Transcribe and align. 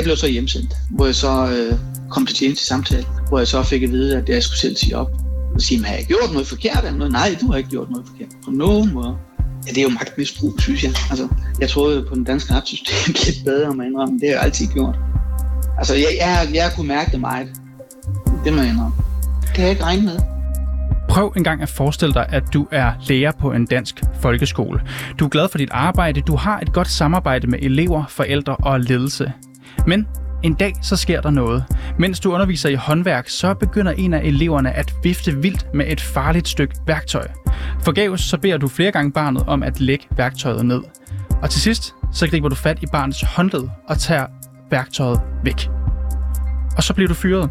Jeg 0.00 0.04
blev 0.04 0.16
så 0.16 0.26
hjemsendt, 0.28 0.76
hvor 0.90 1.06
jeg 1.06 1.14
så 1.14 1.32
øh, 1.56 1.78
kom 2.10 2.26
til 2.26 2.36
tjeneste 2.36 2.66
samtale, 2.66 3.06
hvor 3.28 3.38
jeg 3.38 3.48
så 3.48 3.62
fik 3.62 3.82
at 3.82 3.90
vide, 3.90 4.16
at 4.16 4.28
jeg 4.28 4.42
skulle 4.42 4.58
selv 4.58 4.76
sige 4.76 4.96
op. 4.96 5.10
Og 5.54 5.60
sige, 5.60 5.84
har 5.84 5.94
jeg 5.94 6.04
gjort 6.04 6.32
noget 6.32 6.46
forkert 6.46 6.78
eller 6.84 6.98
noget? 6.98 7.12
Nej, 7.12 7.36
du 7.40 7.50
har 7.50 7.58
ikke 7.58 7.70
gjort 7.70 7.90
noget 7.90 8.06
forkert. 8.08 8.28
På 8.44 8.50
nogen 8.50 8.94
måde. 8.94 9.16
Ja, 9.66 9.70
det 9.70 9.78
er 9.78 9.82
jo 9.82 9.88
magtmisbrug, 9.88 10.54
synes 10.60 10.84
jeg. 10.84 10.92
Altså, 11.10 11.28
jeg 11.60 11.68
troede 11.68 12.02
på 12.08 12.14
den 12.14 12.24
danske 12.24 12.54
retssystem 12.54 13.14
lidt 13.26 13.44
bedre, 13.44 13.74
man 13.74 13.86
indrømme. 13.86 14.18
Det 14.18 14.28
har 14.28 14.34
jeg 14.34 14.42
altid 14.42 14.66
gjort. 14.66 14.96
Altså, 15.78 15.94
jeg, 15.94 16.08
jeg, 16.20 16.50
jeg 16.54 16.72
kunne 16.76 16.88
mærke 16.88 17.10
det 17.10 17.20
meget. 17.20 17.48
Det 18.44 18.52
må 18.52 18.60
jeg 18.60 18.70
indrømme. 18.70 18.96
Det 19.42 19.50
kan 19.54 19.62
jeg 19.62 19.70
ikke 19.70 19.84
regne 19.84 20.02
med. 20.02 20.18
Prøv 21.08 21.32
engang 21.36 21.62
at 21.62 21.68
forestille 21.68 22.14
dig, 22.14 22.26
at 22.28 22.42
du 22.54 22.66
er 22.72 22.92
lærer 23.08 23.32
på 23.40 23.52
en 23.52 23.66
dansk 23.66 24.02
folkeskole. 24.20 24.80
Du 25.18 25.24
er 25.24 25.28
glad 25.28 25.48
for 25.48 25.58
dit 25.58 25.70
arbejde, 25.72 26.20
du 26.20 26.36
har 26.36 26.60
et 26.60 26.72
godt 26.72 26.88
samarbejde 26.88 27.46
med 27.46 27.58
elever, 27.62 28.04
forældre 28.08 28.56
og 28.56 28.80
ledelse. 28.80 29.32
Men 29.86 30.06
en 30.42 30.54
dag 30.54 30.74
så 30.82 30.96
sker 30.96 31.20
der 31.20 31.30
noget. 31.30 31.64
Mens 31.98 32.20
du 32.20 32.32
underviser 32.32 32.68
i 32.68 32.74
håndværk, 32.74 33.28
så 33.28 33.54
begynder 33.54 33.92
en 33.92 34.14
af 34.14 34.20
eleverne 34.24 34.72
at 34.72 34.94
vifte 35.02 35.36
vildt 35.36 35.74
med 35.74 35.86
et 35.88 36.00
farligt 36.00 36.48
stykke 36.48 36.74
værktøj. 36.86 37.26
Forgæves 37.84 38.20
så 38.20 38.38
beder 38.38 38.56
du 38.56 38.68
flere 38.68 38.90
gange 38.90 39.12
barnet 39.12 39.42
om 39.46 39.62
at 39.62 39.80
lægge 39.80 40.06
værktøjet 40.16 40.66
ned. 40.66 40.82
Og 41.42 41.50
til 41.50 41.60
sidst 41.60 41.94
så 42.12 42.28
griber 42.28 42.48
du 42.48 42.54
fat 42.54 42.82
i 42.82 42.86
barnets 42.92 43.22
håndled 43.22 43.68
og 43.88 43.98
tager 43.98 44.26
værktøjet 44.70 45.20
væk. 45.44 45.68
Og 46.76 46.82
så 46.82 46.94
bliver 46.94 47.08
du 47.08 47.14
fyret. 47.14 47.50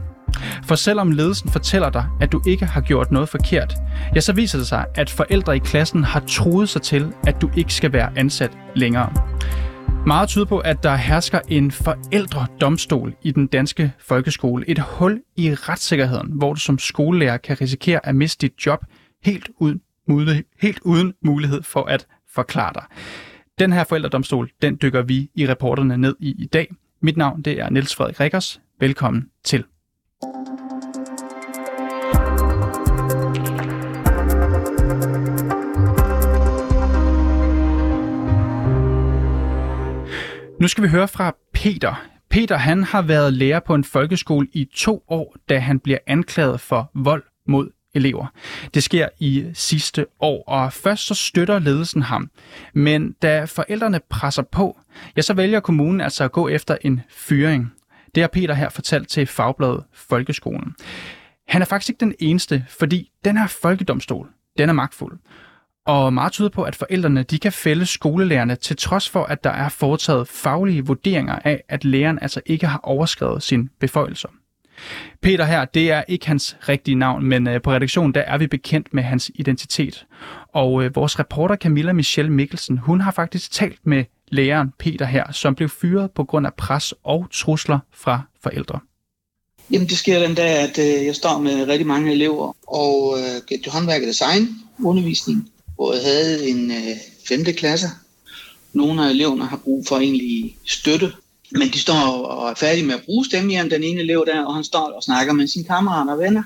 For 0.63 0.75
selvom 0.75 1.11
ledelsen 1.11 1.49
fortæller 1.49 1.89
dig, 1.89 2.05
at 2.21 2.31
du 2.31 2.41
ikke 2.47 2.65
har 2.65 2.81
gjort 2.81 3.11
noget 3.11 3.29
forkert, 3.29 3.73
ja, 4.15 4.19
så 4.19 4.33
viser 4.33 4.57
det 4.57 4.67
sig, 4.67 4.85
at 4.95 5.09
forældre 5.09 5.55
i 5.55 5.59
klassen 5.59 6.03
har 6.03 6.19
troet 6.27 6.69
sig 6.69 6.81
til, 6.81 7.13
at 7.27 7.41
du 7.41 7.49
ikke 7.57 7.73
skal 7.73 7.93
være 7.93 8.09
ansat 8.15 8.51
længere. 8.75 9.13
Meget 10.07 10.29
tyder 10.29 10.45
på, 10.45 10.59
at 10.59 10.83
der 10.83 10.95
hersker 10.95 11.39
en 11.47 11.71
forældredomstol 11.71 13.13
i 13.23 13.31
den 13.31 13.47
danske 13.47 13.93
folkeskole. 13.99 14.69
Et 14.69 14.79
hul 14.79 15.21
i 15.35 15.53
retssikkerheden, 15.53 16.31
hvor 16.31 16.53
du 16.53 16.59
som 16.59 16.77
skolelærer 16.77 17.37
kan 17.37 17.61
risikere 17.61 18.05
at 18.05 18.15
miste 18.15 18.47
dit 18.47 18.65
job 18.65 18.85
helt 19.23 19.49
uden, 19.57 19.81
mulighed, 20.07 20.43
helt 20.59 20.79
uden 20.81 21.13
mulighed 21.25 21.63
for 21.63 21.83
at 21.83 22.07
forklare 22.33 22.73
dig. 22.73 22.83
Den 23.59 23.73
her 23.73 23.83
forældredomstol, 23.83 24.49
den 24.61 24.77
dykker 24.81 25.01
vi 25.01 25.29
i 25.35 25.47
reporterne 25.47 25.97
ned 25.97 26.15
i 26.19 26.35
i 26.37 26.45
dag. 26.45 26.67
Mit 27.01 27.17
navn 27.17 27.41
det 27.41 27.59
er 27.59 27.69
Niels 27.69 27.95
Frederik 27.95 28.19
Rikkers. 28.19 28.61
Velkommen 28.79 29.29
til. 29.43 29.63
Nu 40.59 40.67
skal 40.67 40.83
vi 40.83 40.89
høre 40.89 41.07
fra 41.07 41.35
Peter. 41.53 42.05
Peter 42.29 42.57
han 42.57 42.83
har 42.83 43.01
været 43.01 43.33
lærer 43.33 43.59
på 43.59 43.75
en 43.75 43.83
folkeskole 43.83 44.47
i 44.53 44.65
to 44.75 45.03
år, 45.07 45.35
da 45.49 45.59
han 45.59 45.79
bliver 45.79 45.97
anklaget 46.07 46.61
for 46.61 46.91
vold 46.95 47.23
mod 47.47 47.69
elever. 47.93 48.27
Det 48.73 48.83
sker 48.83 49.07
i 49.19 49.45
sidste 49.53 50.05
år, 50.19 50.43
og 50.47 50.73
først 50.73 51.07
så 51.07 51.13
støtter 51.13 51.59
ledelsen 51.59 52.01
ham. 52.01 52.29
Men 52.73 53.11
da 53.11 53.45
forældrene 53.45 53.99
presser 54.09 54.43
på, 54.43 54.79
ja, 55.17 55.21
så 55.21 55.33
vælger 55.33 55.59
kommunen 55.59 56.01
altså 56.01 56.23
at 56.23 56.31
gå 56.31 56.47
efter 56.47 56.77
en 56.81 57.01
fyring. 57.09 57.73
Det 58.15 58.23
har 58.23 58.27
Peter 58.27 58.53
her 58.53 58.69
fortalt 58.69 59.09
til 59.09 59.27
Fagbladet 59.27 59.83
Folkeskolen. 59.93 60.75
Han 61.47 61.61
er 61.61 61.65
faktisk 61.65 61.89
ikke 61.89 61.99
den 61.99 62.15
eneste, 62.19 62.65
fordi 62.69 63.11
den 63.25 63.37
her 63.37 63.47
folkedomstol, 63.47 64.27
den 64.57 64.69
er 64.69 64.73
magtfuld. 64.73 65.19
Og 65.89 66.13
meget 66.13 66.31
tyder 66.31 66.49
på, 66.49 66.63
at 66.63 66.75
forældrene 66.75 67.23
de 67.23 67.39
kan 67.39 67.51
fælde 67.51 67.85
skolelærerne 67.85 68.55
til 68.55 68.77
trods 68.77 69.09
for, 69.09 69.23
at 69.23 69.43
der 69.43 69.49
er 69.49 69.69
foretaget 69.69 70.27
faglige 70.27 70.85
vurderinger 70.85 71.35
af, 71.35 71.63
at 71.69 71.85
læreren 71.85 72.19
altså 72.21 72.41
ikke 72.45 72.67
har 72.67 72.79
overskrevet 72.83 73.43
sin 73.43 73.69
beføjelser. 73.79 74.29
Peter 75.21 75.45
her, 75.45 75.65
det 75.65 75.91
er 75.91 76.03
ikke 76.07 76.27
hans 76.27 76.57
rigtige 76.69 76.95
navn, 76.95 77.25
men 77.25 77.47
øh, 77.47 77.61
på 77.61 77.71
redaktionen 77.71 78.13
der 78.13 78.21
er 78.21 78.37
vi 78.37 78.47
bekendt 78.47 78.93
med 78.93 79.03
hans 79.03 79.31
identitet. 79.35 80.05
Og 80.53 80.83
øh, 80.83 80.95
vores 80.95 81.19
reporter 81.19 81.55
Camilla 81.55 81.93
Michelle 81.93 82.31
Mikkelsen, 82.31 82.77
hun 82.77 83.01
har 83.01 83.11
faktisk 83.11 83.51
talt 83.51 83.79
med 83.83 84.03
læreren 84.27 84.73
Peter 84.79 85.05
her, 85.05 85.31
som 85.31 85.55
blev 85.55 85.69
fyret 85.69 86.11
på 86.11 86.23
grund 86.23 86.45
af 86.47 86.53
pres 86.53 86.93
og 87.03 87.27
trusler 87.31 87.79
fra 87.93 88.21
forældre. 88.43 88.79
Jamen 89.71 89.87
det 89.87 89.97
sker 89.97 90.19
den 90.19 90.35
dag, 90.35 90.57
at 90.57 90.79
øh, 90.79 91.05
jeg 91.05 91.15
står 91.15 91.39
med 91.39 91.67
rigtig 91.67 91.87
mange 91.87 92.11
elever 92.11 92.55
og 92.67 93.17
øh, 93.19 93.71
håndværk 93.71 94.01
og 94.01 94.07
design 94.07 94.47
undervisning 94.83 95.49
hvor 95.79 95.93
jeg 95.93 96.03
havde 96.03 96.49
en 96.49 96.71
øh, 96.71 96.97
5. 97.27 97.43
klasse. 97.43 97.87
Nogle 98.73 99.05
af 99.05 99.09
eleverne 99.09 99.45
har 99.45 99.57
brug 99.57 99.87
for 99.87 99.97
egentlig 99.97 100.57
støtte, 100.65 101.13
men 101.51 101.67
de 101.67 101.79
står 101.79 102.25
og 102.25 102.49
er 102.49 102.55
færdige 102.55 102.85
med 102.85 102.95
at 102.95 103.03
bruge 103.05 103.25
stemmejern, 103.25 103.71
den 103.71 103.83
ene 103.83 104.01
elev 104.01 104.25
der, 104.27 104.45
og 104.45 104.55
han 104.55 104.63
står 104.63 104.91
og 104.95 105.03
snakker 105.03 105.33
med 105.33 105.47
sine 105.47 105.65
kammerater 105.65 106.13
og 106.13 106.19
venner, 106.19 106.43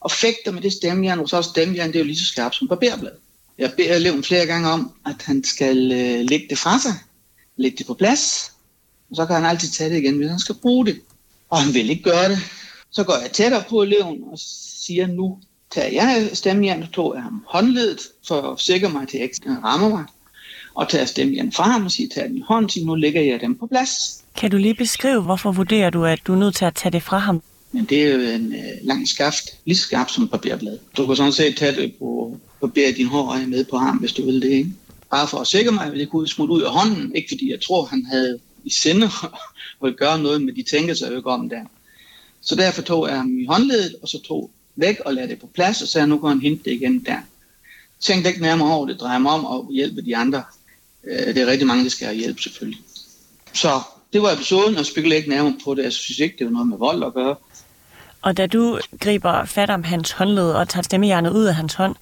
og 0.00 0.10
fægter 0.10 0.52
med 0.52 0.62
det 0.62 0.72
stemmejern, 0.72 1.18
og 1.18 1.28
så 1.28 1.42
stemmejern, 1.42 1.88
det 1.88 1.96
er 1.96 2.00
jo 2.00 2.06
lige 2.06 2.18
så 2.18 2.26
skarpt 2.26 2.54
som 2.54 2.68
barberblad. 2.68 3.12
Jeg 3.58 3.72
beder 3.76 3.96
eleven 3.96 4.24
flere 4.24 4.46
gange 4.46 4.68
om, 4.68 4.92
at 5.06 5.22
han 5.22 5.44
skal 5.44 5.92
øh, 5.92 6.28
lægge 6.28 6.46
det 6.50 6.58
fra 6.58 6.78
sig, 6.78 6.94
lægge 7.56 7.78
det 7.78 7.86
på 7.86 7.94
plads, 7.94 8.52
og 9.10 9.16
så 9.16 9.26
kan 9.26 9.36
han 9.36 9.44
altid 9.44 9.68
tage 9.68 9.90
det 9.90 9.98
igen, 9.98 10.16
hvis 10.16 10.28
han 10.28 10.38
skal 10.38 10.54
bruge 10.54 10.86
det. 10.86 11.00
Og 11.50 11.62
han 11.62 11.74
vil 11.74 11.90
ikke 11.90 12.02
gøre 12.02 12.28
det. 12.28 12.38
Så 12.90 13.04
går 13.04 13.18
jeg 13.22 13.32
tættere 13.32 13.64
på 13.68 13.82
eleven 13.82 14.24
og 14.32 14.38
siger, 14.86 15.06
nu 15.06 15.38
tager 15.74 15.88
jeg 15.88 16.30
stemmejern, 16.32 16.86
tog 16.92 17.14
jeg 17.14 17.22
ham 17.22 17.44
håndledet, 17.48 18.00
for 18.28 18.52
at 18.52 18.60
sikre 18.60 18.88
mig, 18.88 19.02
at 19.02 19.14
jeg 19.14 19.22
ikke 19.22 19.36
rammer 19.64 19.88
mig, 19.88 20.04
og 20.74 20.88
tager 20.88 21.04
stemmejern 21.04 21.52
fra 21.52 21.64
ham 21.64 21.84
og 21.84 21.90
siger, 21.90 22.08
tag 22.14 22.28
den 22.28 22.36
i 22.36 22.42
hånden, 22.48 22.68
siger, 22.68 22.86
nu 22.86 22.94
lægger 22.94 23.20
jeg 23.20 23.40
dem 23.40 23.58
på 23.58 23.66
plads. 23.66 24.22
Kan 24.36 24.50
du 24.50 24.56
lige 24.56 24.74
beskrive, 24.74 25.22
hvorfor 25.22 25.52
vurderer 25.52 25.90
du, 25.90 26.04
at 26.04 26.18
du 26.26 26.32
er 26.32 26.36
nødt 26.36 26.54
til 26.54 26.64
at 26.64 26.74
tage 26.74 26.92
det 26.92 27.02
fra 27.02 27.18
ham? 27.18 27.42
Men 27.72 27.84
det 27.84 28.02
er 28.02 28.14
jo 28.14 28.20
en 28.20 28.52
øh, 28.52 28.60
lang 28.82 29.08
skaft, 29.08 29.44
lige 29.64 29.76
så 29.76 29.82
skarp 29.82 30.10
som 30.10 30.28
papirblad. 30.28 30.78
Du 30.96 31.06
kan 31.06 31.16
sådan 31.16 31.32
set 31.32 31.56
tage 31.56 31.76
det 31.76 31.94
på 31.98 32.38
papir 32.60 32.86
i 32.86 32.92
din 32.92 33.06
hår 33.06 33.32
og 33.32 33.40
med 33.48 33.64
på 33.64 33.76
ham, 33.76 33.96
hvis 33.96 34.12
du 34.12 34.24
vil 34.24 34.42
det, 34.42 34.50
ikke? 34.50 34.70
Bare 35.10 35.28
for 35.28 35.38
at 35.38 35.46
sikre 35.46 35.72
mig, 35.72 35.86
at 35.86 35.92
det 35.92 36.10
kunne 36.10 36.28
smutte 36.28 36.54
ud 36.54 36.62
af 36.62 36.70
hånden, 36.70 37.16
ikke 37.16 37.28
fordi 37.30 37.50
jeg 37.50 37.60
tror, 37.60 37.84
han 37.84 38.06
havde 38.06 38.38
i 38.64 38.70
sinde 38.70 39.10
at 39.86 39.96
gøre 39.96 40.18
noget 40.18 40.42
med 40.42 40.52
de 40.52 40.62
tænker 40.62 40.94
sig 40.94 41.16
ikke 41.16 41.30
om 41.30 41.48
der. 41.48 41.60
Så 42.40 42.54
derfor 42.54 42.82
tog 42.82 43.08
jeg 43.08 43.16
ham 43.16 43.38
i 43.38 43.46
håndledet, 43.46 43.94
og 44.02 44.08
så 44.08 44.22
tog 44.22 44.50
væk 44.76 45.00
og 45.04 45.14
lade 45.14 45.28
det 45.28 45.38
på 45.38 45.46
plads, 45.46 45.82
og 45.82 45.88
sagde, 45.88 46.06
nu 46.06 46.18
kan 46.18 46.28
han 46.28 46.40
hente 46.40 46.64
det 46.64 46.70
igen 46.70 47.04
der. 47.04 47.18
Tænk 48.00 48.26
ikke 48.26 48.42
nærmere 48.42 48.74
over 48.74 48.86
det, 48.86 49.00
drejer 49.00 49.18
mig 49.18 49.32
om 49.32 49.60
at 49.60 49.74
hjælpe 49.74 50.02
de 50.02 50.16
andre. 50.16 50.42
Øh, 51.04 51.34
det 51.34 51.38
er 51.38 51.46
rigtig 51.46 51.66
mange, 51.66 51.84
der 51.84 51.90
skal 51.90 52.06
have 52.06 52.18
hjælp 52.18 52.40
selvfølgelig. 52.40 52.80
Så 53.52 53.80
det 54.12 54.22
var 54.22 54.32
episoden, 54.32 54.76
og 54.76 54.86
spekulerer 54.86 55.18
ikke 55.18 55.30
nærmere 55.30 55.54
på 55.64 55.74
det. 55.74 55.82
Jeg 55.82 55.92
synes 55.92 56.18
ikke, 56.18 56.36
det 56.38 56.46
var 56.46 56.52
noget 56.52 56.68
med 56.68 56.78
vold 56.78 57.04
at 57.04 57.14
gøre. 57.14 57.36
Og 58.22 58.36
da 58.36 58.46
du 58.46 58.78
griber 59.00 59.44
fat 59.44 59.70
om 59.70 59.84
hans 59.84 60.12
håndled 60.12 60.50
og 60.50 60.68
tager 60.68 60.82
stemmejernet 60.82 61.30
ud 61.30 61.44
af 61.44 61.54
hans 61.54 61.74
hånd, 61.74 61.96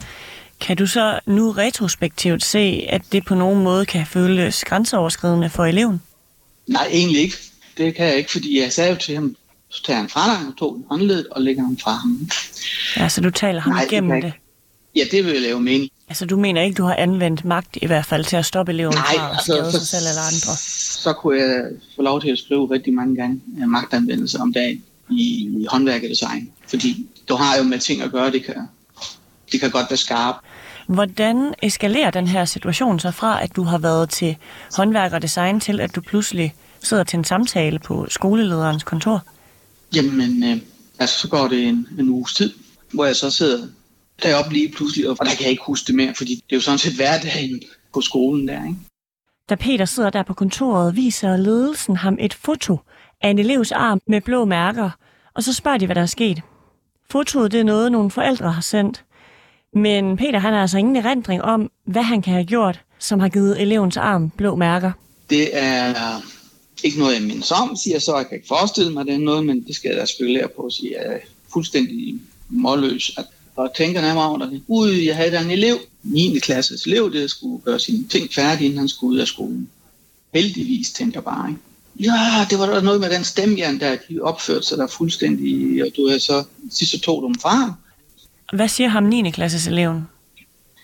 kan 0.60 0.76
du 0.76 0.86
så 0.86 1.20
nu 1.26 1.50
retrospektivt 1.50 2.44
se, 2.44 2.86
at 2.88 3.02
det 3.12 3.24
på 3.24 3.34
nogen 3.34 3.62
måde 3.62 3.86
kan 3.86 4.06
føles 4.06 4.64
grænseoverskridende 4.64 5.50
for 5.50 5.64
eleven? 5.64 6.02
Nej, 6.66 6.88
egentlig 6.90 7.20
ikke. 7.22 7.36
Det 7.76 7.94
kan 7.94 8.06
jeg 8.06 8.16
ikke, 8.16 8.30
fordi 8.30 8.60
jeg 8.60 8.72
sagde 8.72 8.90
jo 8.90 8.96
til 8.96 9.14
ham, 9.14 9.36
så 9.70 9.82
tager 9.82 9.96
han 9.96 10.08
fra 10.08 10.26
dig 10.26 10.48
og 10.48 10.56
tog 10.58 10.84
håndledet 10.90 11.26
og 11.30 11.42
lægger 11.42 11.62
ham 11.62 11.78
fra 11.78 11.90
ham. 11.92 12.28
Ja, 12.96 13.08
så 13.08 13.20
du 13.20 13.30
taler 13.30 13.60
ham 13.60 13.72
Nej, 13.72 13.82
igennem 13.90 14.10
det, 14.12 14.22
det? 14.22 14.32
Ja, 14.96 15.02
det 15.10 15.24
vil 15.24 15.42
jeg 15.42 15.50
jo 15.50 15.58
mene. 15.58 15.88
Altså, 16.08 16.26
du 16.26 16.36
mener 16.36 16.62
ikke, 16.62 16.74
du 16.74 16.84
har 16.84 16.94
anvendt 16.94 17.44
magt 17.44 17.78
i 17.82 17.86
hvert 17.86 18.06
fald 18.06 18.24
til 18.24 18.36
at 18.36 18.44
stoppe 18.46 18.72
eleven 18.72 18.94
Nej, 18.94 19.04
fra 19.16 19.24
at 19.26 19.30
altså, 19.36 19.44
skade 19.52 19.72
så- 19.72 19.78
sig 19.78 19.88
selv 19.88 20.02
eller 20.08 20.22
andre? 20.22 20.56
Så 21.02 21.12
kunne 21.12 21.40
jeg 21.42 21.64
få 21.96 22.02
lov 22.02 22.20
til 22.20 22.28
at 22.30 22.38
skrive 22.38 22.70
rigtig 22.70 22.94
mange 22.94 23.16
gange 23.16 23.40
øh, 23.62 23.68
magtanvendelse 23.68 24.38
om 24.38 24.52
dagen 24.52 24.82
i, 25.10 25.22
i 25.60 25.66
håndværk 25.70 26.02
og 26.02 26.08
design. 26.08 26.50
Fordi 26.68 27.06
du 27.28 27.34
har 27.34 27.56
jo 27.56 27.62
med 27.62 27.78
ting 27.78 28.02
at 28.02 28.10
gøre, 28.10 28.30
det 28.32 28.44
kan, 28.44 28.54
det 29.52 29.60
kan 29.60 29.70
godt 29.70 29.86
være 29.90 29.96
skarpt. 29.96 30.38
Hvordan 30.86 31.54
eskalerer 31.62 32.10
den 32.10 32.26
her 32.26 32.44
situation 32.44 33.00
så 33.00 33.10
fra, 33.10 33.42
at 33.42 33.56
du 33.56 33.62
har 33.62 33.78
været 33.78 34.10
til 34.10 34.36
håndværk 34.76 35.12
og 35.12 35.22
design, 35.22 35.60
til 35.60 35.80
at 35.80 35.94
du 35.94 36.00
pludselig 36.00 36.54
sidder 36.82 37.04
til 37.04 37.16
en 37.16 37.24
samtale 37.24 37.78
på 37.78 38.06
skolelederens 38.08 38.82
kontor? 38.82 39.22
Jamen, 39.94 40.44
øh, 40.44 40.56
altså 40.98 41.18
så 41.20 41.28
går 41.28 41.48
det 41.48 41.68
en, 41.68 41.88
en 41.98 42.08
uges 42.08 42.34
tid, 42.34 42.52
hvor 42.92 43.04
jeg 43.04 43.16
så 43.16 43.30
sidder 43.30 43.66
deroppe 44.22 44.52
lige 44.52 44.72
pludselig, 44.72 45.08
og 45.08 45.16
der 45.16 45.24
kan 45.24 45.42
jeg 45.42 45.50
ikke 45.50 45.62
huske 45.66 45.86
det 45.86 45.94
mere, 45.94 46.14
fordi 46.14 46.34
det 46.34 46.52
er 46.52 46.56
jo 46.56 46.60
sådan 46.60 46.78
set 46.78 46.94
hverdagen 46.94 47.62
på 47.94 48.00
skolen 48.00 48.48
der, 48.48 48.64
ikke? 48.64 48.78
Da 49.48 49.54
Peter 49.54 49.84
sidder 49.84 50.10
der 50.10 50.22
på 50.22 50.34
kontoret, 50.34 50.96
viser 50.96 51.36
ledelsen 51.36 51.96
ham 51.96 52.16
et 52.20 52.34
foto 52.34 52.78
af 53.20 53.28
en 53.28 53.38
elevs 53.38 53.72
arm 53.72 54.00
med 54.06 54.20
blå 54.20 54.44
mærker, 54.44 54.90
og 55.34 55.42
så 55.42 55.52
spørger 55.52 55.78
de, 55.78 55.86
hvad 55.86 55.94
der 55.94 56.02
er 56.02 56.06
sket. 56.06 56.42
Fotoet 57.10 57.52
det 57.52 57.60
er 57.60 57.64
noget, 57.64 57.92
nogle 57.92 58.10
forældre 58.10 58.52
har 58.52 58.60
sendt. 58.60 59.04
Men 59.74 60.16
Peter 60.16 60.38
han 60.38 60.52
har 60.52 60.60
altså 60.60 60.78
ingen 60.78 60.96
erindring 60.96 61.42
om, 61.42 61.70
hvad 61.86 62.02
han 62.02 62.22
kan 62.22 62.32
have 62.32 62.44
gjort, 62.44 62.80
som 62.98 63.20
har 63.20 63.28
givet 63.28 63.62
elevens 63.62 63.96
arm 63.96 64.30
blå 64.30 64.56
mærker. 64.56 64.92
Det 65.30 65.48
er 65.52 65.94
ikke 66.84 66.98
noget, 66.98 67.14
jeg 67.14 67.22
mindes 67.22 67.50
om, 67.50 67.76
siger 67.76 67.98
så. 67.98 68.16
Jeg 68.16 68.28
kan 68.28 68.36
ikke 68.36 68.48
forestille 68.48 68.92
mig, 68.92 69.06
det 69.06 69.14
er 69.14 69.18
noget, 69.18 69.46
men 69.46 69.64
det 69.66 69.76
skal 69.76 69.88
jeg 69.88 69.98
da 70.00 70.04
spekulere 70.04 70.48
på, 70.48 70.70
siger 70.70 71.02
jeg. 71.02 71.14
Er 71.14 71.18
fuldstændig 71.52 72.14
målløs. 72.48 73.12
At, 73.18 73.24
og 73.56 73.74
tænker 73.76 74.00
nærmere 74.00 74.28
over 74.28 74.38
det. 74.38 74.62
Ud, 74.68 74.90
jeg 74.90 75.16
havde 75.16 75.30
der 75.30 75.40
en 75.40 75.50
elev, 75.50 75.76
9. 76.02 76.38
klasses 76.38 76.86
elev, 76.86 77.12
der 77.12 77.26
skulle 77.26 77.62
gøre 77.64 77.78
sine 77.78 78.08
ting 78.08 78.34
færdige, 78.34 78.64
inden 78.64 78.78
han 78.78 78.88
skulle 78.88 79.14
ud 79.14 79.18
af 79.18 79.26
skolen. 79.26 79.68
Heldigvis, 80.34 80.90
tænker 80.90 81.16
jeg 81.16 81.24
bare. 81.24 81.50
Ikke? 81.50 81.60
Ja, 82.00 82.46
det 82.50 82.58
var 82.58 82.66
der 82.66 82.80
noget 82.80 83.00
med 83.00 83.10
den 83.10 83.24
stemmejern 83.24 83.80
der, 83.80 83.96
de 84.08 84.20
opførte 84.20 84.66
sig 84.66 84.78
der 84.78 84.86
fuldstændig, 84.86 85.82
og 85.84 85.88
du 85.96 86.06
havde 86.06 86.20
så 86.20 86.44
sidst 86.70 86.92
så 86.92 87.00
tog 87.00 87.22
dem 87.22 87.34
fra. 87.34 87.74
Hvad 88.52 88.68
siger 88.68 88.88
ham 88.88 89.04
9. 89.04 89.30
klasses 89.30 89.66
eleven? 89.66 90.02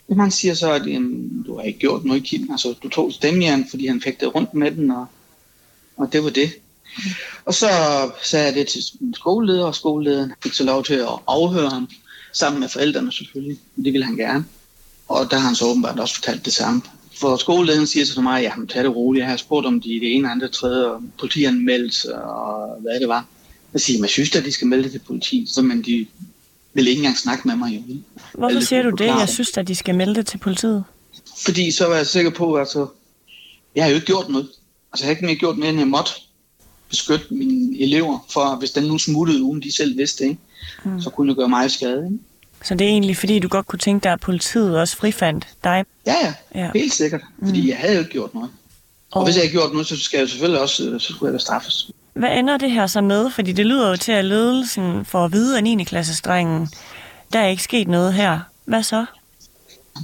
Jamen, 0.08 0.20
han 0.20 0.30
siger 0.30 0.54
så, 0.54 0.72
at 0.72 0.86
jamen, 0.86 1.42
du 1.46 1.56
har 1.56 1.62
ikke 1.62 1.78
gjort 1.78 2.04
noget, 2.04 2.24
Kim. 2.24 2.50
Altså, 2.50 2.74
du 2.82 2.88
tog 2.88 3.12
stemmejern, 3.12 3.66
fordi 3.70 3.86
han 3.86 4.00
fik 4.00 4.20
det 4.20 4.34
rundt 4.34 4.54
med 4.54 4.70
den, 4.70 4.90
og, 4.90 5.06
og 5.96 6.12
det 6.12 6.24
var 6.24 6.30
det. 6.30 6.50
Og 7.44 7.54
så 7.54 7.68
sagde 8.22 8.46
jeg 8.46 8.54
det 8.54 8.68
til 8.68 8.82
min 9.00 9.14
skoleleder, 9.14 9.64
og 9.64 9.74
skolelederen 9.74 10.32
fik 10.42 10.52
så 10.52 10.64
lov 10.64 10.84
til 10.84 10.94
at 10.94 11.08
afhøre 11.26 11.68
ham, 11.68 11.88
sammen 12.32 12.60
med 12.60 12.68
forældrene 12.68 13.12
selvfølgelig. 13.12 13.58
Det 13.76 13.92
ville 13.92 14.04
han 14.04 14.16
gerne. 14.16 14.44
Og 15.08 15.30
der 15.30 15.36
har 15.36 15.46
han 15.46 15.54
så 15.54 15.64
åbenbart 15.64 16.00
også 16.00 16.14
fortalt 16.14 16.44
det 16.44 16.52
samme. 16.52 16.82
For 17.20 17.36
skolelederen 17.36 17.86
siger 17.86 18.06
så 18.06 18.14
til 18.14 18.22
mig, 18.22 18.42
jamen 18.42 18.68
tag 18.68 18.84
det 18.84 18.96
roligt, 18.96 19.22
jeg 19.22 19.30
har 19.30 19.36
spurgt 19.36 19.66
om 19.66 19.80
de 19.80 19.88
det 19.88 20.14
ene, 20.14 20.30
andre, 20.30 20.48
tredje, 20.48 20.86
og 20.86 21.00
politianmeldelse 21.20 22.14
og 22.14 22.80
hvad 22.80 23.00
det 23.00 23.08
var. 23.08 23.26
Jeg 23.72 23.80
siger, 23.80 24.00
jeg 24.00 24.10
synes 24.10 24.36
at 24.36 24.44
de 24.44 24.52
skal 24.52 24.66
melde 24.66 24.84
det 24.84 24.92
til 24.92 24.98
politiet, 24.98 25.48
så 25.48 25.62
men 25.62 25.82
de 25.82 26.06
vil 26.74 26.88
ikke 26.88 26.98
engang 26.98 27.18
snakke 27.18 27.48
med 27.48 27.56
mig. 27.56 27.84
Jo. 27.88 27.96
Hvorfor 28.32 28.48
Alle 28.48 28.64
siger 28.64 28.82
du 28.82 28.90
det? 28.90 29.06
Jeg 29.06 29.28
synes, 29.28 29.56
at 29.56 29.68
de 29.68 29.74
skal 29.74 29.94
melde 29.94 30.14
det 30.14 30.26
til 30.26 30.38
politiet. 30.38 30.84
Fordi 31.44 31.70
så 31.70 31.86
var 31.86 31.96
jeg 31.96 32.06
sikker 32.06 32.30
på, 32.30 32.54
at 32.54 32.60
altså, 32.60 32.86
jeg 33.74 33.84
har 33.84 33.90
jo 33.90 33.94
ikke 33.94 34.06
gjort 34.06 34.28
noget. 34.28 34.48
Altså 34.96 35.04
jeg 35.04 35.08
har 35.08 35.10
ikke 35.16 35.24
mere 35.26 35.34
gjort 35.36 35.58
mere, 35.58 35.68
end 35.68 35.78
jeg 35.78 35.88
måtte 35.88 36.10
beskytte 36.88 37.26
mine 37.30 37.80
elever, 37.82 38.18
for 38.30 38.56
hvis 38.58 38.70
den 38.70 38.84
nu 38.84 38.98
smuttede, 38.98 39.42
uden 39.42 39.62
de 39.62 39.76
selv 39.76 39.96
vidste 39.98 40.24
ikke? 40.24 40.38
Mm. 40.84 41.00
så 41.00 41.10
kunne 41.10 41.28
det 41.28 41.36
gøre 41.36 41.48
mig 41.48 41.70
skade. 41.70 42.04
Ikke? 42.04 42.18
Så 42.64 42.74
det 42.74 42.84
er 42.84 42.88
egentlig, 42.88 43.16
fordi 43.16 43.38
du 43.38 43.48
godt 43.48 43.66
kunne 43.66 43.78
tænke 43.78 44.04
dig, 44.04 44.12
at 44.12 44.20
politiet 44.20 44.78
også 44.80 44.96
frifandt 44.96 45.46
dig. 45.64 45.84
Ja, 46.06 46.14
ja, 46.22 46.34
Ja. 46.54 46.60
ja, 46.64 46.70
helt 46.74 46.92
sikkert. 46.94 47.20
Fordi 47.44 47.60
Mm. 47.62 47.68
jeg 47.68 47.76
havde 47.76 47.92
jo 47.94 47.98
ikke 47.98 48.10
gjort 48.10 48.34
noget. 48.34 48.50
Og, 49.10 49.16
Og- 49.20 49.24
hvis 49.24 49.36
jeg 49.36 49.44
ikke 49.44 49.54
gjort 49.58 49.72
noget, 49.72 49.86
så 49.86 49.96
skal 49.96 50.18
jeg 50.18 50.28
selvfølgelig 50.28 50.60
også, 50.60 50.84
øh, 50.90 51.00
så 51.00 51.12
skulle 51.12 51.26
jeg 51.30 51.32
da 51.34 51.38
straffes. 51.38 51.90
Hvad 52.12 52.38
ender 52.38 52.56
det 52.56 52.70
her 52.70 52.86
så 52.86 53.00
med? 53.00 53.30
Fordi 53.30 53.52
det 53.52 53.66
lyder 53.66 53.88
jo 53.90 53.96
til, 53.96 54.12
at 54.12 54.24
ledelsen 54.24 55.04
får 55.04 55.24
at 55.24 55.32
vide 55.32 55.56
af 55.56 55.62
9. 55.64 55.84
klassestrengen, 55.84 56.68
der 57.32 57.38
er 57.38 57.46
ikke 57.48 57.62
sket 57.62 57.88
noget 57.88 58.12
her. 58.14 58.40
Hvad 58.64 58.82
så? 58.82 59.04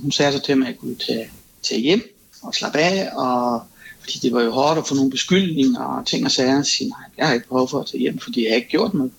Hun 0.02 0.12
sagde 0.12 0.32
så 0.32 0.40
til 0.40 0.56
mig, 0.58 0.66
at 0.68 0.72
jeg 0.72 0.78
kunne 0.80 0.94
tage, 0.96 1.30
tage 1.62 1.80
hjem 1.80 2.16
og 2.42 2.54
slappe 2.54 2.78
af, 2.78 3.08
og 3.16 3.62
fordi 4.02 4.18
det 4.22 4.32
var 4.32 4.42
jo 4.42 4.50
hårdt 4.52 4.78
at 4.78 4.86
få 4.86 4.94
nogle 4.94 5.10
beskyldninger 5.10 5.80
og 5.80 6.06
ting 6.06 6.24
og 6.24 6.30
sager. 6.30 6.54
Jeg 6.54 6.66
siger, 6.66 6.88
nej, 6.88 7.08
jeg 7.18 7.26
har 7.26 7.34
ikke 7.34 7.48
behov 7.48 7.68
for 7.68 7.80
at 7.80 7.86
tage 7.86 8.00
hjem, 8.00 8.18
fordi 8.18 8.42
jeg 8.44 8.50
har 8.50 8.56
ikke 8.56 8.68
gjort 8.68 8.94
noget. 8.94 9.12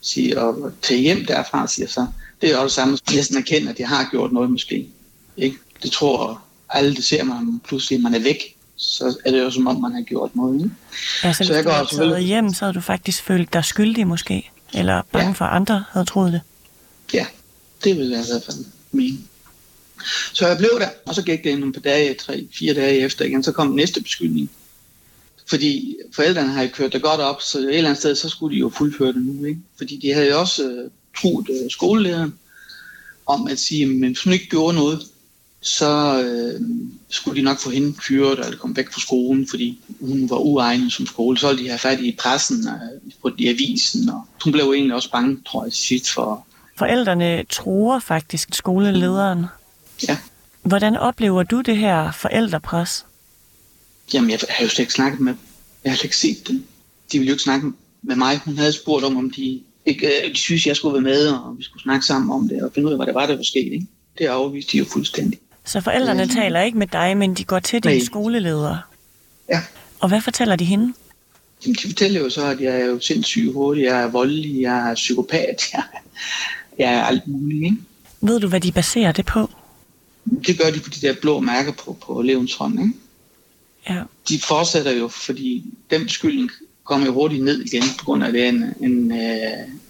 Sige, 0.00 0.40
og 0.40 0.72
tage 0.82 1.00
hjem 1.00 1.24
derfra, 1.26 1.66
siger 1.68 1.88
så. 1.88 2.06
Det 2.40 2.50
er 2.52 2.56
jo 2.58 2.62
det 2.64 2.72
samme, 2.72 2.96
som 2.96 3.14
næsten 3.14 3.36
erkende, 3.36 3.70
at 3.70 3.78
jeg 3.78 3.88
har 3.88 4.08
gjort 4.10 4.32
noget 4.32 4.50
måske. 4.50 4.86
Ikke? 5.36 5.56
Det 5.82 5.90
tror 5.90 6.42
alle, 6.70 6.94
det 6.96 7.04
ser 7.04 7.24
man, 7.24 7.60
pludselig 7.68 7.96
at 7.96 8.02
man 8.02 8.14
er 8.14 8.18
væk. 8.18 8.56
Så 8.76 9.16
er 9.24 9.30
det 9.30 9.38
jo 9.40 9.50
som 9.50 9.66
om, 9.66 9.80
man 9.80 9.92
har 9.92 10.02
gjort 10.02 10.36
noget. 10.36 10.54
Ikke? 10.64 10.70
Altså, 11.22 11.44
Så 11.44 11.54
jeg 11.54 11.64
du 11.64 11.68
går 11.70 11.86
selvfølgelig- 11.88 12.14
taget 12.16 12.26
hjem, 12.26 12.54
så 12.54 12.64
havde 12.64 12.74
du 12.74 12.80
faktisk 12.80 13.22
følt 13.22 13.52
dig 13.52 13.64
skyldig 13.64 14.06
måske. 14.06 14.50
Eller 14.74 15.02
bange 15.12 15.26
Ja. 15.26 15.32
for, 15.32 15.44
at 15.44 15.56
andre 15.56 15.84
havde 15.92 16.06
troet 16.06 16.32
det. 16.32 16.40
Ja, 17.14 17.26
det 17.84 17.96
vil 17.98 18.08
jeg 18.08 18.20
i 18.20 18.26
hvert 18.30 18.42
fald 18.46 18.64
mene. 18.92 19.18
Så 20.32 20.46
jeg 20.46 20.58
blev 20.58 20.70
der, 20.78 20.88
og 21.06 21.14
så 21.14 21.22
gik 21.22 21.44
det 21.44 21.58
nogle 21.58 21.72
par 21.72 21.80
dage, 21.80 22.14
tre, 22.14 22.46
fire 22.58 22.74
dage 22.74 22.98
efter 22.98 23.24
igen, 23.24 23.42
så 23.42 23.52
kom 23.52 23.66
den 23.66 23.76
næste 23.76 24.02
beskyldning. 24.02 24.50
Fordi 25.48 25.96
forældrene 26.12 26.52
havde 26.52 26.68
kørt 26.68 26.92
det 26.92 27.02
godt 27.02 27.20
op, 27.20 27.42
så 27.42 27.58
et 27.58 27.64
eller 27.64 27.90
andet 27.90 27.98
sted, 27.98 28.14
så 28.14 28.28
skulle 28.28 28.54
de 28.54 28.60
jo 28.60 28.68
fuldføre 28.68 29.12
det 29.12 29.26
nu. 29.26 29.44
Ikke? 29.44 29.60
Fordi 29.78 29.96
de 29.96 30.12
havde 30.12 30.30
jo 30.30 30.40
også 30.40 30.70
øh, 30.70 30.90
truet 31.16 31.46
øh, 31.50 31.70
skolelederen 31.70 32.34
om 33.26 33.48
at 33.48 33.58
sige, 33.58 33.82
at 33.82 33.88
hvis 33.90 34.24
hun 34.24 34.32
ikke 34.32 34.48
gjorde 34.48 34.76
noget, 34.76 35.00
så 35.60 36.22
øh, 36.22 36.60
skulle 37.08 37.40
de 37.40 37.44
nok 37.44 37.58
få 37.58 37.70
hende 37.70 37.94
fyret 38.08 38.38
eller 38.38 38.56
komme 38.56 38.76
væk 38.76 38.92
fra 38.92 39.00
skolen, 39.00 39.48
fordi 39.50 39.80
hun 40.00 40.30
var 40.30 40.36
uegnet 40.36 40.92
som 40.92 41.06
skole. 41.06 41.38
Så 41.38 41.48
ville 41.48 41.64
de 41.64 41.68
have 41.68 41.78
fat 41.78 42.00
i 42.00 42.16
pressen 42.18 42.68
og 42.68 42.78
på 43.22 43.30
i 43.38 43.48
avisen, 43.48 44.08
og 44.08 44.26
hun 44.44 44.52
blev 44.52 44.64
jo 44.64 44.72
egentlig 44.72 44.94
også 44.94 45.10
bange, 45.10 45.38
tror 45.46 45.64
jeg, 45.64 45.72
sidst 45.72 46.10
for, 46.10 46.46
Forældrene 46.80 47.44
tror 47.50 47.98
faktisk 47.98 48.48
skolelederen. 48.52 49.46
Ja. 50.08 50.16
Hvordan 50.62 50.96
oplever 50.96 51.42
du 51.42 51.60
det 51.60 51.76
her 51.76 52.12
forældrepres? 52.12 53.06
Jamen, 54.14 54.30
jeg 54.30 54.38
har 54.48 54.64
jo 54.64 54.68
slet 54.68 54.78
ikke 54.78 54.92
snakket 54.92 55.20
med 55.20 55.32
dem. 55.32 55.40
Jeg 55.84 55.92
har 55.92 55.96
slet 55.96 56.04
ikke 56.04 56.16
set 56.16 56.48
dem. 56.48 56.64
De 57.12 57.18
ville 57.18 57.28
jo 57.28 57.34
ikke 57.34 57.42
snakke 57.42 57.72
med 58.02 58.16
mig. 58.16 58.40
Hun 58.44 58.58
havde 58.58 58.72
spurgt 58.72 59.04
om, 59.04 59.16
om 59.16 59.30
de 59.30 59.60
ikke, 59.86 60.06
øh, 60.06 60.30
de 60.34 60.36
synes, 60.38 60.66
jeg 60.66 60.76
skulle 60.76 60.92
være 60.94 61.02
med, 61.02 61.28
og 61.28 61.58
vi 61.58 61.62
skulle 61.64 61.82
snakke 61.82 62.06
sammen 62.06 62.30
om 62.30 62.48
det, 62.48 62.62
og 62.62 62.70
finde 62.74 62.86
ud 62.86 62.92
af, 62.92 62.98
hvad 62.98 63.06
det 63.06 63.14
var, 63.14 63.26
der 63.26 63.36
var 63.36 63.42
sket. 63.42 63.72
Ikke? 63.72 63.86
Det 64.18 64.26
afviste 64.26 64.72
de 64.72 64.78
jo 64.78 64.84
fuldstændig. 64.84 65.38
Så 65.64 65.80
forældrene 65.80 66.22
Øh. 66.22 66.28
taler 66.28 66.60
ikke 66.60 66.78
med 66.78 66.86
dig, 66.86 67.16
men 67.16 67.34
de 67.34 67.44
går 67.44 67.58
til 67.58 67.82
din 67.82 67.90
Nej. 67.90 68.04
skoleleder. 68.04 68.76
Ja. 69.48 69.62
Og 70.00 70.08
hvad 70.08 70.20
fortæller 70.20 70.56
de 70.56 70.64
hende? 70.64 70.92
Jamen, 71.64 71.76
de 71.82 71.88
fortæller 71.88 72.20
jo 72.20 72.30
så, 72.30 72.46
at 72.46 72.60
jeg 72.60 72.80
er 72.80 72.84
jo 72.84 73.00
sindssyg 73.00 73.52
hovedet, 73.52 73.82
jeg 73.82 74.02
er 74.02 74.06
voldelig, 74.06 74.60
jeg 74.62 74.90
er 74.90 74.94
psykopat, 74.94 75.62
jeg, 75.72 75.82
jeg 76.78 76.94
er 76.94 77.02
alt 77.04 77.28
muligt. 77.28 77.64
Ikke? 77.64 77.76
Ved 78.20 78.40
du, 78.40 78.48
hvad 78.48 78.60
de 78.60 78.72
baserer 78.72 79.12
det 79.12 79.26
på? 79.26 79.50
Det 80.46 80.58
gør 80.58 80.70
de 80.70 80.80
på 80.80 80.90
de 80.90 81.06
der 81.06 81.14
blå 81.20 81.40
mærker 81.40 81.72
på, 81.72 81.96
på 82.06 82.20
elevens 82.20 82.54
hånd. 82.54 82.80
Ikke? 82.80 82.92
Ja. 83.88 84.02
De 84.28 84.40
fortsætter 84.40 84.92
jo, 84.92 85.08
fordi 85.08 85.64
den 85.90 86.04
beskyldning 86.04 86.50
kommer 86.84 87.06
jo 87.06 87.12
hurtigt 87.12 87.44
ned 87.44 87.60
igen, 87.60 87.82
på 87.98 88.04
grund 88.04 88.22
af, 88.24 88.28
at 88.28 88.34
det 88.34 88.44
er 88.44 88.48
en, 88.48 88.64
en 88.80 89.12
øh, 89.12 89.40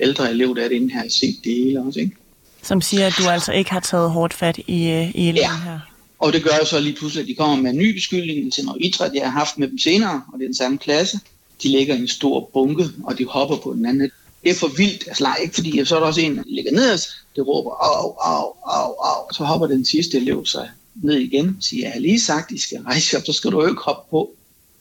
ældre 0.00 0.31
elev, 0.31 0.56
der 0.56 0.65
er 0.65 0.69
inde 0.69 0.93
her, 0.94 1.09
set 1.09 1.37
det 1.44 1.55
hele 1.55 1.81
også. 1.81 2.00
Ikke? 2.00 2.17
Som 2.62 2.81
siger, 2.81 3.06
at 3.06 3.15
du 3.19 3.29
altså 3.29 3.53
ikke 3.53 3.71
har 3.71 3.81
taget 3.81 4.11
hårdt 4.11 4.35
fat 4.35 4.59
i, 4.67 4.88
øh, 4.88 5.11
i 5.11 5.29
eleven 5.29 5.37
Ja. 5.37 5.56
her. 5.65 5.79
Og 6.19 6.32
det 6.32 6.43
gør 6.44 6.56
jo 6.61 6.67
så 6.67 6.81
lige 6.81 6.97
pludselig, 6.97 7.23
at 7.23 7.29
de 7.29 7.35
kommer 7.35 7.56
med 7.56 7.71
en 7.71 7.79
ny 7.79 7.94
beskyldning 7.94 8.53
til 8.53 8.65
noget 8.65 8.85
idræt, 8.85 9.11
jeg 9.15 9.23
har 9.23 9.38
haft 9.38 9.59
med 9.59 9.69
dem 9.69 9.79
senere, 9.79 10.23
og 10.32 10.38
det 10.38 10.44
er 10.44 10.49
den 10.49 10.55
samme 10.55 10.79
klasse. 10.79 11.21
De 11.62 11.69
ligger 11.69 11.94
i 11.94 11.99
en 11.99 12.09
stor 12.09 12.50
bunke, 12.53 12.85
og 13.05 13.19
de 13.19 13.25
hopper 13.25 13.56
på 13.56 13.73
den 13.73 13.87
anden. 13.87 14.11
Det 14.44 14.50
er 14.50 14.54
for 14.54 14.69
vildt, 14.76 15.04
altså 15.06 15.25
nej, 15.25 15.37
ikke 15.42 15.54
fordi, 15.54 15.84
så 15.84 15.96
er 15.96 16.00
der 16.00 16.06
også 16.06 16.20
en, 16.20 16.37
der 16.37 16.42
ligger 16.46 16.72
ned, 16.72 16.98
det 17.37 17.46
råber, 17.46 17.70
au, 17.70 18.16
au, 18.20 18.56
au, 18.64 18.92
au, 18.92 19.32
så 19.32 19.44
hopper 19.44 19.66
den 19.66 19.84
sidste 19.84 20.16
elev 20.16 20.46
sig 20.46 20.70
ned 20.94 21.19
igen, 21.19 21.56
siger, 21.60 21.84
jeg 21.84 21.92
har 21.92 22.00
lige 22.00 22.20
sagt, 22.20 22.50
I 22.50 22.58
skal 22.58 22.78
rejse 22.82 23.16
op, 23.16 23.22
så 23.26 23.32
skal 23.32 23.50
du 23.50 23.60
jo 23.62 23.69
ikke 23.69 23.82
hoppe 23.82 24.10
på. 24.10 24.31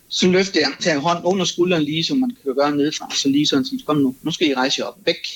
Så 0.09 0.27
løfter 0.27 0.59
jeg, 0.59 0.71
tager 0.79 0.99
hånden 0.99 1.25
under 1.25 1.45
skulderen 1.45 1.83
lige, 1.83 2.03
som 2.03 2.17
man 2.17 2.31
kan 2.43 2.55
gøre 2.55 2.75
nedefra, 2.75 3.15
så 3.15 3.29
lige 3.29 3.47
sådan 3.47 3.65
siger, 3.65 3.83
kom 3.85 3.97
nu, 3.97 4.15
nu 4.21 4.31
skal 4.31 4.47
I 4.47 4.53
rejse 4.53 4.87
op, 4.87 4.95
væk. 5.05 5.27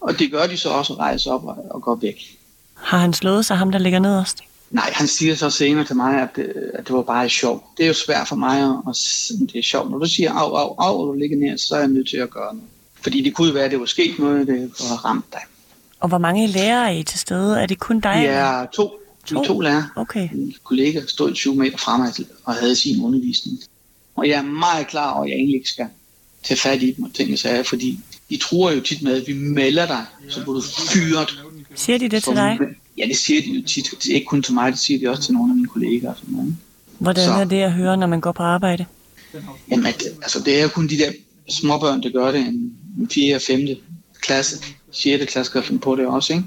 Og 0.00 0.18
det 0.18 0.30
gør 0.30 0.46
de 0.46 0.56
så 0.56 0.68
også, 0.68 0.92
at 0.92 0.98
rejse 0.98 1.30
op 1.30 1.44
og, 1.44 1.66
og 1.70 1.82
gå 1.82 1.94
væk. 1.94 2.38
Har 2.74 2.98
han 2.98 3.12
slået 3.12 3.46
sig, 3.46 3.56
ham 3.56 3.72
der 3.72 3.78
ligger 3.78 3.98
nederst? 3.98 4.38
Nej, 4.70 4.90
han 4.94 5.08
siger 5.08 5.34
så 5.34 5.50
senere 5.50 5.84
til 5.84 5.96
mig, 5.96 6.22
at, 6.22 6.30
øh, 6.36 6.62
at 6.74 6.86
det 6.86 6.96
var 6.96 7.02
bare 7.02 7.28
sjov. 7.28 7.70
Det 7.76 7.82
er 7.82 7.86
jo 7.88 7.94
svært 7.94 8.28
for 8.28 8.36
mig 8.36 8.60
at, 8.60 8.70
at 8.88 9.52
det 9.52 9.58
er 9.58 9.62
sjovt. 9.62 9.90
Når 9.90 9.98
du 9.98 10.06
siger 10.06 10.32
au, 10.32 10.54
au, 10.54 10.74
au, 10.78 11.00
og 11.00 11.14
du 11.14 11.18
ligger 11.18 11.36
ned, 11.36 11.58
så 11.58 11.74
er 11.74 11.78
jeg 11.78 11.88
nødt 11.88 12.08
til 12.08 12.16
at 12.16 12.30
gøre 12.30 12.54
noget. 12.54 12.68
Fordi 13.02 13.22
det 13.22 13.34
kunne 13.34 13.48
jo 13.48 13.54
være, 13.54 13.64
at 13.64 13.70
det 13.70 13.80
var 13.80 13.86
sket 13.86 14.18
noget, 14.18 14.46
det 14.46 14.56
kunne 14.78 14.88
have 14.88 14.98
ramt 14.98 15.32
dig. 15.32 15.40
Og 16.00 16.08
hvor 16.08 16.18
mange 16.18 16.46
lærere 16.46 16.92
er 16.94 16.98
I 16.98 17.02
til 17.02 17.18
stede? 17.18 17.60
Er 17.60 17.66
det 17.66 17.78
kun 17.78 18.00
dig? 18.00 18.24
Er 18.26 18.66
to, 18.66 18.90
er 19.30 19.42
to 19.42 19.60
lærere. 19.60 19.88
Okay. 19.96 20.28
En 20.32 20.54
kollega 20.64 21.00
stod 21.06 21.34
20 21.34 21.54
meter 21.54 21.78
fra 21.78 21.96
mig 21.96 22.12
og 22.44 22.54
havde 22.54 22.76
sin 22.76 23.02
undervisning. 23.02 23.58
Og 24.16 24.28
jeg 24.28 24.38
er 24.38 24.42
meget 24.42 24.86
klar 24.86 25.12
over, 25.12 25.24
at 25.24 25.30
jeg 25.30 25.36
egentlig 25.36 25.56
ikke 25.56 25.68
skal 25.68 25.86
tage 26.42 26.58
fat 26.58 26.82
i 26.82 26.90
dem 26.92 27.04
og 27.04 27.10
ting 27.14 27.32
og 27.32 27.38
sager, 27.38 27.62
fordi 27.62 28.00
de 28.30 28.36
tror 28.36 28.70
jo 28.70 28.80
tit 28.80 29.02
med, 29.02 29.20
at 29.20 29.26
vi 29.26 29.32
melder 29.32 29.86
dig, 29.86 30.04
så 30.28 30.40
bliver 30.40 30.54
du 30.54 30.62
fyret. 30.92 31.44
Siger 31.74 31.98
de 31.98 32.08
det 32.08 32.22
til 32.22 32.34
dig? 32.34 32.58
Ja, 32.98 33.06
det 33.06 33.16
siger 33.16 33.42
de 33.42 33.48
jo 33.48 33.66
tit. 33.66 33.86
Det 34.02 34.10
er 34.10 34.14
ikke 34.14 34.26
kun 34.26 34.42
til 34.42 34.54
mig, 34.54 34.72
det 34.72 34.80
siger 34.80 34.98
de 34.98 35.08
også 35.08 35.22
til 35.22 35.34
nogle 35.34 35.52
af 35.52 35.56
mine 35.56 35.68
kollegaer. 35.68 36.10
Og 36.10 36.16
sådan 36.16 36.34
noget. 36.34 36.56
Hvordan 36.98 37.24
Så. 37.24 37.32
er 37.32 37.44
det 37.44 37.62
at 37.62 37.72
høre, 37.72 37.96
når 37.96 38.06
man 38.06 38.20
går 38.20 38.32
på 38.32 38.42
arbejde? 38.42 38.84
Jamen, 39.70 39.86
at, 39.86 40.02
altså, 40.22 40.42
det 40.44 40.58
er 40.58 40.62
jo 40.62 40.68
kun 40.68 40.88
de 40.88 40.98
der 40.98 41.12
småbørn, 41.48 42.02
der 42.02 42.10
gør 42.10 42.32
det. 42.32 42.40
En 42.40 42.72
4. 43.10 43.36
og 43.36 43.42
5. 43.42 43.68
klasse, 44.20 44.64
6. 44.90 45.32
klasse 45.32 45.52
kan 45.52 45.62
finde 45.62 45.80
på 45.80 45.96
det 45.96 46.06
også, 46.06 46.32
ikke? 46.32 46.44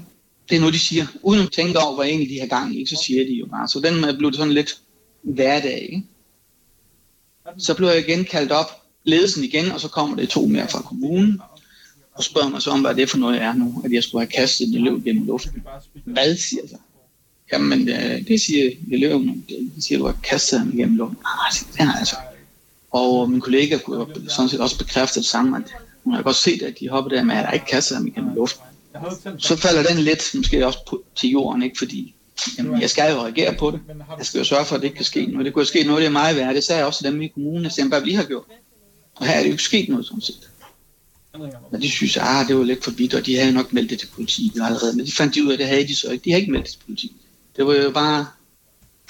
Det 0.50 0.56
er 0.56 0.60
nu, 0.60 0.70
de 0.70 0.78
siger. 0.78 1.06
Uden 1.22 1.42
at 1.42 1.52
tænke 1.52 1.78
over, 1.78 1.96
hvad 1.96 2.06
egentlig 2.06 2.30
de 2.30 2.40
har 2.40 2.46
gang 2.46 2.80
i, 2.80 2.86
så 2.86 3.02
siger 3.06 3.24
de 3.24 3.32
jo 3.32 3.46
bare. 3.46 3.68
Så 3.68 3.80
den 3.80 4.16
blev 4.18 4.30
det 4.30 4.36
sådan 4.36 4.52
lidt 4.52 4.78
hverdag, 5.22 5.88
ikke? 5.92 6.02
Så 7.58 7.74
blev 7.74 7.88
jeg 7.88 8.08
igen 8.08 8.24
kaldt 8.24 8.52
op, 8.52 8.82
ledelsen 9.04 9.44
igen, 9.44 9.72
og 9.72 9.80
så 9.80 9.88
kommer 9.88 10.16
det 10.16 10.28
to 10.28 10.46
mere 10.46 10.68
fra 10.68 10.82
kommunen, 10.82 11.40
og 12.14 12.24
spørger 12.24 12.48
mig 12.48 12.62
så 12.62 12.70
om, 12.70 12.80
hvad 12.80 12.94
det 12.94 13.02
er 13.02 13.06
for 13.06 13.18
noget 13.18 13.36
jeg 13.36 13.44
er 13.44 13.52
nu, 13.52 13.82
at 13.84 13.92
jeg 13.92 14.02
skulle 14.02 14.22
have 14.22 14.30
kastet 14.30 14.68
en 14.68 14.74
elev 14.74 15.02
gennem 15.04 15.26
luften. 15.26 15.62
Hvad, 16.04 16.36
siger 16.36 16.62
jeg 16.62 16.70
så? 16.70 16.76
Jamen, 17.52 17.88
øh, 17.88 18.28
det 18.28 18.40
siger 18.40 18.70
eleven, 18.92 19.44
det 19.48 19.84
siger 19.84 19.98
du 19.98 20.06
har 20.06 20.18
kastet 20.22 20.58
ham 20.58 20.72
gennem 20.76 20.96
luften. 20.96 21.18
Ah, 21.24 21.52
det 21.72 21.80
er 21.80 21.92
altså. 21.98 22.16
Og 22.90 23.30
min 23.30 23.40
kollega 23.40 23.78
kunne 23.78 23.98
jo 23.98 24.28
sådan 24.28 24.48
set 24.48 24.60
også 24.60 24.78
bekræfte 24.78 25.20
det 25.20 25.28
samme, 25.28 25.56
at 25.56 25.74
hun 26.04 26.14
har 26.14 26.22
godt 26.22 26.36
set, 26.36 26.62
at 26.62 26.74
de 26.80 26.88
hopper 26.88 27.10
der 27.10 27.22
med, 27.22 27.34
at 27.36 27.44
der 27.44 27.50
ikke 27.50 27.66
kastet 27.66 27.96
ham 27.96 28.06
igennem 28.06 28.34
luften. 28.34 28.62
Så 29.38 29.56
falder 29.56 29.82
den 29.82 29.98
lidt 29.98 30.34
måske 30.34 30.66
også 30.66 30.78
på, 30.88 31.02
til 31.16 31.30
jorden, 31.30 31.62
ikke? 31.62 31.78
fordi 31.78 32.14
jamen, 32.58 32.80
jeg 32.80 32.90
skal 32.90 33.12
jo 33.12 33.22
reagere 33.22 33.54
på 33.54 33.70
det. 33.70 33.80
Jeg 34.18 34.26
skal 34.26 34.38
jo 34.38 34.44
sørge 34.44 34.64
for, 34.64 34.74
at 34.74 34.80
det 34.80 34.86
ikke 34.86 34.96
kan 34.96 35.04
ske 35.04 35.26
noget. 35.26 35.44
Det 35.44 35.54
kunne 35.54 35.66
ske 35.66 35.84
noget, 35.84 36.00
det 36.00 36.06
er 36.06 36.12
meget 36.12 36.36
værd. 36.36 36.54
Det 36.54 36.64
sagde 36.64 36.78
jeg 36.78 36.86
også 36.86 37.02
til 37.02 37.12
dem 37.12 37.22
i 37.22 37.28
kommunen, 37.28 37.66
at 37.66 37.84
hvad 37.88 38.00
vi 38.00 38.06
lige 38.06 38.16
har 38.16 38.24
gjort. 38.24 38.44
Og 39.14 39.26
her 39.26 39.34
er 39.34 39.38
det 39.38 39.46
jo 39.46 39.52
ikke 39.52 39.62
sket 39.62 39.88
noget 39.88 40.06
sådan 40.06 40.20
set. 40.20 40.48
Men 41.70 41.82
de 41.82 41.90
synes, 41.90 42.16
at 42.16 42.22
ah, 42.26 42.48
det 42.48 42.56
var 42.56 42.64
lidt 42.64 42.84
for 42.84 42.90
vidt, 42.90 43.14
og 43.14 43.26
de 43.26 43.36
havde 43.36 43.52
nok 43.52 43.72
meldt 43.72 43.90
det 43.90 43.98
til 43.98 44.06
politiet 44.14 44.52
allerede. 44.54 44.96
Men 44.96 45.06
de 45.06 45.12
fandt 45.12 45.34
de 45.34 45.44
ud 45.44 45.48
af, 45.48 45.52
at 45.52 45.58
det 45.58 45.66
havde 45.66 45.88
de 45.88 45.96
så 45.96 46.10
ikke. 46.10 46.24
De 46.24 46.30
havde 46.30 46.40
ikke 46.40 46.52
meldt 46.52 46.66
det 46.66 46.72
til 46.72 46.80
politiet. 46.86 47.12
Det 47.56 47.66
var 47.66 47.74
jo 47.74 47.90
bare 47.90 48.26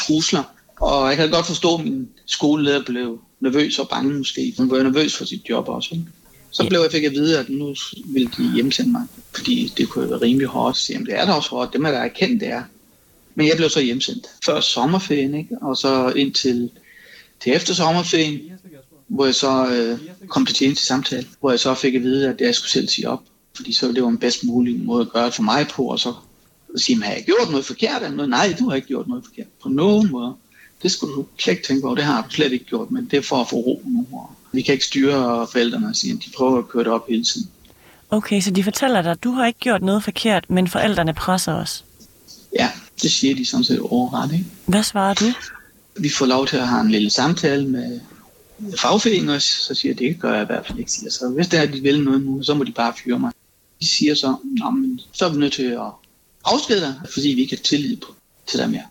trusler 0.00 0.42
Og 0.80 1.08
jeg 1.08 1.16
kan 1.16 1.30
godt 1.30 1.46
forstå, 1.46 1.74
at 1.74 1.84
min 1.84 2.08
skoleleder 2.26 2.84
blev 2.84 3.20
nervøs 3.40 3.78
og 3.78 3.88
bange 3.88 4.18
måske. 4.18 4.54
Hun 4.58 4.70
var 4.70 4.82
nervøs 4.82 5.16
for 5.16 5.24
sit 5.24 5.48
job 5.48 5.68
også. 5.68 5.88
Ikke? 5.92 6.06
Så 6.52 6.66
blev 6.68 6.80
jeg 6.80 6.92
fik 6.92 7.04
at 7.04 7.12
vide, 7.12 7.38
at 7.38 7.48
nu 7.48 7.74
ville 8.06 8.30
de 8.36 8.52
hjemsende 8.54 8.92
mig, 8.92 9.06
fordi 9.34 9.72
det 9.76 9.88
kunne 9.88 10.10
være 10.10 10.20
rimelig 10.20 10.48
hårdt. 10.48 10.90
Jamen, 10.90 11.06
det 11.06 11.14
er 11.18 11.26
da 11.26 11.32
også 11.32 11.50
hårdt, 11.50 11.72
det 11.72 11.80
må 11.80 11.88
jeg 11.88 11.96
da 11.96 12.04
erkende, 12.04 12.40
det 12.40 12.48
er. 12.48 12.62
Men 13.34 13.48
jeg 13.48 13.56
blev 13.56 13.68
så 13.68 13.80
hjemsendt. 13.80 14.26
Før 14.44 14.60
sommerferien, 14.60 15.34
ikke? 15.34 15.56
og 15.60 15.76
så 15.76 16.12
ind 16.16 16.32
til, 16.32 16.70
til 17.40 17.52
efter 17.52 17.74
sommerferien, 17.74 18.40
hvor 19.08 19.24
jeg 19.24 19.34
så 19.34 19.66
øh, 19.66 20.28
kom 20.28 20.46
til 20.46 20.54
tjeneste 20.56 20.86
samtale, 20.86 21.26
hvor 21.40 21.50
jeg 21.50 21.60
så 21.60 21.74
fik 21.74 21.94
at 21.94 22.02
vide, 22.02 22.28
at 22.28 22.40
jeg 22.40 22.54
skulle 22.54 22.70
selv 22.70 22.88
sige 22.88 23.08
op, 23.08 23.22
fordi 23.56 23.72
så 23.72 23.92
det 23.92 24.02
var 24.02 24.08
en 24.08 24.18
bedst 24.18 24.44
mulig 24.44 24.80
måde 24.80 25.00
at 25.00 25.12
gøre 25.12 25.26
det 25.26 25.34
for 25.34 25.42
mig 25.42 25.68
på, 25.68 25.84
og 25.84 25.98
så 25.98 26.14
sige, 26.76 27.02
har 27.02 27.12
jeg 27.12 27.24
gjort 27.24 27.50
noget 27.50 27.64
forkert 27.64 28.02
eller 28.02 28.16
noget? 28.16 28.30
Nej, 28.30 28.56
du 28.58 28.68
har 28.68 28.76
ikke 28.76 28.88
gjort 28.88 29.08
noget 29.08 29.24
forkert 29.24 29.46
på 29.62 29.68
nogen 29.68 30.10
måde. 30.10 30.34
Det 30.82 30.90
skulle 30.90 31.14
du 31.14 31.26
slet 31.38 31.52
ikke 31.52 31.66
tænke 31.66 31.86
over, 31.86 31.94
det 31.94 32.04
har 32.04 32.22
du 32.22 32.30
slet 32.30 32.52
ikke 32.52 32.64
gjort, 32.64 32.90
men 32.90 33.08
det 33.10 33.16
er 33.16 33.22
for 33.22 33.36
at 33.36 33.48
få 33.48 33.56
ro 33.56 33.82
nu. 33.86 34.06
Vi 34.52 34.62
kan 34.62 34.72
ikke 34.72 34.84
styre 34.84 35.46
forældrene 35.52 35.88
og 35.88 35.96
sige, 35.96 36.12
at 36.12 36.18
de 36.24 36.30
prøver 36.36 36.58
at 36.58 36.68
køre 36.68 36.84
det 36.84 36.92
op 36.92 37.08
hele 37.08 37.24
tiden. 37.24 37.48
Okay, 38.10 38.40
så 38.40 38.50
de 38.50 38.64
fortæller 38.64 39.02
dig, 39.02 39.10
at 39.10 39.24
du 39.24 39.30
har 39.30 39.46
ikke 39.46 39.58
gjort 39.58 39.82
noget 39.82 40.04
forkert, 40.04 40.50
men 40.50 40.68
forældrene 40.68 41.14
presser 41.14 41.54
os. 41.54 41.84
Ja, 42.58 42.70
det 43.02 43.12
siger 43.12 43.34
de 43.34 43.44
sådan 43.44 43.64
set 43.64 43.80
overret, 43.80 44.32
ikke? 44.32 44.44
Hvad 44.66 44.82
svarer 44.82 45.14
du? 45.14 45.24
Vi 45.96 46.08
får 46.08 46.26
lov 46.26 46.46
til 46.46 46.56
at 46.56 46.68
have 46.68 46.80
en 46.80 46.90
lille 46.90 47.10
samtale 47.10 47.68
med 47.68 48.00
fagforeningen 48.78 49.30
også, 49.30 49.48
så 49.48 49.74
siger 49.74 49.92
jeg, 49.92 49.98
det 49.98 50.20
gør 50.20 50.32
jeg 50.32 50.42
i 50.42 50.46
hvert 50.46 50.66
fald 50.66 50.78
ikke. 50.78 50.92
Siger. 50.92 51.10
Så 51.10 51.28
hvis 51.28 51.48
det 51.48 51.58
er, 51.58 51.62
at 51.62 51.72
de 51.72 51.80
vil 51.80 52.04
noget 52.04 52.22
nu, 52.22 52.42
så 52.42 52.54
må 52.54 52.64
de 52.64 52.72
bare 52.72 52.92
fyre 53.04 53.18
mig. 53.18 53.32
De 53.80 53.88
siger 53.88 54.14
så, 54.14 54.36
men 54.72 55.00
så 55.12 55.26
er 55.26 55.32
vi 55.32 55.38
nødt 55.38 55.52
til 55.52 55.62
at 55.62 55.80
afskede 56.44 56.80
dig, 56.80 56.94
fordi 57.12 57.28
vi 57.28 57.40
ikke 57.40 57.56
har 57.56 57.62
tillid 57.62 57.96
på, 57.96 58.14
til 58.46 58.58
dig 58.58 58.70
mere. 58.70 58.82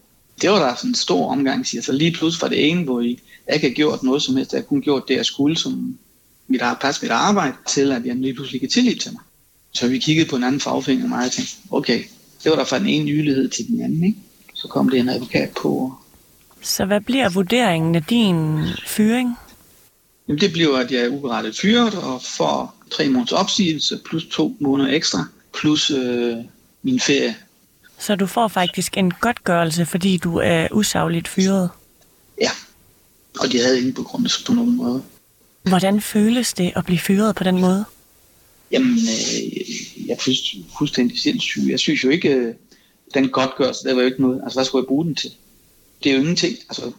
Det 0.41 0.49
var 0.49 0.59
der 0.59 0.75
sådan 0.75 0.91
en 0.91 0.95
stor 0.95 1.31
omgang, 1.31 1.67
siger 1.67 1.81
så 1.81 1.91
lige 1.91 2.11
pludselig 2.11 2.39
fra 2.39 2.49
det 2.49 2.69
ene, 2.69 2.83
hvor 2.83 3.01
I 3.01 3.19
ikke 3.53 3.67
har 3.67 3.73
gjort 3.73 4.03
noget 4.03 4.21
som 4.21 4.35
helst, 4.35 4.53
jeg 4.53 4.67
kun 4.67 4.81
gjort 4.81 5.07
det, 5.07 5.15
jeg 5.15 5.25
skulle, 5.25 5.57
som 5.57 5.97
mit 6.47 6.61
pas 6.81 7.01
mit 7.01 7.11
arbejde, 7.11 7.53
til 7.67 7.91
at 7.91 8.05
jeg 8.05 8.15
lige 8.15 8.33
pludselig 8.33 8.63
ikke 8.63 8.73
tillid 8.73 8.95
til 8.95 9.11
mig. 9.11 9.21
Så 9.71 9.87
vi 9.87 9.99
kiggede 9.99 10.29
på 10.29 10.35
en 10.35 10.43
anden 10.43 10.61
fagforening 10.61 11.03
og 11.03 11.09
mig 11.09 11.25
og 11.25 11.31
tænkte, 11.31 11.53
okay, 11.71 12.03
det 12.43 12.49
var 12.49 12.55
der 12.55 12.63
fra 12.63 12.79
den 12.79 12.87
ene 12.87 13.11
ydelighed 13.11 13.49
til 13.49 13.67
den 13.67 13.81
anden, 13.81 14.03
ikke? 14.03 14.17
Så 14.53 14.67
kom 14.67 14.89
det 14.89 14.99
en 14.99 15.09
advokat 15.09 15.49
på. 15.61 15.93
Så 16.61 16.85
hvad 16.85 17.01
bliver 17.01 17.29
vurderingen 17.29 17.95
af 17.95 18.03
din 18.03 18.59
fyring? 18.87 19.35
Jamen 20.27 20.41
det 20.41 20.51
bliver, 20.51 20.77
at 20.77 20.91
jeg 20.91 21.01
er 21.01 21.09
uberettet 21.09 21.57
fyret 21.61 21.95
og 21.95 22.21
får 22.23 22.75
tre 22.91 23.09
måneders 23.09 23.31
opsigelse 23.31 23.99
plus 24.05 24.25
to 24.31 24.57
måneder 24.59 24.89
ekstra, 24.89 25.25
plus 25.59 25.91
øh, 25.91 26.37
min 26.83 26.99
ferie. 26.99 27.35
Så 28.01 28.15
du 28.15 28.25
får 28.25 28.47
faktisk 28.47 28.97
en 28.97 29.11
godtgørelse, 29.11 29.85
fordi 29.85 30.17
du 30.17 30.37
er 30.37 30.67
usagligt 30.71 31.27
fyret? 31.27 31.69
Ja, 32.41 32.49
og 33.39 33.51
de 33.51 33.61
havde 33.61 33.77
ingen 33.77 33.93
begrundelse 33.93 34.45
på 34.45 34.53
nogen 34.53 34.77
måde. 34.77 35.03
Hvordan 35.63 36.01
føles 36.01 36.53
det 36.53 36.73
at 36.75 36.85
blive 36.85 36.99
fyret 36.99 37.35
på 37.35 37.43
den 37.43 37.61
måde? 37.61 37.85
Jamen, 38.71 38.91
øh, 38.91 40.07
jeg 40.07 40.13
er 40.13 40.55
fuldstændig 40.77 41.19
sindssyg. 41.19 41.61
Jeg 41.69 41.79
synes 41.79 42.03
jo 42.03 42.09
ikke, 42.09 42.29
øh, 42.29 42.53
den 43.13 43.29
godtgørelse, 43.29 43.83
der 43.83 43.93
var 43.93 44.01
jo 44.01 44.07
ikke 44.07 44.21
noget. 44.21 44.41
Altså, 44.43 44.57
hvad 44.57 44.65
skulle 44.65 44.83
jeg 44.83 44.87
bruge 44.87 45.05
den 45.05 45.15
til? 45.15 45.31
Det 46.03 46.09
er 46.09 46.13
jo 46.13 46.19
ingenting. 46.19 46.57
Altså, 46.69 46.91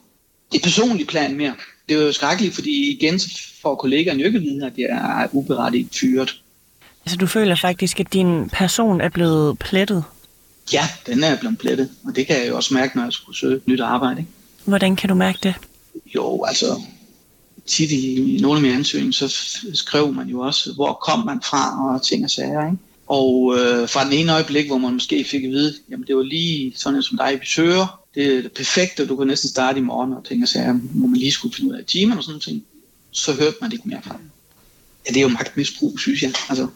det 0.52 0.58
er 0.58 0.62
personlig 0.62 1.06
plan 1.06 1.36
mere. 1.36 1.54
Det 1.88 1.96
er 1.96 2.02
jo 2.02 2.12
skrækkeligt, 2.12 2.54
fordi 2.54 2.90
igen 2.90 3.18
så 3.18 3.28
får 3.62 3.74
kollegaerne 3.74 4.20
jo 4.20 4.26
ikke 4.26 4.36
at 4.36 4.42
vide, 4.42 4.66
at 4.66 4.72
jeg 4.78 5.22
er 5.22 5.28
uberettiget 5.32 5.88
fyret. 5.92 6.42
Altså, 7.04 7.16
du 7.16 7.26
føler 7.26 7.56
faktisk, 7.56 8.00
at 8.00 8.12
din 8.12 8.48
person 8.48 9.00
er 9.00 9.08
blevet 9.08 9.58
plettet? 9.58 10.04
Ja, 10.72 10.88
den 11.06 11.24
er 11.24 11.36
blevet 11.36 11.58
plettet, 11.58 11.90
og 12.04 12.16
det 12.16 12.26
kan 12.26 12.36
jeg 12.40 12.48
jo 12.48 12.56
også 12.56 12.74
mærke, 12.74 12.96
når 12.96 13.04
jeg 13.04 13.12
skulle 13.12 13.38
søge 13.38 13.60
nyt 13.66 13.80
arbejde. 13.80 14.20
Ikke? 14.20 14.30
Hvordan 14.64 14.96
kan 14.96 15.08
du 15.08 15.14
mærke 15.14 15.38
det? 15.42 15.54
Jo, 16.14 16.44
altså, 16.44 16.80
tit 17.66 17.90
i 17.90 18.38
nogle 18.40 18.56
af 18.56 18.62
mine 18.62 18.74
ansøgninger, 18.74 19.12
så 19.12 19.36
skrev 19.74 20.12
man 20.12 20.28
jo 20.28 20.40
også, 20.40 20.72
hvor 20.72 20.92
kom 20.92 21.26
man 21.26 21.42
fra 21.42 21.94
og 21.94 22.02
ting 22.02 22.24
og 22.24 22.30
sager. 22.30 22.66
Ikke? 22.66 22.78
Og 23.06 23.56
øh, 23.58 23.88
fra 23.88 24.04
den 24.04 24.12
ene 24.12 24.32
øjeblik, 24.32 24.66
hvor 24.66 24.78
man 24.78 24.92
måske 24.92 25.24
fik 25.24 25.44
at 25.44 25.50
vide, 25.50 25.74
jamen 25.90 26.06
det 26.06 26.16
var 26.16 26.22
lige 26.22 26.72
sådan 26.76 27.02
som 27.02 27.18
dig, 27.18 27.38
vi 27.40 27.46
søger, 27.46 28.00
det 28.14 28.36
er 28.36 28.42
det 28.42 28.52
perfekte, 28.52 29.02
og 29.02 29.08
du 29.08 29.16
kan 29.16 29.26
næsten 29.26 29.48
starte 29.48 29.78
i 29.78 29.82
morgen 29.82 30.12
og 30.12 30.24
ting 30.24 30.42
og 30.42 30.48
sager, 30.48 30.72
hvor 30.72 31.06
man 31.06 31.18
lige 31.18 31.32
skulle 31.32 31.54
finde 31.54 31.70
ud 31.70 31.76
af 31.76 31.84
timen 31.84 32.18
og 32.18 32.24
sådan 32.24 32.40
noget, 32.46 32.62
så 33.10 33.32
hørte 33.32 33.56
man 33.60 33.70
det 33.70 33.76
ikke 33.76 33.88
mere 33.88 34.02
fra 34.02 34.16
Ja, 35.06 35.10
det 35.10 35.16
er 35.16 35.22
jo 35.22 35.28
magtmisbrug, 35.28 35.98
synes 35.98 36.22
jeg. 36.22 36.32
Altså, 36.48 36.68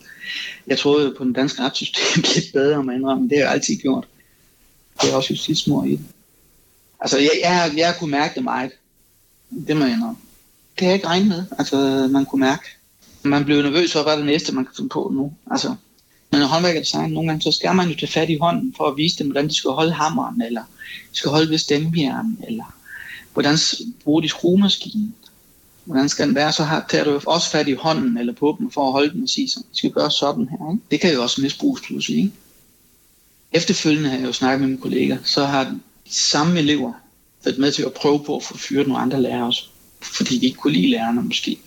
jeg 0.67 0.79
troede 0.79 1.15
på 1.19 1.25
den 1.25 1.33
danske 1.33 1.63
retssystem 1.63 2.23
lidt 2.35 2.53
bedre, 2.53 2.77
om 2.77 2.91
indrømme, 2.91 3.21
men 3.23 3.31
det 3.31 3.39
har 3.39 3.45
jeg 3.45 3.53
altid 3.53 3.77
gjort. 3.77 4.07
Det 5.03 5.11
er 5.11 5.17
også 5.17 5.33
justitsmor 5.33 5.85
i 5.85 5.91
det. 5.91 6.05
Altså, 7.01 7.19
jeg, 7.19 7.31
jeg, 7.43 7.73
jeg 7.77 7.95
kunne 7.99 8.11
mærke 8.11 8.35
det 8.35 8.45
meget. 8.45 8.71
Det 9.67 9.77
må 9.77 9.85
jeg 9.85 9.95
indrømme. 9.95 10.17
Det 10.75 10.81
har 10.81 10.87
jeg 10.87 10.95
ikke 10.95 11.07
regnet 11.07 11.29
med. 11.29 11.45
Altså, 11.59 12.09
man 12.11 12.25
kunne 12.27 12.41
mærke. 12.41 12.63
Man 13.23 13.45
blev 13.45 13.63
nervøs 13.63 13.93
for, 13.93 14.03
hvad 14.03 14.13
er 14.13 14.17
det 14.17 14.27
næste, 14.27 14.55
man 14.55 14.65
kan 14.65 14.75
finde 14.77 14.89
på 14.89 15.11
nu. 15.15 15.33
Altså, 15.51 15.75
men 16.31 16.41
når 16.41 16.47
håndværker 16.47 16.81
design, 16.81 17.13
nogle 17.13 17.29
gange, 17.29 17.43
så 17.43 17.53
skal 17.53 17.75
man 17.75 17.89
jo 17.89 17.95
tage 17.95 18.13
fat 18.13 18.31
i 18.31 18.39
hånden 18.41 18.75
for 18.77 18.85
at 18.85 18.97
vise 18.97 19.19
dem, 19.19 19.27
hvordan 19.27 19.49
de 19.49 19.55
skal 19.55 19.71
holde 19.71 19.93
hammeren, 19.93 20.43
eller 20.43 20.63
de 21.13 21.17
skal 21.17 21.31
holde 21.31 21.51
ved 21.51 21.59
stemmejern, 21.59 22.39
eller 22.47 22.77
hvordan 23.33 23.59
bruger 24.05 24.21
de 24.21 24.29
skruemaskinen. 24.29 25.15
Hvordan 25.87 26.09
skal 26.09 26.27
den 26.27 26.35
være? 26.35 26.53
Så 26.53 26.65
har, 26.65 26.87
tager 26.91 27.05
du 27.05 27.21
også 27.27 27.51
fat 27.51 27.69
i 27.69 27.73
hånden 27.73 28.19
eller 28.19 28.33
på 28.33 28.57
dem 28.61 28.71
for 28.71 28.87
at 28.87 28.93
holde 28.93 29.13
den 29.13 29.23
og 29.23 29.29
sige, 29.29 29.49
så 29.49 29.61
vi 29.61 29.77
skal 29.79 29.91
gøre 29.91 30.11
sådan 30.11 30.49
her. 30.49 30.73
Ikke? 30.73 30.83
Det 30.91 31.01
kan 31.01 31.13
jo 31.13 31.23
også 31.23 31.41
misbruges 31.41 31.83
pludselig. 31.83 32.19
Ikke? 32.19 32.33
Efterfølgende 33.53 34.09
har 34.09 34.17
jeg 34.17 34.27
jo 34.27 34.33
snakket 34.33 34.61
med 34.61 34.69
mine 34.69 34.81
kolleger, 34.81 35.19
så 35.25 35.45
har 35.45 35.65
de 35.65 35.79
samme 36.05 36.59
elever 36.59 36.93
været 37.45 37.59
med 37.59 37.73
til 37.73 37.83
at 37.83 37.93
prøve 37.93 38.25
på 38.25 38.37
at 38.37 38.43
få 38.43 38.57
fyret 38.57 38.89
nogle 38.89 39.03
andre 39.03 39.23
lærere 39.23 39.47
også, 39.47 39.65
fordi 40.03 40.39
de 40.39 40.47
ikke 40.47 40.59
kunne 40.59 40.73
lide 40.73 40.91
lærerne 40.91 41.23
måske 41.23 41.59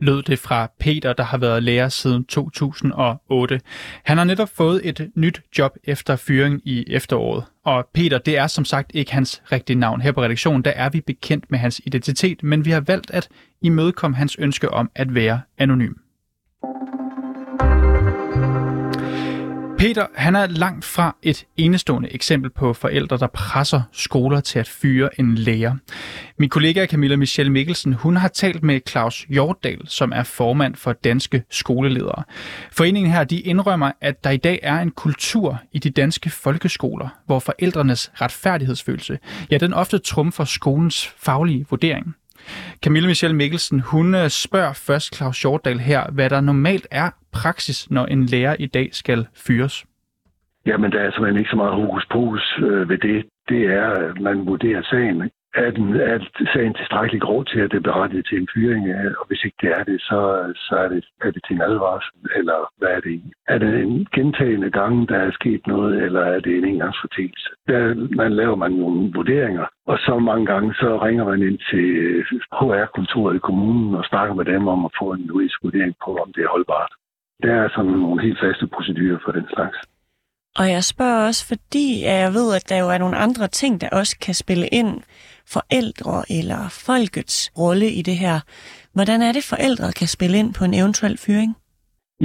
lød 0.00 0.22
det 0.22 0.38
fra 0.38 0.70
Peter, 0.80 1.12
der 1.12 1.24
har 1.24 1.38
været 1.38 1.62
lærer 1.62 1.88
siden 1.88 2.24
2008. 2.24 3.60
Han 4.04 4.16
har 4.16 4.24
netop 4.24 4.48
fået 4.48 4.80
et 4.84 5.10
nyt 5.14 5.42
job 5.58 5.76
efter 5.84 6.16
fyring 6.16 6.60
i 6.64 6.84
efteråret. 6.88 7.44
Og 7.64 7.88
Peter, 7.94 8.18
det 8.18 8.38
er 8.38 8.46
som 8.46 8.64
sagt 8.64 8.90
ikke 8.94 9.12
hans 9.12 9.42
rigtige 9.52 9.78
navn. 9.78 10.00
Her 10.00 10.12
på 10.12 10.22
redaktionen, 10.22 10.62
der 10.62 10.70
er 10.70 10.88
vi 10.88 11.00
bekendt 11.00 11.50
med 11.50 11.58
hans 11.58 11.80
identitet, 11.84 12.42
men 12.42 12.64
vi 12.64 12.70
har 12.70 12.80
valgt 12.80 13.10
at 13.10 13.28
imødekomme 13.62 14.16
hans 14.16 14.36
ønske 14.38 14.70
om 14.70 14.90
at 14.94 15.14
være 15.14 15.40
anonym. 15.58 15.92
Peter, 19.80 20.06
han 20.14 20.36
er 20.36 20.46
langt 20.46 20.84
fra 20.84 21.16
et 21.22 21.46
enestående 21.56 22.14
eksempel 22.14 22.50
på 22.50 22.72
forældre, 22.72 23.16
der 23.16 23.26
presser 23.26 23.82
skoler 23.92 24.40
til 24.40 24.58
at 24.58 24.68
fyre 24.68 25.20
en 25.20 25.34
lærer. 25.34 25.76
Min 26.38 26.48
kollega 26.48 26.86
Camilla 26.86 27.16
Michelle 27.16 27.52
Mikkelsen, 27.52 27.92
hun 27.92 28.16
har 28.16 28.28
talt 28.28 28.62
med 28.62 28.80
Claus 28.88 29.26
Hjortdal, 29.28 29.80
som 29.86 30.12
er 30.12 30.22
formand 30.22 30.74
for 30.74 30.92
Danske 30.92 31.42
Skoleledere. 31.50 32.22
Foreningen 32.72 33.12
her, 33.12 33.24
de 33.24 33.40
indrømmer, 33.40 33.92
at 34.00 34.24
der 34.24 34.30
i 34.30 34.36
dag 34.36 34.60
er 34.62 34.78
en 34.78 34.90
kultur 34.90 35.60
i 35.72 35.78
de 35.78 35.90
danske 35.90 36.30
folkeskoler, 36.30 37.08
hvor 37.26 37.38
forældrenes 37.38 38.10
retfærdighedsfølelse, 38.14 39.18
ja, 39.50 39.58
den 39.58 39.72
ofte 39.72 39.98
trumfer 39.98 40.44
skolens 40.44 41.14
faglige 41.18 41.66
vurdering. 41.70 42.14
Camille 42.82 43.08
Michelle 43.08 43.36
Mikkelsen, 43.36 43.80
hun 43.80 44.14
øh, 44.14 44.30
spørger 44.30 44.72
først 44.72 45.16
Claus 45.16 45.36
Shortdal 45.36 45.78
her, 45.78 46.10
hvad 46.10 46.30
der 46.30 46.40
normalt 46.40 46.86
er 46.90 47.10
praksis, 47.32 47.90
når 47.90 48.06
en 48.06 48.24
lærer 48.24 48.56
i 48.58 48.66
dag 48.66 48.88
skal 48.92 49.26
fyres. 49.34 49.86
Jamen, 50.66 50.92
der 50.92 51.00
er 51.00 51.10
simpelthen 51.10 51.38
ikke 51.38 51.50
så 51.50 51.56
meget 51.56 51.74
hokus 51.74 52.06
pokus 52.10 52.58
øh, 52.58 52.88
ved 52.88 52.98
det. 52.98 53.26
Det 53.48 53.64
er, 53.64 53.88
at 53.90 54.20
man 54.20 54.46
vurderer 54.46 54.82
sagen 54.82 55.30
er, 55.54 55.70
den, 55.70 55.94
er 55.94 56.18
sagen 56.54 56.74
tilstrækkeligt 56.74 57.22
grov 57.22 57.44
til, 57.44 57.60
at 57.60 57.70
det 57.70 57.76
er 57.76 57.90
berettiget 57.90 58.26
til 58.26 58.38
en 58.38 58.48
fyring? 58.54 58.84
Og 59.20 59.26
hvis 59.28 59.44
ikke 59.44 59.56
det 59.62 59.70
er 59.78 59.84
det, 59.84 60.00
så, 60.00 60.20
så 60.56 60.74
er, 60.76 60.88
det, 60.88 61.04
er 61.24 61.30
det 61.30 61.42
til 61.46 61.56
en 61.56 61.62
advarsel, 61.62 62.14
eller 62.36 62.58
hvad 62.78 62.88
er 62.88 63.00
det? 63.00 63.22
Er 63.48 63.58
det 63.58 63.82
en 63.82 64.06
gentagende 64.14 64.70
gang, 64.70 65.08
der 65.08 65.16
er 65.16 65.30
sket 65.32 65.66
noget, 65.66 66.02
eller 66.02 66.20
er 66.20 66.40
det 66.40 66.56
en 66.56 66.64
engangsfortælse? 66.64 67.48
Der 67.68 67.94
man 68.16 68.32
laver 68.32 68.56
man 68.56 68.72
nogle 68.72 69.12
vurderinger, 69.14 69.66
og 69.86 69.98
så 69.98 70.18
mange 70.18 70.46
gange, 70.46 70.74
så 70.74 70.98
ringer 71.02 71.24
man 71.24 71.42
ind 71.42 71.58
til 71.70 71.86
øh, 71.96 72.24
HR-kontoret 72.58 73.36
i 73.36 73.46
kommunen 73.48 73.94
og 73.94 74.04
snakker 74.04 74.34
med 74.34 74.44
dem 74.44 74.68
om 74.68 74.84
at 74.84 74.90
få 74.98 75.12
en 75.12 75.20
juridisk 75.20 75.58
vurdering 75.62 75.94
på, 76.04 76.10
om 76.16 76.32
det 76.32 76.42
er 76.44 76.48
holdbart. 76.48 76.92
Der 77.42 77.54
er 77.62 77.68
sådan 77.74 77.90
nogle 77.90 78.22
helt 78.22 78.38
faste 78.44 78.66
procedurer 78.66 79.18
for 79.24 79.32
den 79.32 79.46
slags. 79.54 79.76
Og 80.56 80.70
jeg 80.70 80.84
spørger 80.84 81.26
også, 81.26 81.46
fordi 81.46 82.04
jeg 82.04 82.34
ved, 82.34 82.54
at 82.54 82.68
der 82.68 82.76
jo 82.76 82.88
er 82.88 82.98
nogle 82.98 83.16
andre 83.16 83.48
ting, 83.48 83.80
der 83.80 83.88
også 83.92 84.18
kan 84.20 84.34
spille 84.34 84.66
ind 84.66 85.02
forældre 85.46 86.24
eller 86.38 86.68
folkets 86.68 87.52
rolle 87.58 87.90
i 87.90 88.02
det 88.02 88.16
her. 88.16 88.40
Hvordan 88.92 89.22
er 89.22 89.32
det, 89.32 89.44
forældre 89.44 89.92
kan 89.92 90.08
spille 90.08 90.38
ind 90.38 90.54
på 90.54 90.64
en 90.64 90.74
eventuel 90.74 91.18
fyring? 91.18 91.56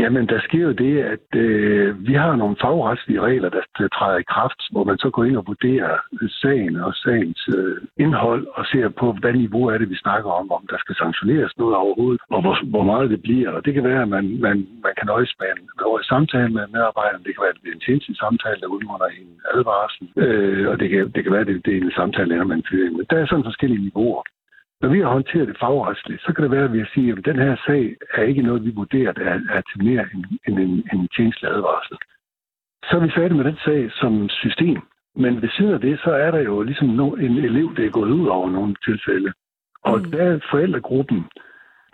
Jamen, 0.02 0.28
der 0.28 0.40
sker 0.48 0.64
jo 0.70 0.72
det, 0.72 0.96
at 1.16 1.28
øh, 1.36 2.08
vi 2.08 2.14
har 2.14 2.36
nogle 2.36 2.56
fagretslige 2.62 3.22
regler, 3.22 3.50
der, 3.50 3.64
der 3.78 3.88
træder 3.88 4.18
i 4.18 4.30
kraft, 4.34 4.62
hvor 4.72 4.84
man 4.84 4.98
så 4.98 5.10
går 5.10 5.24
ind 5.24 5.38
og 5.38 5.48
vurderer 5.48 5.94
sagen 6.42 6.75
og 6.75 6.94
sagens 6.94 7.50
øh, 7.58 7.78
indhold 7.98 8.48
og 8.58 8.66
ser 8.66 8.90
på, 8.90 9.08
hvad 9.22 9.34
niveau 9.34 9.66
er 9.68 9.78
det, 9.78 9.90
vi 9.90 10.04
snakker 10.06 10.30
om, 10.32 10.52
om 10.52 10.64
der 10.70 10.78
skal 10.80 10.96
sanktioneres 10.96 11.58
noget 11.58 11.75
overhovedet, 11.75 12.22
og 12.30 12.42
hvor, 12.42 12.56
hvor 12.74 12.84
meget 12.84 13.10
det 13.10 13.22
bliver. 13.22 13.50
Og 13.52 13.66
det 13.66 13.74
kan 13.74 13.84
være, 13.84 14.02
at 14.02 14.10
man, 14.16 14.25
man, 14.46 14.58
man 14.86 14.94
kan 14.98 15.08
nøjes 15.08 15.34
med 15.40 15.48
en, 15.56 15.62
en 15.98 16.04
samtale 16.04 16.50
med 16.58 16.66
medarbejderen. 16.75 17.24
Det 17.24 17.32
kan 17.34 17.44
være, 17.46 17.56
at 17.56 17.62
det 17.64 17.70
er 17.70 17.78
en 17.80 17.86
tjenestelig 17.86 18.18
samtale, 18.18 18.62
der 18.62 18.74
udmunder 18.75 19.08
en 19.20 19.30
advarsel. 19.54 20.06
Øh, 20.24 20.70
og 20.72 20.80
det 20.80 20.88
kan, 20.90 21.02
det 21.16 21.24
kan 21.24 21.32
være, 21.34 21.46
at 21.46 21.48
det, 21.48 21.66
det 21.66 21.74
er 21.78 21.82
en 21.82 22.00
samtale, 22.02 22.30
der 22.36 22.44
man 22.44 22.64
fyring. 22.70 22.94
Men 22.98 23.06
der 23.10 23.18
er 23.18 23.25
sådan 23.28 23.50
forskellige 23.50 23.84
niveauer. 23.88 24.24
Når 24.86 24.92
vi 24.92 25.01
har 25.01 25.10
håndteret 25.18 25.48
det 25.48 25.58
fagretsligt, 25.60 26.22
så 26.22 26.34
kan 26.34 26.44
det 26.44 26.51
være, 26.51 26.63
at 26.70 26.74
vi 26.74 26.86
siger, 26.94 27.15
at 27.15 27.25
den 27.25 27.39
her 27.46 27.56
sag 27.68 27.96
er 28.18 28.24
ikke 28.24 28.42
noget, 28.42 28.65
vi 28.65 28.72
vurderer, 28.82 29.12
der 29.12 29.25
er, 29.34 29.39
er 29.58 29.62
til 29.62 29.84
mere 29.84 30.06
end, 30.13 30.25
end 30.48 30.60
en, 30.60 30.74
en 30.94 31.08
tjenestelig 31.15 31.51
advarsel. 31.51 31.98
Så 32.88 32.92
er 32.98 33.00
vi 33.06 33.12
færdige 33.15 33.38
med 33.38 33.46
den 33.51 33.60
sag 33.65 33.92
som 33.92 34.30
system. 34.30 34.80
Men 35.15 35.42
ved 35.42 35.50
siden 35.50 35.74
af 35.74 35.80
det, 35.80 36.00
så 36.00 36.12
er 36.12 36.32
der 36.32 36.39
jo 36.39 36.62
ligesom 36.62 36.89
en 37.25 37.38
elev, 37.50 37.75
der 37.75 37.86
er 37.86 37.98
gået 37.98 38.12
ud 38.12 38.27
over 38.27 38.50
nogle 38.50 38.75
tilfælde. 38.88 39.34
Og 39.84 39.98
mm. 40.00 40.12
der 40.12 40.39
forældregruppen 40.51 41.25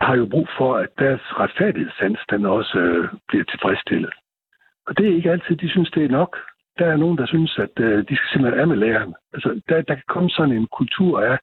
har 0.00 0.16
jo 0.16 0.26
brug 0.26 0.48
for, 0.58 0.74
at 0.74 0.88
deres 0.98 1.22
retfærdighedssans, 1.40 2.20
den 2.30 2.46
også 2.46 2.78
øh, 2.78 3.08
bliver 3.28 3.44
tilfredsstillet. 3.44 4.12
Og 4.86 4.98
det 4.98 5.04
er 5.08 5.14
ikke 5.14 5.30
altid, 5.30 5.56
de 5.56 5.70
synes, 5.70 5.90
det 5.90 6.04
er 6.04 6.16
nok. 6.20 6.38
Der 6.78 6.86
er 6.86 6.96
nogen, 6.96 7.18
der 7.18 7.26
synes, 7.26 7.58
at 7.58 7.74
øh, 7.80 7.98
de 8.08 8.16
skal 8.16 8.28
simpelthen 8.32 8.60
af 8.60 8.68
med 8.68 8.76
læreren. 8.76 9.14
Altså, 9.34 9.60
der, 9.68 9.82
der 9.82 9.94
kan 9.94 10.08
komme 10.08 10.30
sådan 10.30 10.54
en 10.54 10.66
kultur 10.78 11.20
af, 11.20 11.38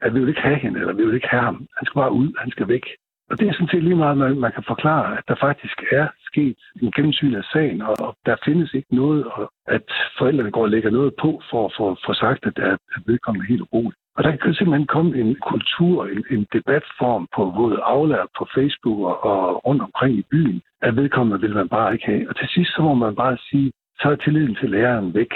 at 0.00 0.14
vi 0.14 0.20
vil 0.20 0.28
ikke 0.28 0.40
have 0.40 0.58
hende, 0.58 0.80
eller 0.80 0.92
vi 0.92 1.04
vil 1.04 1.14
ikke 1.14 1.28
have 1.28 1.42
ham. 1.42 1.66
Han 1.76 1.86
skal 1.86 2.00
bare 2.00 2.12
ud, 2.12 2.28
han 2.38 2.50
skal 2.50 2.68
væk. 2.68 2.86
Og 3.30 3.38
det 3.38 3.48
er 3.48 3.52
sådan 3.52 3.68
set 3.68 3.84
lige 3.84 4.02
meget, 4.04 4.18
man, 4.18 4.38
man 4.38 4.52
kan 4.52 4.64
forklare, 4.66 5.18
at 5.18 5.24
der 5.28 5.34
faktisk 5.40 5.78
er 5.92 6.06
sket 6.30 6.58
en 6.82 6.92
gennemsyn 6.96 7.34
af 7.34 7.44
sagen, 7.52 7.82
og, 7.82 7.94
og 8.00 8.16
der 8.26 8.36
findes 8.44 8.74
ikke 8.74 8.96
noget, 8.96 9.24
og 9.24 9.52
at 9.66 9.86
forældrene 10.18 10.50
går 10.50 10.62
og 10.62 10.70
lægger 10.70 10.90
noget 10.90 11.14
på 11.22 11.42
for 11.50 11.66
at 11.66 11.98
få 12.06 12.14
sagt, 12.14 12.46
at, 12.46 12.58
at 12.58 12.78
vedkommende 13.06 13.44
er 13.44 13.52
helt 13.54 13.72
roligt. 13.72 14.00
Og 14.16 14.24
der 14.24 14.36
kan 14.36 14.54
simpelthen 14.54 14.86
komme 14.86 15.18
en 15.20 15.36
kultur, 15.50 16.06
en, 16.06 16.24
en 16.30 16.46
debatform 16.52 17.28
på 17.36 17.52
både 17.56 17.76
aflær 17.82 18.24
på 18.38 18.46
Facebook 18.54 18.98
og, 18.98 19.24
og 19.24 19.66
rundt 19.66 19.82
omkring 19.82 20.18
i 20.18 20.26
byen, 20.30 20.60
at 20.82 20.96
vedkommende 20.96 21.40
vil 21.40 21.54
man 21.54 21.68
bare 21.68 21.92
ikke 21.92 22.06
have. 22.06 22.28
Og 22.28 22.36
til 22.36 22.48
sidst 22.48 22.70
så 22.74 22.82
må 22.82 22.94
man 22.94 23.14
bare 23.14 23.36
sige, 23.50 23.72
så 24.00 24.08
er 24.08 24.16
tilliden 24.16 24.54
til 24.54 24.70
læreren 24.70 25.14
væk 25.14 25.32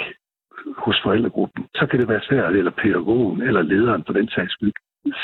hos 0.85 0.97
forældregruppen, 1.03 1.65
så 1.75 1.83
kan 1.89 1.99
det 1.99 2.07
være 2.09 2.27
svært, 2.29 2.55
eller 2.55 2.71
pædagogen, 2.71 3.41
eller 3.41 3.61
lederen 3.61 4.03
på 4.07 4.13
den 4.13 4.29
sags 4.29 4.53
skyld. 4.53 4.73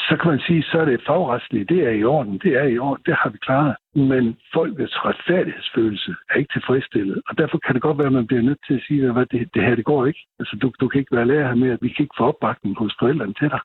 Så 0.08 0.18
kan 0.22 0.32
man 0.32 0.42
sige, 0.48 0.64
så 0.64 0.78
er 0.82 0.86
det 0.86 1.06
fagretslige, 1.08 1.66
det 1.66 1.80
er 1.88 1.94
i 2.02 2.04
orden, 2.04 2.40
det 2.44 2.54
er 2.62 2.68
i 2.76 2.78
orden, 2.78 3.04
det 3.06 3.16
har 3.22 3.30
vi 3.30 3.38
klaret. 3.48 3.76
Men 3.96 4.38
folkets 4.54 4.96
retfærdighedsfølelse 5.06 6.12
er 6.30 6.36
ikke 6.40 6.54
tilfredsstillet, 6.54 7.22
og 7.30 7.38
derfor 7.38 7.58
kan 7.66 7.74
det 7.76 7.82
godt 7.82 7.98
være, 7.98 8.08
at 8.08 8.14
man 8.20 8.28
bliver 8.28 8.42
nødt 8.42 8.62
til 8.68 8.74
at 8.74 8.84
sige, 8.88 9.00
at 9.08 9.28
det, 9.32 9.50
det 9.54 9.62
her 9.64 9.76
det 9.76 9.86
går 9.86 10.06
ikke. 10.06 10.20
Altså, 10.40 10.56
du, 10.62 10.72
du 10.80 10.88
kan 10.88 11.00
ikke 11.00 11.16
være 11.16 11.28
lærer 11.28 11.56
med, 11.56 11.70
at 11.72 11.80
vi 11.82 11.90
kan 11.90 12.04
ikke 12.04 12.20
få 12.20 12.24
opbakning 12.24 12.78
hos 12.78 12.96
forældrene 13.00 13.34
til 13.34 13.50
dig. 13.50 13.60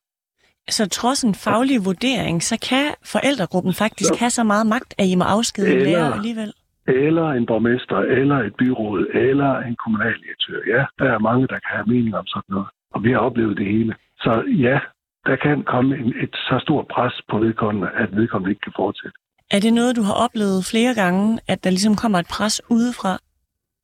Så 0.68 0.88
trods 0.88 1.22
en 1.24 1.34
faglig 1.34 1.84
vurdering, 1.84 2.42
så 2.42 2.56
kan 2.68 2.86
forældregruppen 3.12 3.74
faktisk 3.74 4.14
så. 4.14 4.18
have 4.18 4.30
så 4.30 4.44
meget 4.44 4.66
magt, 4.66 4.94
at 4.98 5.06
I 5.06 5.14
må 5.14 5.24
afskede 5.24 5.68
eller, 5.68 5.84
lærer 5.84 6.12
alligevel? 6.12 6.52
Eller 6.86 7.28
en 7.30 7.46
borgmester, 7.46 7.98
eller 7.98 8.36
et 8.36 8.54
byråd, 8.54 9.06
eller 9.14 9.58
en 9.58 9.76
kommunaldirektør. 9.76 10.58
Ja, 10.66 10.84
der 10.98 11.12
er 11.12 11.18
mange, 11.18 11.46
der 11.46 11.58
kan 11.64 11.72
have 11.76 11.86
mening 11.86 12.16
om 12.16 12.26
sådan 12.26 12.50
noget. 12.54 12.68
Og 12.94 13.04
vi 13.04 13.12
har 13.12 13.18
oplevet 13.18 13.56
det 13.56 13.66
hele. 13.66 13.94
Så 14.18 14.42
ja, 14.66 14.78
der 15.26 15.36
kan 15.36 15.62
komme 15.62 15.96
en, 15.96 16.14
et 16.22 16.34
så 16.34 16.58
stort 16.62 16.86
pres 16.94 17.22
på 17.30 17.38
vedkommende, 17.38 17.88
at 17.94 18.16
vedkommende 18.16 18.50
ikke 18.50 18.60
kan 18.60 18.72
fortsætte. 18.76 19.18
Er 19.50 19.60
det 19.60 19.72
noget, 19.72 19.96
du 19.96 20.02
har 20.02 20.16
oplevet 20.24 20.68
flere 20.70 20.94
gange, 20.94 21.38
at 21.48 21.64
der 21.64 21.70
ligesom 21.70 21.94
kommer 21.94 22.18
et 22.18 22.28
pres 22.36 22.62
udefra? 22.70 23.18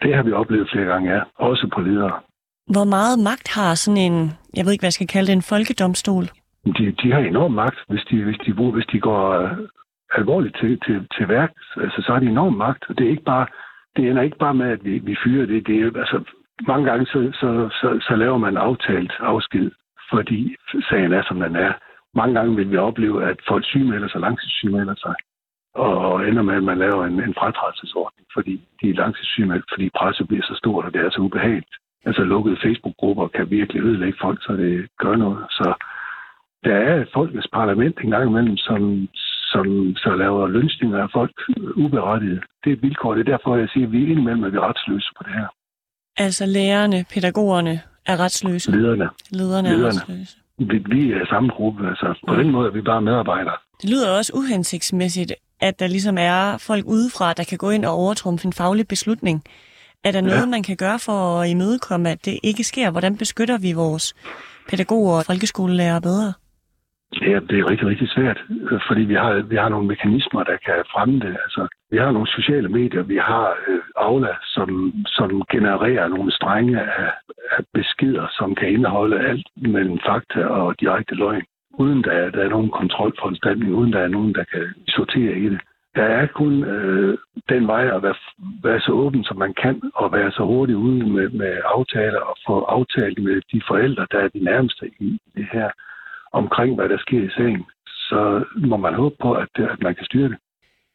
Det 0.02 0.14
har 0.16 0.22
vi 0.22 0.32
oplevet 0.32 0.68
flere 0.72 0.86
gange, 0.86 1.14
ja. 1.14 1.20
Også 1.36 1.68
på 1.74 1.80
ledere. 1.80 2.20
Hvor 2.66 2.84
meget 2.84 3.18
magt 3.18 3.48
har 3.54 3.74
sådan 3.74 4.02
en, 4.06 4.32
jeg 4.56 4.64
ved 4.64 4.72
ikke, 4.72 4.82
hvad 4.82 4.92
jeg 4.92 4.98
skal 4.98 5.06
kalde 5.06 5.26
det, 5.26 5.32
en 5.32 5.42
folkedomstol? 5.42 6.24
De, 6.78 6.92
de 7.02 7.12
har 7.12 7.18
enorm 7.18 7.52
magt, 7.52 7.78
hvis 7.88 8.04
de, 8.10 8.24
hvis 8.24 8.38
de, 8.46 8.52
hvis 8.52 8.86
de 8.92 9.00
går 9.00 9.26
alvorligt 10.18 10.56
til, 10.60 10.80
til, 10.86 11.08
til 11.16 11.28
værk, 11.28 11.52
altså, 11.76 12.02
så 12.02 12.12
har 12.12 12.20
de 12.20 12.26
enorm 12.26 12.52
magt. 12.52 12.84
Og 12.88 12.98
det 12.98 13.06
er 13.06 13.10
ikke 13.10 13.30
bare, 13.34 13.46
det 13.96 14.10
ender 14.10 14.22
ikke 14.22 14.38
bare 14.38 14.54
med, 14.54 14.68
at 14.70 14.84
vi, 14.84 14.98
vi 14.98 15.16
fyrer 15.24 15.46
det. 15.46 15.66
det 15.66 15.76
er, 15.80 15.98
altså, 15.98 16.24
mange 16.66 16.90
gange 16.90 17.06
så, 17.06 17.30
så, 17.40 17.68
så, 17.80 17.98
så 18.08 18.16
laver 18.16 18.38
man 18.38 18.56
aftalt 18.56 19.12
afsked, 19.20 19.70
fordi 20.12 20.56
sagen 20.88 21.12
er, 21.12 21.22
som 21.28 21.40
den 21.40 21.56
er. 21.56 21.72
Mange 22.14 22.34
gange 22.34 22.56
vil 22.56 22.70
vi 22.70 22.76
opleve, 22.76 23.30
at 23.30 23.36
folk 23.48 23.64
sygemelder 23.64 24.08
sig, 24.08 24.20
langtidssygemelder 24.20 24.94
sig, 24.94 25.14
og 25.74 26.28
ender 26.28 26.42
med, 26.42 26.54
at 26.54 26.62
man 26.62 26.78
laver 26.78 27.04
en, 27.04 27.22
en 27.22 27.34
fratrædelsesordning, 27.34 28.26
fordi 28.34 28.68
de 28.82 28.90
er 28.90 28.94
langtidssygemeldt, 28.94 29.64
fordi 29.72 29.90
presset 29.98 30.28
bliver 30.28 30.42
så 30.42 30.54
stort, 30.54 30.84
og 30.84 30.94
det 30.94 31.00
er 31.00 31.10
så 31.10 31.20
ubehageligt. 31.20 31.74
Altså 32.06 32.22
lukkede 32.22 32.56
Facebook-grupper 32.62 33.28
kan 33.28 33.50
virkelig 33.50 33.82
ødelægge 33.82 34.18
folk, 34.20 34.42
så 34.42 34.52
det 34.52 34.88
gør 34.98 35.16
noget. 35.16 35.44
Så 35.50 35.74
der 36.64 36.74
er 36.74 37.00
et 37.00 37.08
folkets 37.14 37.48
parlament 37.48 37.98
en 38.00 38.10
gang 38.10 38.30
imellem, 38.30 38.56
som, 38.56 39.08
som 39.52 39.66
så 39.96 40.10
laver 40.22 40.48
lønsninger 40.56 40.98
af 41.02 41.08
folk 41.12 41.34
uberettiget. 41.84 42.40
Det 42.64 42.68
er 42.70 42.76
et 42.76 42.82
vilkår. 42.82 43.14
Det 43.14 43.20
er 43.28 43.32
derfor, 43.32 43.56
jeg 43.56 43.68
siger, 43.72 43.86
at 43.86 43.92
vi 43.92 43.98
er 44.04 44.08
indimellem 44.12 44.44
er 44.44 44.50
vi 44.50 44.58
retsløse 44.58 45.10
på 45.18 45.22
det 45.26 45.32
her. 45.32 45.48
Altså 46.16 46.46
lærerne, 46.46 47.04
pædagogerne 47.14 47.80
er 48.06 48.16
retsløse? 48.20 48.70
Lederne. 48.70 49.08
Lederne, 49.30 49.68
Lederne. 49.68 49.84
er 49.84 49.86
retsløse. 49.86 50.36
Vi, 50.58 50.78
vi 50.94 51.12
er 51.12 51.26
samme 51.26 51.48
gruppe. 51.48 51.88
Altså, 51.88 52.08
på 52.28 52.34
den 52.34 52.50
måde 52.50 52.66
er 52.68 52.72
vi 52.72 52.80
bare 52.80 53.02
medarbejdere. 53.02 53.56
Det 53.82 53.90
lyder 53.90 54.10
også 54.18 54.32
uhensigtsmæssigt, 54.34 55.32
at 55.60 55.80
der 55.80 55.86
ligesom 55.86 56.16
er 56.18 56.58
folk 56.58 56.84
udefra, 56.86 57.32
der 57.32 57.44
kan 57.44 57.58
gå 57.58 57.70
ind 57.70 57.84
og 57.84 57.92
overtrumfe 57.92 58.46
en 58.46 58.52
faglig 58.52 58.88
beslutning. 58.88 59.44
Er 60.04 60.12
der 60.12 60.20
noget, 60.20 60.40
ja. 60.40 60.46
man 60.46 60.62
kan 60.62 60.76
gøre 60.76 60.98
for 60.98 61.40
at 61.40 61.48
imødekomme, 61.48 62.10
at 62.10 62.24
det 62.24 62.38
ikke 62.42 62.64
sker? 62.64 62.90
Hvordan 62.90 63.16
beskytter 63.16 63.58
vi 63.58 63.72
vores 63.72 64.14
pædagoger 64.68 65.18
og 65.18 65.24
folkeskolelærer 65.24 66.00
bedre? 66.00 66.32
Ja, 67.12 67.40
det 67.48 67.58
er 67.58 67.70
rigtig, 67.70 67.86
rigtig 67.86 68.08
svært, 68.08 68.44
øh, 68.70 68.80
fordi 68.88 69.00
vi 69.00 69.14
har, 69.14 69.42
vi 69.42 69.56
har 69.56 69.68
nogle 69.68 69.86
mekanismer, 69.86 70.42
der 70.42 70.56
kan 70.56 70.74
fremme 70.92 71.18
det. 71.20 71.36
Altså, 71.44 71.68
vi 71.90 71.96
har 71.96 72.10
nogle 72.10 72.28
sociale 72.28 72.68
medier, 72.68 73.02
vi 73.02 73.16
har 73.16 73.46
øh, 73.68 73.80
Aula, 73.96 74.34
som, 74.42 74.92
som 75.06 75.42
genererer 75.50 76.08
nogle 76.08 76.32
strenge 76.32 76.80
af, 76.80 77.12
af 77.50 77.64
beskeder, 77.74 78.26
som 78.38 78.54
kan 78.54 78.68
indeholde 78.68 79.20
alt 79.28 79.46
mellem 79.56 79.98
fakta 80.06 80.44
og 80.44 80.80
direkte 80.80 81.14
løgn, 81.14 81.42
uden 81.78 82.02
der, 82.04 82.30
der 82.30 82.42
er 82.44 82.48
nogen 82.48 82.70
kontrolforanstaltning, 82.70 83.74
uden 83.74 83.92
der 83.92 84.00
er 84.00 84.08
nogen, 84.08 84.34
der 84.34 84.44
kan 84.44 84.74
sortere 84.88 85.38
i 85.38 85.48
det. 85.48 85.60
Der 85.94 86.02
er 86.02 86.26
kun 86.26 86.64
øh, 86.64 87.18
den 87.48 87.66
vej 87.66 87.84
at 87.96 88.02
være, 88.02 88.14
være 88.62 88.80
så 88.80 88.92
åben, 88.92 89.24
som 89.24 89.36
man 89.38 89.54
kan, 89.54 89.82
og 89.94 90.12
være 90.12 90.30
så 90.30 90.42
hurtig 90.44 90.76
ude 90.76 91.10
med, 91.10 91.28
med 91.28 91.58
aftaler 91.64 92.20
og 92.20 92.36
få 92.46 92.60
aftalt 92.60 93.18
med 93.22 93.42
de 93.52 93.62
forældre, 93.68 94.06
der 94.12 94.18
er 94.18 94.28
de 94.28 94.44
nærmeste 94.44 94.86
i 95.00 95.18
det 95.36 95.46
her 95.52 95.70
omkring, 96.32 96.74
hvad 96.74 96.88
der 96.88 96.98
sker 96.98 97.22
i 97.22 97.30
sagen, 97.36 97.64
så 97.86 98.44
må 98.56 98.76
man 98.76 98.94
håbe 98.94 99.16
på, 99.22 99.32
at, 99.32 99.48
at 99.74 99.82
man 99.82 99.94
kan 99.94 100.04
styre 100.04 100.28
det. 100.28 100.38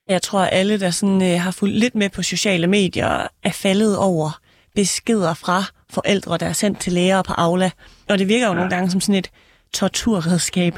Jeg 0.09 0.21
tror, 0.21 0.39
at 0.39 0.49
alle, 0.51 0.79
der 0.79 0.89
sådan, 0.89 1.21
øh, 1.29 1.37
har 1.45 1.57
fulgt 1.59 1.79
lidt 1.83 1.95
med 1.95 2.09
på 2.15 2.21
sociale 2.21 2.67
medier, 2.67 3.09
er 3.49 3.55
faldet 3.63 3.93
over 4.09 4.29
beskeder 4.75 5.33
fra 5.45 5.59
forældre, 5.97 6.37
der 6.41 6.47
er 6.53 6.57
sendt 6.63 6.77
til 6.79 6.93
lærere 6.93 7.23
på 7.29 7.33
Aula. 7.45 7.69
Og 8.09 8.15
det 8.19 8.27
virker 8.33 8.47
jo 8.47 8.53
ja. 8.53 8.59
nogle 8.59 8.73
gange 8.75 8.89
som 8.89 9.01
sådan 9.01 9.21
et 9.23 9.29
torturredskab. 9.79 10.73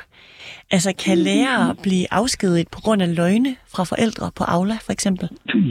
Altså, 0.75 0.89
kan 1.05 1.17
lærere 1.29 1.75
blive 1.85 2.05
afskediget 2.19 2.67
på 2.75 2.79
grund 2.85 3.01
af 3.05 3.09
løgne 3.21 3.51
fra 3.73 3.83
forældre 3.91 4.25
på 4.37 4.43
Aula, 4.55 4.77
for 4.85 4.91
eksempel? 4.97 5.27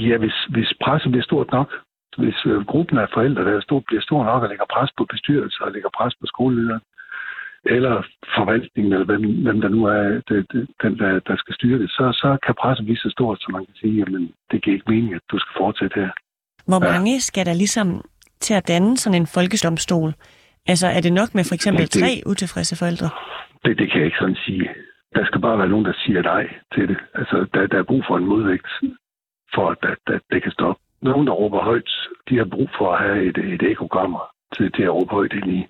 Ja, 0.09 0.17
hvis, 0.23 0.39
hvis 0.55 0.71
presset 0.85 1.11
bliver 1.13 1.29
stort 1.31 1.49
nok, 1.57 1.69
hvis 2.23 2.39
øh, 2.51 2.59
gruppen 2.73 2.99
af 2.99 3.09
forældre 3.15 3.45
der 3.47 3.53
er 3.57 3.61
stor, 3.69 3.81
bliver 3.89 4.03
stor 4.09 4.21
nok 4.25 4.43
og 4.43 4.49
lægger 4.49 4.69
pres 4.75 4.91
på 4.99 5.05
bestyrelser 5.13 5.63
og 5.67 5.73
lægger 5.73 5.91
pres 5.99 6.15
på 6.21 6.27
skolelederen, 6.33 6.83
eller 7.69 8.03
forvaltningen, 8.37 8.93
eller 8.93 9.07
hvem, 9.07 9.43
hvem 9.43 9.61
der 9.61 9.69
nu 9.69 9.85
er 9.85 10.03
det, 10.29 10.47
det, 10.53 10.69
den, 10.83 10.99
der, 10.99 11.21
der 11.29 11.37
skal 11.37 11.55
styre 11.55 11.79
det, 11.79 11.91
så, 11.91 12.05
så 12.13 12.39
kan 12.47 12.55
presset 12.61 12.87
blive 12.87 12.97
så 12.97 13.11
stort, 13.11 13.39
så 13.41 13.49
man 13.53 13.67
kan 13.67 13.75
sige, 13.75 14.03
at 14.03 14.09
det 14.51 14.63
giver 14.63 14.77
ikke 14.77 14.91
mening, 14.91 15.15
at 15.15 15.21
du 15.31 15.39
skal 15.39 15.55
fortsætte 15.57 16.01
her. 16.01 16.11
Hvor 16.67 16.79
mange 16.79 17.13
ja. 17.13 17.19
skal 17.19 17.47
der 17.47 17.55
ligesom 17.55 17.89
til 18.41 18.55
at 18.55 18.69
danne 18.69 18.97
sådan 18.97 19.21
en 19.21 19.27
folkedomstol? 19.27 20.13
Altså, 20.67 20.87
er 20.87 21.01
det 21.01 21.13
nok 21.13 21.35
med 21.35 21.45
for 21.49 21.55
eksempel 21.55 21.83
det, 21.83 22.03
tre 22.03 22.13
utilfredse 22.27 22.77
forældre? 22.77 23.09
Det, 23.65 23.79
det 23.79 23.91
kan 23.91 23.99
jeg 24.01 24.07
ikke 24.07 24.19
sådan 24.21 24.43
sige. 24.47 24.69
Der 25.15 25.25
skal 25.27 25.41
bare 25.41 25.59
være 25.59 25.69
nogen, 25.69 25.85
der 25.85 25.93
siger 26.05 26.23
nej 26.23 26.45
til 26.75 26.89
det. 26.89 26.99
Altså, 27.15 27.47
der, 27.55 27.67
der 27.67 27.79
er 27.79 27.91
brug 27.91 28.03
for 28.09 28.17
en 28.17 28.27
modvægt, 28.27 28.67
for 29.55 29.71
at, 29.71 29.79
at, 29.83 30.15
at 30.15 30.21
det 30.31 30.43
kan 30.43 30.53
stoppe. 30.53 30.83
Nogen, 31.03 31.27
der 31.27 31.33
råber 31.33 31.61
højt, 31.63 31.91
de 32.29 32.37
har 32.37 32.45
brug 32.45 32.69
for 32.79 32.93
at 32.93 33.03
have 33.05 33.25
et, 33.29 33.39
et 33.39 33.63
ekogrammer 33.63 34.23
til, 34.57 34.73
til 34.73 34.83
at 34.83 34.95
råbe 34.95 35.11
højt 35.11 35.33
ind 35.33 35.51
i. 35.59 35.67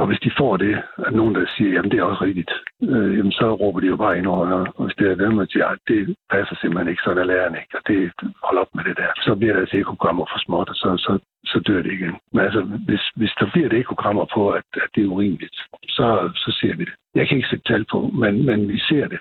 Og 0.00 0.06
hvis 0.06 0.20
de 0.26 0.30
får 0.40 0.56
det, 0.56 0.74
at 1.06 1.12
nogen 1.20 1.34
der 1.34 1.44
siger, 1.56 1.70
jamen 1.74 1.90
det 1.90 1.98
er 1.98 2.08
også 2.10 2.24
rigtigt, 2.24 2.52
øh, 2.92 3.10
jamen 3.18 3.32
så 3.40 3.46
råber 3.62 3.80
de 3.80 3.86
jo 3.92 3.96
bare 3.96 4.18
ind 4.18 4.26
over, 4.26 4.46
og 4.76 4.84
hvis 4.84 4.96
det 4.98 5.06
er 5.10 5.24
dem, 5.24 5.36
der 5.38 5.46
siger, 5.52 5.66
at 5.74 5.78
det 5.88 6.00
passer 6.34 6.56
simpelthen 6.56 6.88
ikke, 6.90 7.02
så 7.04 7.10
er 7.10 7.18
der 7.18 7.30
læreren 7.32 7.56
ikke, 7.62 7.74
og 7.78 7.82
det 7.88 7.98
hold 8.46 8.58
op 8.62 8.72
med 8.74 8.84
det 8.88 8.96
der. 9.00 9.10
Så 9.26 9.34
bliver 9.40 9.54
deres 9.58 9.74
ekogrammer 9.80 10.24
for 10.32 10.38
småt, 10.44 10.68
og 10.72 10.76
så, 10.82 10.90
så, 11.06 11.12
så 11.50 11.58
dør 11.66 11.82
det 11.82 11.92
igen. 11.98 12.14
Men 12.32 12.42
altså, 12.46 12.60
hvis, 12.88 13.04
hvis 13.20 13.34
der 13.40 13.46
bliver 13.52 13.66
et 13.68 13.78
ekogrammer 13.82 14.26
på, 14.34 14.42
at, 14.58 14.68
at 14.84 14.90
det 14.94 15.02
er 15.02 15.12
urimeligt, 15.14 15.56
så, 15.96 16.06
så 16.44 16.50
ser 16.60 16.74
vi 16.76 16.84
det. 16.88 16.94
Jeg 17.14 17.28
kan 17.28 17.36
ikke 17.36 17.50
sætte 17.50 17.68
tal 17.72 17.84
på, 17.92 17.98
men, 18.22 18.46
men 18.48 18.68
vi 18.68 18.78
ser 18.78 19.06
det. 19.12 19.18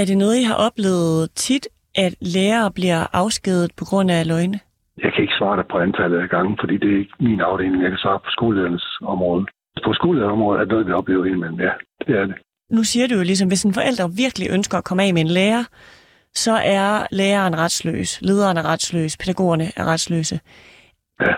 Er 0.00 0.04
det 0.04 0.16
noget, 0.18 0.36
I 0.42 0.44
har 0.50 0.58
oplevet 0.66 1.30
tit, 1.46 1.64
at 1.94 2.12
lærere 2.34 2.70
bliver 2.78 3.00
afskedet 3.22 3.70
på 3.78 3.84
grund 3.90 4.10
af 4.10 4.26
løgne? 4.32 4.58
Jeg 5.04 5.12
kan 5.12 5.22
ikke 5.22 5.38
svare 5.38 5.56
dig 5.56 5.66
på 5.70 5.78
antallet 5.78 6.18
af 6.18 6.28
gange, 6.28 6.56
fordi 6.60 6.76
det 6.76 6.88
er 6.92 6.98
ikke 6.98 7.16
min 7.20 7.40
afdeling. 7.40 7.82
Jeg 7.82 7.90
kan 7.90 8.04
svare 8.04 8.18
på 8.18 8.30
skoleledernes 8.30 8.86
område. 9.02 9.46
På 9.84 9.92
skolelederområdet 9.92 10.60
er 10.60 10.66
noget, 10.66 10.86
vi 10.86 10.92
oplever 10.92 11.24
indimellem. 11.24 11.60
Ja, 11.60 11.72
det 12.06 12.16
er 12.20 12.26
det. 12.26 12.34
Nu 12.70 12.84
siger 12.84 13.06
du 13.06 13.14
jo 13.14 13.22
ligesom, 13.22 13.48
hvis 13.48 13.62
en 13.62 13.74
forælder 13.74 14.08
virkelig 14.08 14.50
ønsker 14.50 14.78
at 14.78 14.84
komme 14.84 15.02
af 15.02 15.14
med 15.14 15.22
en 15.22 15.28
lærer, 15.28 15.64
så 16.34 16.52
er 16.52 17.06
læreren 17.10 17.58
retsløs, 17.58 18.18
lederen 18.22 18.56
er 18.56 18.62
retsløs, 18.62 19.16
pædagogerne 19.16 19.72
er 19.76 19.84
retsløse. 19.84 20.40
Ja. 21.20 21.34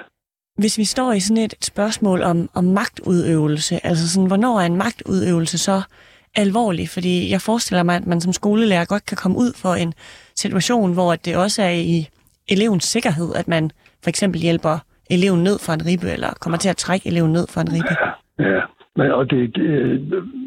Hvis 0.58 0.78
vi 0.78 0.84
står 0.84 1.12
i 1.12 1.20
sådan 1.20 1.42
et 1.42 1.54
spørgsmål 1.60 2.22
om, 2.22 2.50
om 2.54 2.64
magtudøvelse, 2.64 3.86
altså 3.86 4.08
sådan, 4.08 4.26
hvornår 4.26 4.60
er 4.60 4.66
en 4.66 4.76
magtudøvelse 4.76 5.58
så 5.58 5.82
alvorlig? 6.34 6.88
Fordi 6.88 7.30
jeg 7.30 7.40
forestiller 7.40 7.82
mig, 7.82 7.96
at 7.96 8.06
man 8.06 8.20
som 8.20 8.32
skolelærer 8.32 8.84
godt 8.84 9.06
kan 9.06 9.16
komme 9.16 9.38
ud 9.38 9.52
for 9.56 9.74
en 9.74 9.94
situation, 10.36 10.92
hvor 10.92 11.16
det 11.16 11.36
også 11.36 11.62
er 11.62 11.70
i 11.70 12.08
elevens 12.48 12.84
sikkerhed, 12.84 13.34
at 13.34 13.48
man 13.48 13.70
for 14.02 14.08
eksempel 14.08 14.40
hjælper 14.40 14.78
eleven 15.10 15.42
ned 15.42 15.58
fra 15.58 15.74
en 15.74 15.86
ribbe, 15.86 16.10
eller 16.10 16.34
kommer 16.40 16.58
til 16.58 16.68
at 16.68 16.76
trække 16.76 17.06
eleven 17.08 17.32
ned 17.32 17.46
fra 17.46 17.60
en 17.60 17.72
ribbe. 17.72 17.96
Ja, 18.00 18.10
ja. 18.38 18.62
Men, 18.96 19.12
og 19.12 19.30
det, 19.30 19.56
det, 19.56 19.72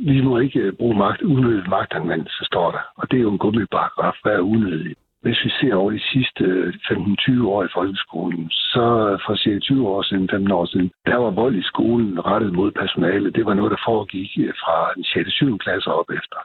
vi 0.06 0.21
må 0.21 0.38
ikke 0.39 0.60
øh, 0.60 0.73
bruge 0.73 0.97
magt, 0.97 1.21
unødig 1.21 1.69
magtanvendelse, 1.69 2.45
står 2.45 2.71
der. 2.71 2.84
Og 2.95 3.12
det 3.12 3.17
er 3.17 3.21
jo 3.21 3.32
en 3.32 3.38
gummiparagraf, 3.38 4.15
hvad 4.23 4.34
er 4.34 4.39
unødigt. 4.39 5.00
Hvis 5.21 5.43
vi 5.45 5.50
ser 5.50 5.76
over 5.76 5.91
de 5.91 6.00
sidste 6.13 6.43
øh, 6.43 6.73
15-20 6.73 7.45
år 7.45 7.63
i 7.63 7.73
folkeskolen, 7.73 8.50
så 8.50 8.86
fra 9.26 9.38
cirka 9.38 9.60
20 9.60 9.88
år 9.88 10.02
siden, 10.02 10.30
15 10.30 10.52
år 10.52 10.65
siden, 10.65 10.91
der 11.06 11.15
var 11.15 11.30
vold 11.30 11.56
i 11.56 11.63
skolen 11.63 12.26
rettet 12.26 12.54
mod 12.54 12.71
personale. 12.71 13.32
Det 13.32 13.45
var 13.45 13.54
noget, 13.54 13.71
der 13.71 13.82
foregik 13.86 14.30
øh, 14.39 14.54
fra 14.63 14.93
den 14.95 15.04
6. 15.04 15.32
7. 15.32 15.58
klasse 15.58 15.91
op 15.91 16.10
efter. 16.10 16.38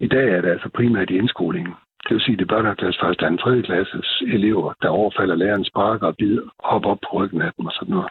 I 0.00 0.08
dag 0.08 0.28
er 0.30 0.40
det 0.40 0.50
altså 0.50 0.68
primært 0.68 1.10
i 1.10 1.18
indskolingen. 1.18 1.74
Det 2.04 2.14
vil 2.14 2.20
sige, 2.20 2.32
at 2.32 2.38
det 2.38 2.44
er 2.44 2.54
børneklasse, 2.54 3.00
første, 3.00 3.24
og 3.24 3.40
3. 3.40 3.62
klasses 3.62 4.22
elever, 4.26 4.72
der 4.82 4.88
overfalder 4.88 5.34
læreren, 5.34 5.64
sparker 5.64 6.06
og 6.06 6.16
bider, 6.16 6.46
hopper 6.64 6.90
op 6.90 6.98
på 7.02 7.10
ryggen 7.16 7.42
af 7.42 7.52
dem 7.56 7.66
og 7.66 7.72
sådan 7.72 7.94
noget. 7.94 8.10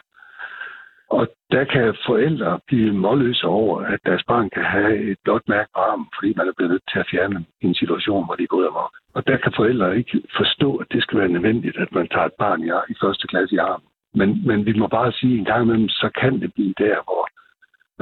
Og 1.10 1.28
der 1.50 1.64
kan 1.64 1.96
forældre 2.06 2.60
blive 2.66 2.92
målløse 2.92 3.46
over, 3.46 3.80
at 3.80 4.00
deres 4.06 4.24
barn 4.28 4.50
kan 4.50 4.64
have 4.64 5.10
et 5.10 5.18
blåt 5.24 5.48
mærke 5.48 5.70
på 5.74 5.80
armen, 5.80 6.06
fordi 6.16 6.34
man 6.36 6.48
er 6.48 6.52
blevet 6.56 6.70
nødt 6.72 6.90
til 6.92 6.98
at 6.98 7.08
fjerne 7.10 7.34
dem 7.34 7.44
i 7.62 7.66
en 7.66 7.74
situation, 7.74 8.26
hvor 8.26 8.34
de 8.34 8.42
er 8.42 8.54
gået 8.56 8.66
amok. 8.66 8.92
Og 9.14 9.26
der 9.26 9.36
kan 9.36 9.52
forældre 9.56 9.98
ikke 9.98 10.22
forstå, 10.36 10.76
at 10.76 10.86
det 10.92 11.02
skal 11.02 11.18
være 11.18 11.28
nødvendigt, 11.28 11.76
at 11.76 11.92
man 11.92 12.08
tager 12.08 12.26
et 12.26 12.38
barn 12.38 12.62
i, 12.62 12.70
i 12.92 12.94
første 13.02 13.26
klasse 13.26 13.54
i 13.54 13.58
armen. 13.58 13.88
Men, 14.14 14.46
men 14.46 14.66
vi 14.66 14.72
må 14.72 14.86
bare 14.86 15.12
sige, 15.12 15.34
at 15.34 15.38
en 15.38 15.44
gang 15.44 15.62
imellem, 15.62 15.88
så 15.88 16.10
kan 16.20 16.40
det 16.40 16.54
blive 16.54 16.74
der, 16.78 16.96
hvor 17.06 17.28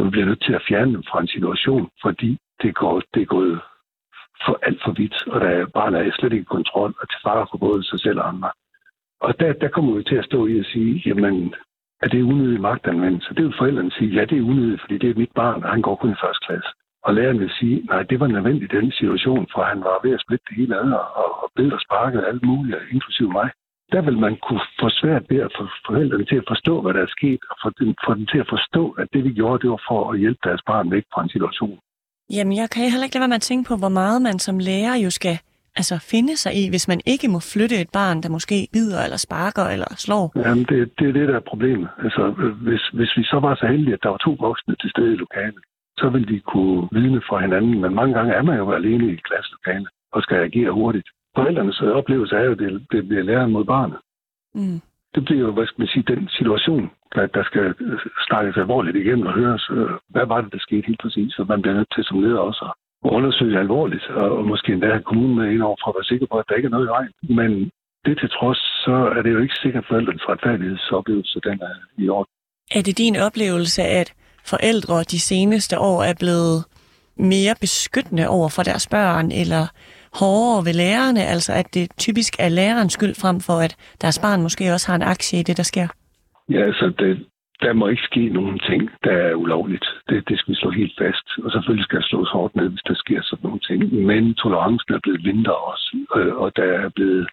man 0.02 0.10
bliver 0.10 0.26
nødt 0.26 0.42
til 0.42 0.52
at 0.52 0.66
fjerne 0.68 0.92
dem 0.92 1.02
fra 1.10 1.20
en 1.20 1.28
situation, 1.28 1.90
fordi 2.02 2.38
det, 2.62 2.74
går, 2.74 3.02
det 3.14 3.22
er 3.22 3.26
gået 3.38 3.60
for 4.44 4.58
alt 4.62 4.80
for 4.84 4.92
vidt, 4.92 5.26
og 5.26 5.40
der 5.40 5.66
barnet 5.66 6.00
er 6.00 6.12
slet 6.12 6.32
ikke 6.32 6.42
i 6.42 6.54
kontrol 6.56 6.94
og 7.00 7.08
til 7.08 7.20
fare 7.22 7.46
for 7.50 7.58
både 7.58 7.84
sig 7.84 8.00
selv 8.00 8.18
og 8.18 8.28
andre. 8.28 8.50
Og 9.20 9.40
der, 9.40 9.52
der 9.52 9.68
kommer 9.68 9.94
vi 9.96 10.02
til 10.02 10.16
at 10.16 10.24
stå 10.24 10.46
i 10.46 10.58
og 10.58 10.64
sige, 10.64 11.02
jamen, 11.06 11.54
at 12.02 12.12
det 12.12 12.22
unødig 12.22 12.60
magtanvendelse? 12.60 13.34
Det 13.34 13.44
vil 13.44 13.58
forældrene 13.58 13.90
sige, 13.98 14.10
ja, 14.16 14.24
det 14.30 14.38
er 14.38 14.48
unødigt, 14.52 14.80
fordi 14.80 14.98
det 14.98 15.10
er 15.10 15.20
mit 15.22 15.34
barn, 15.34 15.62
og 15.64 15.70
han 15.70 15.82
går 15.82 15.96
kun 15.96 16.12
i 16.12 16.22
første 16.22 16.44
klasse. 16.46 16.70
Og 17.06 17.14
læreren 17.14 17.40
vil 17.40 17.50
sige, 17.58 17.76
nej, 17.90 18.02
det 18.02 18.20
var 18.20 18.26
nødvendigt 18.26 18.72
i 18.72 18.76
den 18.76 18.92
situation, 18.92 19.46
for 19.52 19.62
han 19.62 19.80
var 19.80 19.96
ved 20.04 20.12
at 20.14 20.20
splitte 20.24 20.44
det 20.48 20.56
hele 20.56 20.74
ad 20.76 20.90
og, 21.22 21.28
og 21.42 21.50
bede 21.56 21.72
og 21.72 21.80
sparke 21.86 22.26
alt 22.30 22.42
muligt, 22.46 22.78
inklusive 22.92 23.32
mig. 23.38 23.50
Der 23.92 24.02
vil 24.02 24.18
man 24.18 24.36
kunne 24.46 24.64
få 24.80 24.88
svært 25.00 25.24
ved 25.30 25.40
at 25.46 25.52
få 25.56 25.64
forældrene 25.86 26.24
til 26.24 26.36
at 26.36 26.48
forstå, 26.48 26.80
hvad 26.82 26.94
der 26.94 27.02
er 27.02 27.12
sket, 27.18 27.40
og 27.50 27.56
få 27.62 27.68
dem, 27.80 27.94
få 28.06 28.14
dem 28.14 28.26
til 28.26 28.38
at 28.38 28.48
forstå, 28.54 28.82
at 28.90 29.08
det 29.12 29.24
vi 29.24 29.32
gjorde, 29.32 29.62
det 29.62 29.70
var 29.70 29.82
for 29.88 30.12
at 30.12 30.18
hjælpe 30.18 30.40
deres 30.44 30.62
barn 30.66 30.90
væk 30.90 31.04
fra 31.12 31.22
en 31.22 31.28
situation. 31.28 31.78
Jamen, 32.30 32.56
jeg 32.56 32.70
kan 32.70 32.90
heller 32.90 33.04
ikke 33.04 33.16
lade 33.16 33.24
være 33.24 33.34
med 33.34 33.42
at 33.42 33.48
tænke 33.50 33.68
på, 33.68 33.76
hvor 33.76 33.94
meget 34.00 34.22
man 34.22 34.38
som 34.38 34.58
lærer 34.58 34.94
jo 35.04 35.10
skal 35.10 35.36
altså 35.80 35.96
finde 36.12 36.36
sig 36.36 36.52
i, 36.62 36.68
hvis 36.68 36.88
man 36.88 37.00
ikke 37.06 37.28
må 37.28 37.40
flytte 37.52 37.76
et 37.80 37.90
barn, 37.92 38.22
der 38.22 38.28
måske 38.36 38.68
bider 38.72 39.00
eller 39.04 39.16
sparker 39.26 39.66
eller 39.74 39.90
slår? 40.04 40.32
Jamen, 40.36 40.64
det, 40.70 40.78
det 40.98 41.08
er 41.08 41.12
det, 41.12 41.28
der 41.28 41.36
er 41.36 41.50
problemet. 41.52 41.88
Altså, 42.04 42.22
hvis, 42.66 42.82
hvis 42.98 43.12
vi 43.16 43.24
så 43.24 43.38
var 43.46 43.54
så 43.54 43.66
heldige, 43.66 43.94
at 43.94 44.02
der 44.02 44.08
var 44.08 44.16
to 44.26 44.36
voksne 44.40 44.74
til 44.80 44.90
stede 44.90 45.12
i 45.12 45.22
lokalet, 45.24 45.62
så 45.98 46.08
ville 46.08 46.28
de 46.34 46.40
kunne 46.40 46.88
vidne 46.92 47.20
for 47.28 47.38
hinanden. 47.38 47.80
Men 47.80 47.94
mange 47.94 48.14
gange 48.14 48.32
er 48.32 48.42
man 48.42 48.56
jo 48.58 48.72
alene 48.72 49.12
i 49.12 49.16
klasselokalet 49.16 49.88
og 50.12 50.22
skal 50.22 50.36
agere 50.36 50.70
hurtigt. 50.70 51.08
Forældrenes 51.36 51.80
oplevelse 51.80 52.36
er 52.36 52.44
jo, 52.44 52.52
at 52.52 52.58
det, 52.58 52.86
det 52.92 53.08
bliver 53.08 53.22
læreren 53.22 53.52
mod 53.52 53.64
barnet. 53.64 53.98
Mm. 54.54 54.80
Det 55.14 55.24
bliver 55.24 55.40
jo, 55.40 55.50
hvad 55.52 55.66
skal 55.66 55.80
man 55.80 55.88
sige, 55.88 56.14
den 56.14 56.28
situation, 56.28 56.90
der, 57.14 57.26
der 57.26 57.44
skal 57.44 57.74
snakkes 58.28 58.56
alvorligt 58.56 58.96
igen 58.96 59.26
og 59.26 59.32
høres, 59.32 59.70
øh, 59.70 59.90
hvad 60.08 60.26
var 60.26 60.40
det, 60.40 60.52
der 60.52 60.58
skete 60.58 60.86
helt 60.86 61.00
præcis, 61.00 61.32
så 61.32 61.44
man 61.48 61.62
bliver 61.62 61.74
nødt 61.74 61.94
til 61.94 62.04
som 62.04 62.22
leder 62.22 62.38
også 62.38 62.64
undersøge 63.10 63.58
alvorligt, 63.58 64.06
og 64.10 64.46
måske 64.46 64.72
endda 64.72 64.86
have 64.86 65.02
kommunen 65.02 65.36
med 65.36 65.50
ind 65.50 65.62
over 65.62 65.76
for 65.82 65.88
at 65.90 65.96
være 65.98 66.10
sikker 66.12 66.26
på, 66.30 66.38
at 66.38 66.44
der 66.48 66.54
ikke 66.54 66.66
er 66.66 66.70
noget 66.76 66.86
i 66.86 66.94
vejen. 66.96 67.12
Men 67.38 67.70
det 68.04 68.18
til 68.18 68.30
trods, 68.30 68.58
så 68.84 68.96
er 69.16 69.22
det 69.22 69.32
jo 69.32 69.38
ikke 69.38 69.54
sikkert, 69.62 69.84
at 69.84 69.88
forældrenes 69.88 70.28
retfærdighedsoplevelse 70.28 71.40
den 71.40 71.58
er 71.70 71.76
i 72.02 72.08
orden. 72.08 72.32
Er 72.70 72.82
det 72.82 72.98
din 72.98 73.16
oplevelse, 73.16 73.82
at 73.82 74.12
forældre 74.44 74.96
de 75.02 75.20
seneste 75.20 75.78
år 75.78 76.02
er 76.02 76.14
blevet 76.18 76.64
mere 77.16 77.54
beskyttende 77.60 78.28
over 78.28 78.48
for 78.48 78.62
deres 78.62 78.86
børn, 78.86 79.32
eller 79.32 79.64
hårdere 80.20 80.64
ved 80.64 80.72
lærerne, 80.72 81.22
altså 81.34 81.52
at 81.52 81.74
det 81.74 81.90
typisk 81.98 82.32
er 82.38 82.48
lærerens 82.48 82.92
skyld 82.92 83.14
frem 83.14 83.40
for, 83.40 83.58
at 83.66 83.76
deres 84.00 84.18
barn 84.18 84.42
måske 84.42 84.72
også 84.72 84.86
har 84.88 84.96
en 84.96 85.02
aktie 85.02 85.40
i 85.40 85.42
det, 85.42 85.56
der 85.56 85.62
sker? 85.62 85.88
Ja, 86.50 86.60
altså 86.66 86.92
det, 86.98 87.26
der 87.64 87.72
må 87.72 87.86
ikke 87.88 88.08
ske 88.10 88.28
nogen 88.28 88.58
ting, 88.58 88.90
der 89.04 89.16
er 89.28 89.34
ulovligt. 89.34 89.86
Det, 90.08 90.28
det 90.28 90.38
skal 90.38 90.52
vi 90.52 90.58
slå 90.58 90.70
helt 90.70 90.94
fast. 90.98 91.26
Og 91.44 91.52
selvfølgelig 91.52 91.84
skal 91.84 92.00
der 92.00 92.06
slås 92.06 92.30
hårdt 92.30 92.56
ned, 92.56 92.68
hvis 92.68 92.86
der 92.88 92.94
sker 92.94 93.20
sådan 93.22 93.46
nogle 93.46 93.60
ting. 93.68 93.80
Men 94.10 94.34
tolerancen 94.34 94.94
er 94.94 95.00
blevet 95.02 95.24
mindre 95.24 95.54
også, 95.56 95.96
øh, 96.16 96.34
og 96.42 96.56
der 96.56 96.68
er 96.82 96.88
blevet 96.88 97.28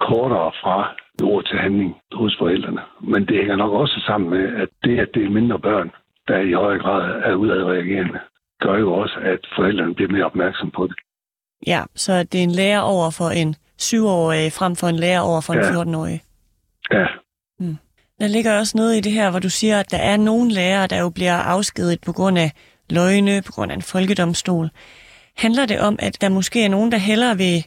kortere 0.00 0.52
fra 0.62 0.76
ord 1.22 1.44
til 1.44 1.58
handling 1.58 1.96
hos 2.12 2.36
forældrene. 2.38 2.82
Men 3.00 3.26
det 3.28 3.36
hænger 3.36 3.56
nok 3.56 3.72
også 3.72 4.02
sammen 4.06 4.30
med, 4.30 4.44
at 4.62 4.68
det, 4.84 4.98
at 4.98 5.08
det 5.14 5.24
er 5.24 5.30
mindre 5.30 5.58
børn, 5.58 5.90
der 6.28 6.38
i 6.38 6.52
højere 6.52 6.82
grad 6.82 7.22
er 7.24 7.34
udadreagerende, 7.34 8.20
gør 8.60 8.76
jo 8.78 8.92
også, 8.92 9.16
at 9.22 9.40
forældrene 9.56 9.94
bliver 9.94 10.12
mere 10.12 10.24
opmærksom 10.24 10.70
på 10.70 10.86
det. 10.86 10.96
Ja, 11.66 11.82
så 11.94 12.12
det 12.12 12.38
er 12.38 12.44
en 12.44 12.50
lærer 12.50 12.80
over 12.80 13.10
for 13.18 13.28
en 13.42 13.54
syvårig 13.78 14.52
frem 14.52 14.76
for 14.76 14.86
en 14.86 14.96
lærer 14.96 15.20
over 15.20 15.40
for 15.46 15.52
en 15.52 15.58
ja. 15.58 15.82
14-årig. 15.82 16.20
Ja, 16.92 17.06
der 18.22 18.28
ligger 18.28 18.58
også 18.60 18.74
noget 18.80 18.94
i 18.96 19.04
det 19.06 19.12
her, 19.18 19.30
hvor 19.30 19.42
du 19.46 19.50
siger, 19.60 19.76
at 19.80 19.90
der 19.94 20.02
er 20.12 20.16
nogle 20.16 20.48
lærere, 20.58 20.86
der 20.92 20.98
jo 21.04 21.10
bliver 21.18 21.38
afskedet 21.54 21.98
på 22.06 22.12
grund 22.18 22.36
af 22.44 22.50
løgne, 22.96 23.34
på 23.46 23.52
grund 23.54 23.70
af 23.72 23.76
en 23.76 23.88
folkedomstol. 23.92 24.66
Handler 25.44 25.64
det 25.72 25.78
om, 25.88 25.94
at 26.06 26.14
der 26.22 26.28
måske 26.38 26.58
er 26.64 26.74
nogen, 26.76 26.92
der 26.92 27.00
hellere 27.10 27.36
vil 27.44 27.58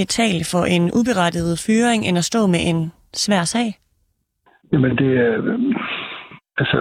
betale 0.00 0.42
for 0.52 0.62
en 0.76 0.84
uberettiget 0.98 1.56
fyring, 1.66 2.00
end 2.04 2.16
at 2.18 2.28
stå 2.32 2.40
med 2.54 2.62
en 2.70 2.78
svær 3.24 3.44
sag? 3.54 3.68
Jamen, 4.72 4.92
det 5.00 5.10
er, 5.26 5.32
altså, 6.60 6.78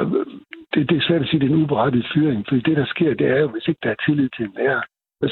det, 0.74 0.90
det 0.90 0.96
er 0.98 1.06
svært 1.08 1.22
at 1.22 1.28
sige, 1.28 1.40
at 1.40 1.42
det 1.42 1.50
er 1.50 1.56
en 1.56 1.63
uberettiget 1.63 2.08
fyring, 2.13 2.40
for 2.48 2.56
det, 2.56 2.78
der 2.82 2.86
sker, 2.94 3.10
det 3.22 3.28
er 3.36 3.40
jo, 3.44 3.48
hvis 3.54 3.68
ikke 3.68 3.84
der 3.84 3.92
er 3.96 4.02
tillid 4.06 4.30
til 4.36 4.46
en 4.46 4.54
lærer, 4.58 4.82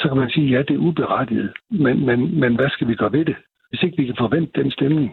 så 0.01 0.05
kan 0.09 0.17
man 0.17 0.29
sige, 0.29 0.47
ja, 0.53 0.59
det 0.67 0.75
er 0.75 0.85
uberettiget, 0.87 1.51
men, 1.71 2.05
men, 2.07 2.39
men 2.41 2.55
hvad 2.55 2.69
skal 2.69 2.87
vi 2.87 2.95
gøre 2.95 3.11
ved 3.17 3.25
det? 3.25 3.37
Hvis 3.69 3.83
ikke 3.83 3.97
vi 3.97 4.05
kan 4.05 4.15
forvente 4.23 4.61
den 4.61 4.71
stemning, 4.71 5.11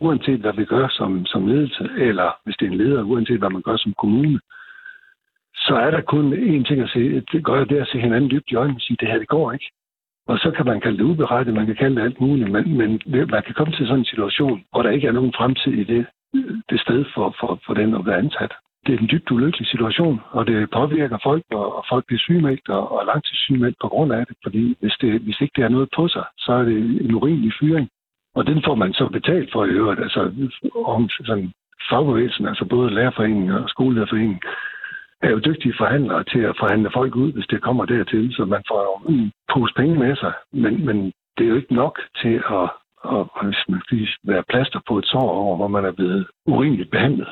uanset 0.00 0.40
hvad 0.40 0.52
vi 0.52 0.64
gør 0.64 0.88
som, 0.88 1.26
som 1.26 1.46
ledelse, 1.46 1.88
eller 1.98 2.28
hvis 2.44 2.56
det 2.56 2.66
er 2.66 2.70
en 2.70 2.78
leder, 2.78 3.02
uanset 3.02 3.38
hvad 3.38 3.50
man 3.50 3.62
gør 3.62 3.76
som 3.76 3.94
kommune, 3.98 4.40
så 5.54 5.74
er 5.74 5.90
der 5.90 6.00
kun 6.00 6.32
én 6.32 6.64
ting 6.68 6.80
at 6.80 6.90
se, 6.90 7.20
det 7.32 7.44
gør 7.44 7.64
det 7.64 7.76
at 7.76 7.88
se 7.88 8.00
hinanden 8.00 8.30
dybt 8.30 8.50
i 8.50 8.54
øjnene 8.54 8.76
og 8.76 8.80
sige, 8.80 8.96
det 9.00 9.08
her, 9.08 9.18
det 9.18 9.28
går 9.28 9.52
ikke. 9.52 9.70
Og 10.28 10.38
så 10.38 10.50
kan 10.56 10.66
man 10.66 10.80
kalde 10.80 10.98
det 10.98 11.04
uberettet, 11.04 11.54
man 11.54 11.66
kan 11.66 11.76
kalde 11.76 11.96
det 11.96 12.02
alt 12.02 12.20
muligt, 12.20 12.50
men, 12.50 12.78
men 12.78 13.00
man 13.06 13.42
kan 13.42 13.54
komme 13.54 13.72
til 13.72 13.86
sådan 13.86 13.98
en 13.98 14.12
situation, 14.12 14.64
hvor 14.70 14.82
der 14.82 14.90
ikke 14.90 15.06
er 15.06 15.12
nogen 15.12 15.32
fremtid 15.36 15.72
i 15.72 15.84
det, 15.84 16.06
det 16.70 16.80
sted 16.80 17.04
for, 17.14 17.34
for, 17.40 17.60
for 17.66 17.74
den 17.74 17.94
at 17.94 18.06
være 18.06 18.18
ansat. 18.18 18.52
Det 18.86 18.94
er 18.94 18.98
en 18.98 19.08
dybt 19.12 19.30
ulykkelig 19.30 19.66
situation, 19.66 20.20
og 20.30 20.46
det 20.46 20.70
påvirker 20.70 21.18
folk, 21.22 21.44
og, 21.50 21.84
folk 21.88 22.06
bliver 22.06 22.18
sygemeldt 22.18 22.68
og, 22.68 22.92
og 22.92 23.06
langtidssygemeldt 23.06 23.76
på 23.82 23.88
grund 23.88 24.12
af 24.12 24.26
det, 24.26 24.36
fordi 24.42 24.76
hvis, 24.80 24.96
det, 25.00 25.20
hvis 25.20 25.40
ikke 25.40 25.52
det 25.56 25.64
er 25.64 25.68
noget 25.68 25.88
på 25.96 26.08
sig, 26.08 26.24
så 26.38 26.52
er 26.52 26.62
det 26.62 26.76
en 27.04 27.14
urimelig 27.14 27.52
fyring. 27.60 27.88
Og 28.38 28.46
den 28.46 28.62
får 28.66 28.74
man 28.74 28.92
så 28.92 29.08
betalt 29.18 29.48
for 29.52 29.64
i 29.64 29.74
øvrigt, 29.80 30.00
altså 30.00 30.20
om 30.96 31.08
sådan 31.08 31.52
fagbevægelsen, 31.90 32.46
altså 32.46 32.64
både 32.64 32.94
lærerforeningen 32.94 33.50
og 33.50 33.68
skolelærerforeningen, 33.68 34.40
er 35.22 35.30
jo 35.30 35.38
dygtige 35.38 35.74
forhandlere 35.78 36.24
til 36.24 36.42
at 36.50 36.58
forhandle 36.60 36.90
folk 36.94 37.14
ud, 37.16 37.32
hvis 37.32 37.46
det 37.52 37.62
kommer 37.62 37.84
dertil, 37.84 38.34
så 38.36 38.44
man 38.44 38.62
får 38.68 38.80
jo 38.88 38.94
en 39.12 39.32
pose 39.52 39.74
penge 39.76 39.94
med 39.98 40.16
sig. 40.16 40.32
Men, 40.52 40.86
men 40.86 40.96
det 41.36 41.44
er 41.44 41.50
jo 41.52 41.56
ikke 41.56 41.74
nok 41.74 41.94
til 42.22 42.34
at, 42.58 42.68
at, 43.16 43.24
at 43.40 43.54
være 44.30 44.44
plaster 44.50 44.80
på 44.88 44.98
et 44.98 45.06
sår 45.06 45.30
over, 45.42 45.56
hvor 45.56 45.68
man 45.68 45.84
er 45.84 45.92
blevet 45.92 46.26
urimeligt 46.46 46.90
behandlet. 46.90 47.28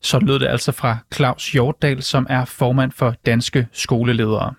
Så 0.00 0.24
lød 0.26 0.38
det 0.38 0.46
altså 0.46 0.72
fra 0.80 0.92
Claus 1.14 1.52
Hjortdal, 1.52 2.02
som 2.02 2.26
er 2.30 2.54
formand 2.58 2.92
for 2.92 3.10
Danske 3.26 3.66
Skoleledere. 3.72 4.54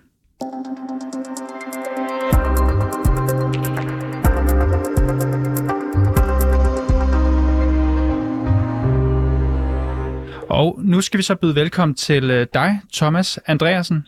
Og 10.66 10.80
nu 10.82 11.00
skal 11.00 11.18
vi 11.18 11.22
så 11.22 11.34
byde 11.34 11.54
velkommen 11.54 11.94
til 11.94 12.30
øh, 12.30 12.46
dig, 12.54 12.80
Thomas 12.92 13.38
Andreasen. 13.46 14.06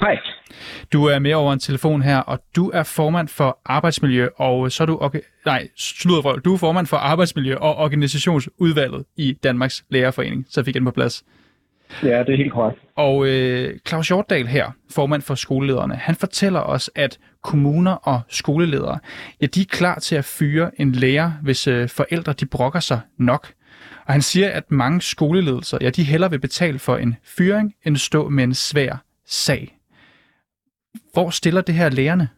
Hej. 0.00 0.16
Du 0.92 1.04
er 1.04 1.18
med 1.18 1.32
over 1.34 1.52
en 1.52 1.58
telefon 1.58 2.02
her, 2.02 2.18
og 2.18 2.38
du 2.56 2.70
er 2.74 2.82
formand 2.82 3.28
for 3.28 3.58
arbejdsmiljø, 3.64 4.28
og 4.36 4.72
så 4.72 4.82
er 4.82 4.86
du... 4.86 4.98
Okay, 5.00 5.20
nej, 5.46 5.68
sluddervrøv. 5.76 6.40
Du 6.40 6.54
er 6.54 6.58
formand 6.58 6.86
for 6.86 6.96
arbejdsmiljø 6.96 7.56
og 7.56 7.76
organisationsudvalget 7.76 9.04
i 9.16 9.32
Danmarks 9.32 9.84
Lærerforening, 9.88 10.46
så 10.50 10.64
fik 10.64 10.74
jeg 10.74 10.80
den 10.80 10.84
på 10.84 10.90
plads. 10.90 11.24
Ja, 12.02 12.18
det 12.18 12.32
er 12.32 12.36
helt 12.36 12.52
korrekt. 12.52 12.80
Og 12.96 13.26
øh, 13.26 13.78
Claus 13.88 14.08
Hjortdal 14.08 14.46
her, 14.46 14.70
formand 14.90 15.22
for 15.22 15.34
skolelederne, 15.34 15.94
han 15.94 16.14
fortæller 16.14 16.60
os, 16.60 16.90
at 16.94 17.18
kommuner 17.42 17.92
og 17.92 18.20
skoleledere, 18.28 18.98
ja, 19.40 19.46
de 19.46 19.60
er 19.60 19.64
klar 19.68 19.98
til 19.98 20.16
at 20.16 20.24
fyre 20.24 20.80
en 20.80 20.92
lærer, 20.92 21.32
hvis 21.42 21.66
øh, 21.66 21.88
forældre 21.88 22.32
de 22.32 22.46
brokker 22.46 22.80
sig 22.80 23.00
nok. 23.18 23.52
Og 24.06 24.12
han 24.12 24.22
siger, 24.22 24.50
at 24.50 24.70
mange 24.70 25.00
skoleledelser, 25.00 25.78
ja, 25.80 25.90
de 25.90 26.04
hellere 26.04 26.30
vil 26.30 26.40
betale 26.40 26.78
for 26.78 26.96
en 26.96 27.16
fyring, 27.36 27.74
end 27.86 27.96
stå 27.96 28.28
med 28.28 28.44
en 28.44 28.54
svær 28.54 29.02
sag. 29.24 29.76
Hvor 31.12 31.30
stiller 31.30 31.60
det 31.60 31.74
her 31.74 31.88
lærerne? 31.90 32.28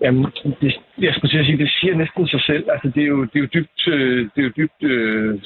Jamen, 0.00 0.26
det, 0.60 0.74
jeg 0.98 1.14
skulle 1.14 1.44
sige, 1.44 1.58
det 1.58 1.70
siger 1.80 1.94
næsten 1.96 2.28
sig 2.28 2.40
selv. 2.40 2.64
Altså, 2.70 2.88
det 2.94 3.02
er 3.02 3.06
jo, 3.06 3.24
det 3.24 3.36
er 3.36 3.40
jo 3.40 3.48
dybt, 3.54 3.88
øh, 3.88 4.28
det 4.34 4.38
er 4.38 4.42
jo 4.48 4.52
dybt 4.56 4.82
øh, 4.82 5.40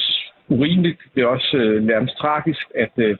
urimeligt. 0.48 1.00
Det 1.14 1.22
er 1.22 1.26
også 1.26 1.56
øh, 1.56 1.84
nærmest 1.84 2.16
tragisk, 2.16 2.66
at, 2.74 2.92
øh, 2.96 3.16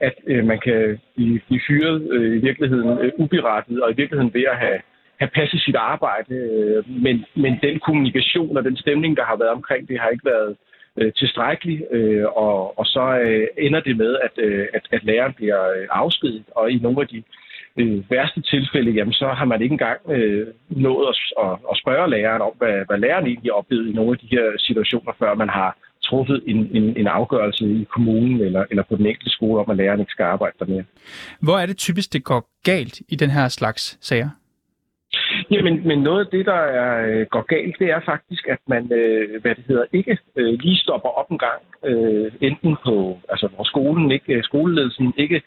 at 0.00 0.14
øh, 0.26 0.44
man 0.44 0.60
kan 0.60 0.98
blive, 1.16 1.40
blive 1.46 1.60
fyret 1.68 2.08
øh, 2.12 2.36
i 2.36 2.40
virkeligheden 2.40 2.98
øh, 2.98 3.12
uberettiget, 3.18 3.82
og 3.82 3.90
i 3.90 3.96
virkeligheden 3.96 4.34
ved 4.34 4.44
at 4.52 4.58
have, 4.58 4.78
have 5.20 5.30
passet 5.34 5.60
sit 5.60 5.76
arbejde. 5.76 6.34
Øh, 6.34 6.90
men, 7.04 7.24
men 7.34 7.58
den 7.62 7.80
kommunikation 7.80 8.56
og 8.56 8.64
den 8.64 8.76
stemning, 8.76 9.16
der 9.16 9.24
har 9.24 9.36
været 9.36 9.50
omkring 9.50 9.88
det, 9.88 10.00
har 10.00 10.08
ikke 10.08 10.30
været 10.34 10.56
øh, 10.96 11.12
tilstrækkelig, 11.12 11.78
øh, 11.90 12.26
og, 12.36 12.78
og 12.78 12.86
så 12.86 13.18
øh, 13.24 13.46
ender 13.58 13.80
det 13.80 13.96
med, 13.96 14.16
at, 14.26 14.44
øh, 14.44 14.66
at, 14.74 14.84
at 14.92 15.04
læreren 15.04 15.32
bliver 15.32 15.62
øh, 15.76 15.86
afskediget, 15.90 15.90
afskedet, 15.90 16.44
og 16.56 16.70
i 16.70 16.78
nogle 16.78 17.00
af 17.00 17.08
de 17.08 17.22
øh, 17.76 18.10
værste 18.10 18.40
tilfælde, 18.42 18.90
jamen, 18.90 19.12
så 19.12 19.28
har 19.28 19.44
man 19.44 19.62
ikke 19.62 19.72
engang 19.72 20.00
øh, 20.10 20.46
nået 20.68 21.06
at, 21.12 21.16
at, 21.44 21.58
at 21.70 21.78
spørge 21.82 22.10
læreren 22.10 22.42
om, 22.42 22.52
hvad, 22.58 22.76
hvad 22.88 22.98
læreren 22.98 23.26
egentlig 23.26 23.52
oplevede 23.52 23.90
i 23.90 23.94
nogle 23.94 24.12
af 24.12 24.18
de 24.18 24.26
her 24.30 24.44
situationer, 24.58 25.12
før 25.18 25.34
man 25.34 25.48
har 25.48 25.76
truffet 26.02 26.42
en, 26.46 26.76
en, 26.76 26.96
en 26.96 27.06
afgørelse 27.06 27.64
i 27.64 27.84
kommunen 27.94 28.40
eller, 28.40 28.64
eller 28.70 28.82
på 28.88 28.96
den 28.96 29.06
enkelte 29.06 29.30
skole 29.30 29.60
om, 29.60 29.70
at 29.70 29.76
læreren 29.76 30.00
ikke 30.00 30.12
skal 30.12 30.22
arbejde 30.22 30.56
der 30.58 30.66
mere. 30.66 30.84
Hvor 31.40 31.58
er 31.58 31.66
det 31.66 31.76
typisk, 31.76 32.12
det 32.12 32.24
går 32.24 32.48
galt 32.64 33.00
i 33.08 33.16
den 33.16 33.30
her 33.30 33.48
slags 33.48 33.98
sager? 34.00 34.28
Jamen, 35.50 35.88
men 35.88 35.98
noget 35.98 36.24
af 36.24 36.30
det, 36.30 36.46
der 36.46 36.62
er, 36.80 37.06
øh, 37.06 37.26
går 37.26 37.42
galt, 37.42 37.78
det 37.78 37.90
er 37.90 38.00
faktisk, 38.04 38.48
at 38.48 38.58
man, 38.68 38.92
øh, 38.92 39.42
hvad 39.42 39.54
det 39.54 39.64
hedder, 39.68 39.84
ikke 39.92 40.18
øh, 40.36 40.58
lige 40.60 40.76
stopper 40.76 41.08
op 41.08 41.30
en 41.30 41.38
gang, 41.38 41.62
øh, 41.84 42.32
enten 42.40 42.76
på, 42.84 43.18
altså 43.28 43.48
hvor 43.54 43.64
skolen 43.64 44.10
ikke, 44.12 44.34
øh, 44.34 44.42
skoleledelsen 44.42 45.14
ikke 45.16 45.42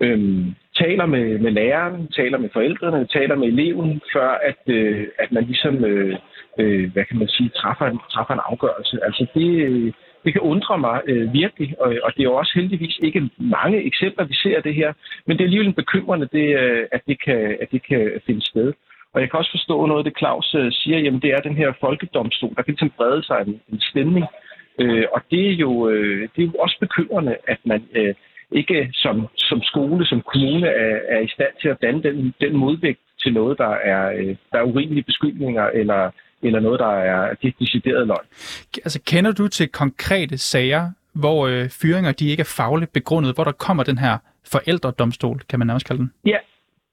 øh, 0.00 0.46
taler 0.78 1.06
med, 1.06 1.38
med 1.38 1.50
læreren, 1.50 2.08
taler 2.08 2.38
med 2.38 2.50
forældrene, 2.52 3.06
taler 3.06 3.34
med 3.36 3.48
eleven, 3.48 4.00
før 4.12 4.28
at, 4.28 4.62
øh, 4.66 5.06
at 5.18 5.32
man 5.32 5.44
ligesom, 5.44 5.84
øh, 5.84 6.16
øh, 6.58 6.92
hvad 6.92 7.04
kan 7.04 7.18
man 7.18 7.28
sige, 7.28 7.48
træffer 7.48 7.86
en, 7.86 7.98
træffer 8.10 8.34
en 8.34 8.46
afgørelse. 8.50 8.98
Altså 9.04 9.26
det, 9.34 9.50
øh, 9.66 9.92
det 10.24 10.32
kan 10.32 10.42
undre 10.42 10.78
mig 10.78 11.00
øh, 11.06 11.32
virkelig, 11.32 11.74
og, 11.80 11.94
og 12.02 12.12
det 12.14 12.20
er 12.20 12.30
jo 12.30 12.34
også 12.34 12.52
heldigvis 12.54 12.98
ikke 13.02 13.30
mange 13.38 13.84
eksempler, 13.84 14.24
vi 14.24 14.34
ser 14.34 14.60
det 14.60 14.74
her, 14.74 14.92
men 15.26 15.36
det 15.36 15.42
er 15.42 15.46
alligevel 15.46 15.72
bekymrende, 15.72 16.28
det, 16.32 16.58
øh, 16.58 16.86
at, 16.92 17.02
det 17.06 17.24
kan, 17.24 17.56
at 17.62 17.68
det 17.72 17.82
kan 17.86 18.10
finde 18.26 18.46
sted. 18.46 18.72
Og 19.14 19.20
jeg 19.20 19.30
kan 19.30 19.38
også 19.38 19.50
forstå 19.50 19.86
noget 19.86 20.00
af 20.00 20.04
det, 20.04 20.18
Claus 20.18 20.54
øh, 20.54 20.72
siger, 20.72 20.98
jamen 20.98 21.22
det 21.22 21.30
er 21.30 21.40
den 21.40 21.56
her 21.56 21.72
folkedomstol, 21.80 22.54
der 22.56 22.62
kan 22.62 22.72
ligesom 22.72 22.92
brede 22.96 23.22
sig 23.22 23.38
en, 23.46 23.60
en 23.72 23.80
stemning. 23.80 24.26
Øh, 24.78 25.04
og 25.14 25.20
det 25.30 25.46
er, 25.50 25.54
jo, 25.64 25.88
øh, 25.88 26.28
det 26.36 26.42
er 26.42 26.46
jo 26.46 26.52
også 26.58 26.76
bekymrende, 26.80 27.36
at 27.48 27.58
man 27.64 27.84
øh, 27.94 28.14
ikke 28.52 28.90
som, 28.92 29.26
som 29.36 29.62
skole, 29.62 30.06
som 30.06 30.20
kommune 30.32 30.66
er, 30.66 30.98
er 31.08 31.20
i 31.20 31.28
stand 31.28 31.52
til 31.60 31.68
at 31.68 31.82
danne 31.82 32.02
den, 32.02 32.34
den 32.40 32.56
modvægt 32.56 33.00
til 33.22 33.32
noget, 33.32 33.58
der 33.58 33.74
er, 33.92 34.12
øh, 34.18 34.36
der 34.52 34.58
er 34.58 34.62
urimelige 34.62 35.02
beskyldninger 35.02 35.66
eller, 35.66 36.10
eller 36.42 36.60
noget, 36.60 36.80
der 36.80 36.92
er 37.12 37.34
decideret 37.60 38.06
løgn. 38.06 38.26
Altså 38.84 39.00
kender 39.06 39.32
du 39.32 39.48
til 39.48 39.68
konkrete 39.68 40.38
sager, 40.38 40.90
hvor 41.14 41.46
øh, 41.46 41.68
fyringer 41.68 42.12
de 42.12 42.28
ikke 42.28 42.40
er 42.40 42.54
fagligt 42.56 42.92
begrundet, 42.92 43.34
hvor 43.34 43.44
der 43.44 43.52
kommer 43.52 43.82
den 43.82 43.98
her 43.98 44.18
forældredomstol, 44.52 45.40
kan 45.48 45.58
man 45.58 45.70
også 45.70 45.86
kalde 45.86 46.00
den? 46.00 46.12
Ja, 46.26 46.36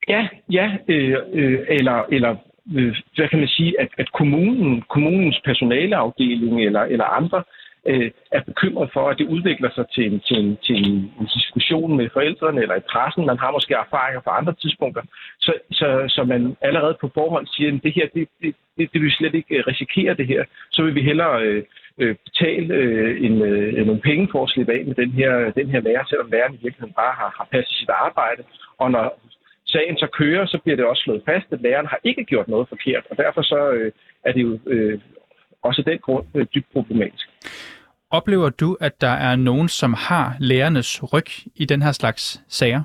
Ja, 0.08 0.28
ja, 0.52 0.78
øh, 0.88 1.17
øh, 1.34 1.60
eller, 1.70 2.04
eller 2.12 2.36
øh, 2.76 2.96
hvad 3.15 3.28
kan 3.30 3.39
man 3.39 3.48
sige, 3.48 3.82
at, 3.82 3.89
at 3.98 4.12
kommunen, 4.12 4.82
kommunens 4.82 5.41
personaleafdeling 5.46 6.65
eller, 6.65 6.82
eller 6.82 7.06
andre 7.06 7.43
øh, 7.86 8.12
er 8.32 8.41
bekymret 8.41 8.89
for, 8.93 9.10
at 9.10 9.17
det 9.17 9.28
udvikler 9.28 9.70
sig 9.76 9.86
til 9.96 10.13
en, 10.13 10.20
til, 10.20 10.38
en, 10.38 10.58
til 10.65 10.76
en, 10.76 11.12
diskussion 11.36 11.98
med 11.98 12.10
forældrene 12.13 12.62
eller 12.62 12.76
i 12.76 12.88
pressen. 12.91 13.26
Man 13.26 13.39
har 13.39 13.52
måske 13.52 13.74
erfaringer 13.74 14.22
fra 14.22 14.38
andre 14.38 14.54
tidspunkter, 14.54 15.02
så, 15.39 15.54
så, 15.72 15.88
så 16.08 16.24
man 16.24 16.58
allerede 16.62 16.98
på 17.02 17.12
forhånd 17.13 17.48
siger, 17.48 17.76
at 17.76 17.84
det 17.84 17.93
her, 17.93 18.08
det, 18.15 18.28
det, 18.41 18.56
det, 18.78 18.93
det 18.93 19.02
vil 19.02 19.12
slet 19.12 19.36
ikke 19.36 19.56
øh, 19.58 19.63
risikere 19.67 20.13
det 20.13 20.28
her. 20.28 20.43
Så 20.72 20.84
vil 20.84 20.96
vi 20.96 21.02
hellere 21.02 21.41
øh, 21.43 21.63
øh, 21.98 22.15
betale 22.26 22.74
øh, 22.74 23.26
en, 23.26 23.41
øh, 23.41 23.86
nogle 23.86 24.02
penge 24.02 24.28
for 24.32 24.43
at 24.43 24.50
slippe 24.50 24.74
af 24.74 24.86
med 24.86 24.96
den 24.96 25.12
her, 25.12 25.52
den 25.52 25.70
her 25.70 25.82
lærer, 25.82 26.06
selvom 26.10 26.32
læreren 26.32 26.54
i 26.54 26.63
virkeligheden 26.63 26.93
bare 26.93 27.13
har, 27.20 27.34
har 27.38 27.48
passet 27.52 27.76
sit 27.78 27.89
arbejde. 27.89 28.43
Og 28.78 28.91
når 28.91 29.20
sagen 29.67 29.97
så 29.97 30.08
kører, 30.13 30.45
så 30.45 30.58
bliver 30.63 30.75
det 30.75 30.86
også 30.86 31.03
slået 31.03 31.21
fast, 31.25 31.45
at 31.51 31.62
læreren 31.62 31.86
har 31.86 31.99
ikke 32.03 32.23
gjort 32.25 32.47
noget 32.47 32.69
forkert, 32.69 33.03
og 33.10 33.17
derfor 33.17 33.41
så 33.41 33.71
øh, 33.71 33.91
er 34.25 34.32
det 34.32 34.41
jo 34.41 34.60
øh, 34.65 34.99
også 35.63 35.82
den 35.82 35.99
grund 35.99 36.25
øh, 36.36 36.45
dybt 36.56 36.71
problematisk. 36.73 37.30
Oplever 38.12 38.49
du, 38.49 38.77
at 38.80 39.01
der 39.01 39.15
er 39.30 39.36
nogen, 39.36 39.67
som 39.67 39.93
har 39.93 40.36
lærernes 40.39 41.13
ryg 41.13 41.30
i 41.56 41.65
den 41.65 41.82
her 41.82 41.91
slags 41.91 42.43
sager? 42.47 42.84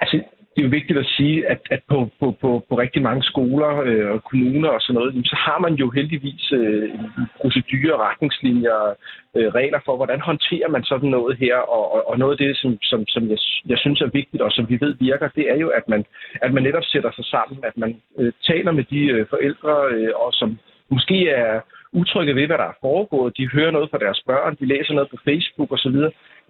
Altså, 0.00 0.21
det 0.52 0.60
er 0.60 0.66
jo 0.68 0.78
vigtigt 0.78 0.98
at 0.98 1.06
sige, 1.16 1.46
at, 1.52 1.60
at 1.70 1.82
på, 1.88 2.08
på, 2.20 2.36
på, 2.40 2.64
på 2.68 2.74
rigtig 2.78 3.02
mange 3.02 3.22
skoler 3.22 3.72
øh, 3.88 4.10
og 4.10 4.24
kommuner 4.24 4.68
og 4.68 4.80
sådan 4.80 4.94
noget, 4.94 5.26
så 5.26 5.36
har 5.36 5.58
man 5.58 5.74
jo 5.74 5.90
heldigvis 5.90 6.52
øh, 6.52 6.90
procedurer, 7.40 7.96
retningslinjer, 8.08 8.78
øh, 9.36 9.48
regler 9.58 9.80
for, 9.84 9.96
hvordan 9.96 10.20
håndterer 10.20 10.68
man 10.68 10.84
sådan 10.84 11.10
noget 11.10 11.36
her. 11.38 11.56
Og, 11.56 11.84
og, 11.94 12.08
og 12.08 12.18
noget 12.18 12.32
af 12.32 12.38
det, 12.46 12.56
som, 12.56 12.78
som, 12.82 13.06
som 13.08 13.22
jeg, 13.30 13.38
jeg 13.66 13.78
synes 13.78 14.00
er 14.00 14.10
vigtigt, 14.20 14.42
og 14.42 14.52
som 14.52 14.68
vi 14.68 14.78
ved 14.80 14.94
virker, 15.00 15.28
det 15.28 15.50
er 15.50 15.56
jo, 15.56 15.68
at 15.68 15.88
man, 15.88 16.04
at 16.42 16.52
man 16.54 16.62
netop 16.62 16.84
sætter 16.84 17.10
sig 17.12 17.24
sammen, 17.24 17.58
at 17.64 17.76
man 17.76 18.00
øh, 18.18 18.32
taler 18.46 18.72
med 18.72 18.84
de 18.84 19.00
øh, 19.14 19.26
forældre, 19.30 19.74
øh, 19.92 20.12
og 20.14 20.32
som 20.32 20.58
måske 20.90 21.28
er 21.28 21.60
utrygge 21.92 22.34
ved, 22.34 22.46
hvad 22.46 22.58
der 22.58 22.64
er 22.64 22.80
foregået. 22.80 23.36
De 23.36 23.48
hører 23.48 23.70
noget 23.70 23.90
fra 23.90 23.98
deres 23.98 24.22
børn, 24.26 24.56
de 24.60 24.66
læser 24.66 24.94
noget 24.94 25.10
på 25.10 25.16
Facebook 25.24 25.72
osv., 25.72 25.98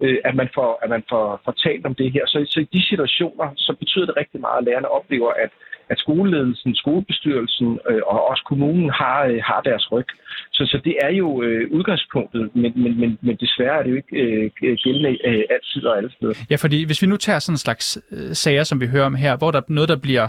øh, 0.03 0.17
at 0.27 0.35
man 0.35 0.49
får, 0.57 0.69
at 0.83 0.89
man 0.95 1.03
får, 1.11 1.41
får 1.45 1.55
talt 1.65 1.85
om 1.85 1.95
det 1.95 2.11
her. 2.15 2.23
Så, 2.27 2.37
så 2.53 2.59
i 2.59 2.67
de 2.73 2.81
situationer, 2.89 3.47
så 3.55 3.71
betyder 3.81 4.05
det 4.05 4.17
rigtig 4.17 4.39
meget, 4.41 4.57
at 4.59 4.65
lærerne 4.67 4.89
oplever, 4.97 5.31
at, 5.43 5.51
at 5.91 5.97
skoleledelsen, 5.99 6.75
skolebestyrelsen 6.75 7.79
øh, 7.89 8.01
og 8.11 8.29
også 8.29 8.43
kommunen 8.51 8.89
har, 8.89 9.19
øh, 9.31 9.39
har 9.49 9.61
deres 9.69 9.91
ryg. 9.91 10.09
Så, 10.51 10.63
så 10.71 10.77
det 10.87 10.95
er 11.01 11.11
jo 11.21 11.43
øh, 11.43 11.71
udgangspunktet, 11.71 12.55
men, 12.55 12.71
men, 12.83 12.99
men, 13.01 13.17
men 13.21 13.35
desværre 13.35 13.79
er 13.79 13.83
det 13.83 13.91
jo 13.91 13.95
ikke 13.95 14.17
øh, 14.17 14.51
gældende 14.83 15.11
øh, 15.29 15.43
altid 15.55 15.85
og 15.85 15.97
alle 15.97 16.11
steder. 16.11 16.33
Ja, 16.51 16.55
fordi 16.55 16.85
hvis 16.85 17.01
vi 17.01 17.07
nu 17.07 17.17
tager 17.17 17.39
sådan 17.39 17.53
en 17.53 17.65
slags 17.67 17.85
øh, 18.11 18.31
sager, 18.43 18.63
som 18.63 18.81
vi 18.81 18.87
hører 18.87 19.05
om 19.05 19.15
her, 19.15 19.37
hvor 19.37 19.51
der 19.51 19.59
er 19.59 19.65
noget, 19.67 19.89
der 19.89 19.99
bliver 20.07 20.27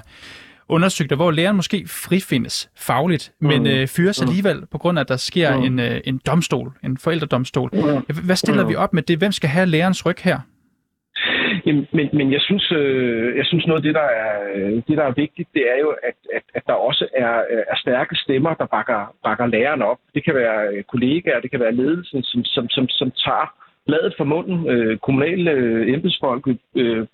undersøgt, 0.69 1.17
hvor 1.17 1.31
læreren 1.31 1.57
måske 1.57 1.85
frifindes 2.07 2.71
fagligt, 2.77 3.33
mm. 3.41 3.49
men 3.49 3.67
øh, 3.67 3.87
fyres 3.97 4.21
mm. 4.21 4.29
alligevel 4.29 4.67
på 4.73 4.79
grund 4.79 4.99
af, 4.99 5.03
at 5.03 5.09
der 5.09 5.17
sker 5.17 5.57
mm. 5.57 5.63
en, 5.63 5.81
øh, 5.81 6.01
en 6.05 6.21
domstol, 6.27 6.73
en 6.85 6.99
forældredomstol. 6.99 7.71
Mm. 7.73 8.15
Hvad 8.27 8.37
stiller 8.37 8.63
mm. 8.63 8.69
vi 8.71 8.75
op 8.75 8.93
med 8.93 9.03
det? 9.03 9.19
Hvem 9.19 9.33
skal 9.33 9.51
have 9.51 9.67
lærerens 9.67 10.07
ryg 10.07 10.17
her? 10.23 10.39
Jamen, 11.67 11.87
men, 11.93 12.09
men 12.13 12.33
jeg 12.33 12.41
synes, 12.41 12.73
øh, 12.73 13.37
jeg 13.37 13.47
synes 13.47 13.67
noget 13.67 13.81
af 13.81 13.83
det, 13.83 13.95
der 13.95 14.09
er, 14.25 14.37
det, 14.89 14.97
der 14.97 15.05
er 15.05 15.21
vigtigt, 15.25 15.49
det 15.55 15.63
er 15.73 15.79
jo, 15.81 15.91
at, 16.09 16.19
at, 16.37 16.43
at 16.55 16.63
der 16.67 16.73
også 16.73 17.09
er, 17.17 17.35
er 17.73 17.77
stærke 17.77 18.17
stemmer, 18.17 18.55
der 18.55 18.67
bakker, 18.67 19.15
bakker 19.25 19.47
læreren 19.47 19.83
op. 19.83 19.99
Det 20.15 20.25
kan 20.25 20.35
være 20.35 20.83
kollegaer, 20.83 21.41
det 21.41 21.51
kan 21.51 21.61
være 21.61 21.75
ledelsen, 21.75 22.23
som, 22.23 22.45
som, 22.45 22.69
som, 22.69 22.89
som 22.89 23.11
tager 23.25 23.55
bladet 23.87 24.15
fra 24.17 24.25
munden, 24.25 24.69
øh, 24.69 24.99
kommunale 24.99 25.51
øh, 25.51 25.95
embedsfolk, 25.95 26.49
øh, 26.75 27.07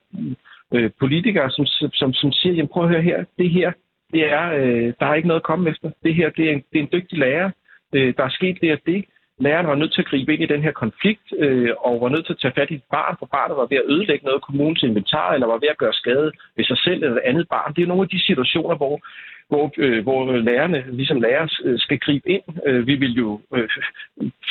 øh, 0.74 0.90
politikere, 1.00 1.50
som, 1.50 1.66
som, 1.66 2.12
som 2.12 2.32
siger, 2.32 2.54
jamen 2.54 2.68
prøv 2.68 2.84
at 2.84 2.90
høre 2.90 3.02
her, 3.02 3.24
det 3.38 3.50
her, 3.50 3.72
det 4.12 4.32
er, 4.32 4.52
øh, 4.52 4.92
der 5.00 5.06
er 5.06 5.14
ikke 5.14 5.28
noget 5.28 5.40
at 5.40 5.50
komme 5.50 5.70
efter. 5.70 5.90
Det 6.04 6.14
her, 6.14 6.30
det 6.30 6.44
er 6.48 6.52
en, 6.52 6.62
det 6.72 6.78
er 6.78 6.82
en 6.82 6.92
dygtig 6.92 7.18
lærer. 7.18 7.50
Øh, 7.94 8.14
der 8.16 8.24
er 8.24 8.28
sket 8.38 8.58
det 8.60 8.72
og 8.72 8.78
det. 8.86 9.04
Læreren 9.38 9.66
var 9.66 9.74
nødt 9.74 9.92
til 9.92 10.02
at 10.02 10.10
gribe 10.10 10.32
ind 10.34 10.42
i 10.42 10.52
den 10.54 10.62
her 10.62 10.72
konflikt, 10.72 11.26
øh, 11.38 11.70
og 11.78 12.00
var 12.00 12.08
nødt 12.08 12.26
til 12.26 12.32
at 12.32 12.38
tage 12.42 12.54
fat 12.58 12.70
i 12.70 12.74
et 12.74 12.90
barn, 12.90 13.16
for 13.18 13.26
barnet 13.26 13.56
var 13.56 13.66
ved 13.70 13.76
at 13.76 13.90
ødelægge 13.92 14.24
noget 14.24 14.40
af 14.40 14.46
kommunens 14.48 14.82
inventar, 14.82 15.32
eller 15.32 15.46
var 15.46 15.58
ved 15.58 15.68
at 15.70 15.78
gøre 15.78 15.92
skade 15.92 16.32
ved 16.56 16.64
sig 16.64 16.78
selv 16.78 17.02
eller 17.02 17.16
et 17.16 17.28
andet 17.30 17.48
barn. 17.48 17.74
Det 17.74 17.82
er 17.82 17.86
nogle 17.86 18.02
af 18.02 18.08
de 18.08 18.26
situationer, 18.26 18.76
hvor, 18.76 19.00
hvor, 19.48 19.72
øh, 19.78 20.02
hvor 20.02 20.20
lærerne, 20.36 20.84
ligesom 20.92 21.20
lærer, 21.20 21.46
øh, 21.64 21.78
skal 21.78 21.98
gribe 21.98 22.28
ind. 22.30 22.42
Øh, 22.66 22.86
vi 22.86 22.94
vil 22.94 23.12
jo 23.12 23.40
øh, 23.54 23.68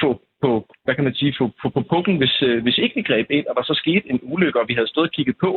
få 0.01 0.21
på, 0.41 0.51
hvad 0.83 0.95
kan 0.95 1.03
man 1.03 1.15
sige, 1.15 1.35
få, 1.37 1.51
på, 1.61 1.69
på 1.69 1.81
pukken, 1.91 2.17
hvis, 2.17 2.41
øh, 2.41 2.63
hvis 2.63 2.77
ikke 2.77 2.95
vi 2.95 3.01
greb 3.01 3.27
ind, 3.29 3.45
og 3.45 3.55
der 3.55 3.63
så 3.63 3.73
skete 3.73 4.09
en 4.09 4.19
ulykke, 4.23 4.59
og 4.59 4.67
vi 4.67 4.73
havde 4.73 4.87
stået 4.87 5.07
og 5.07 5.13
kigget 5.13 5.37
på, 5.41 5.51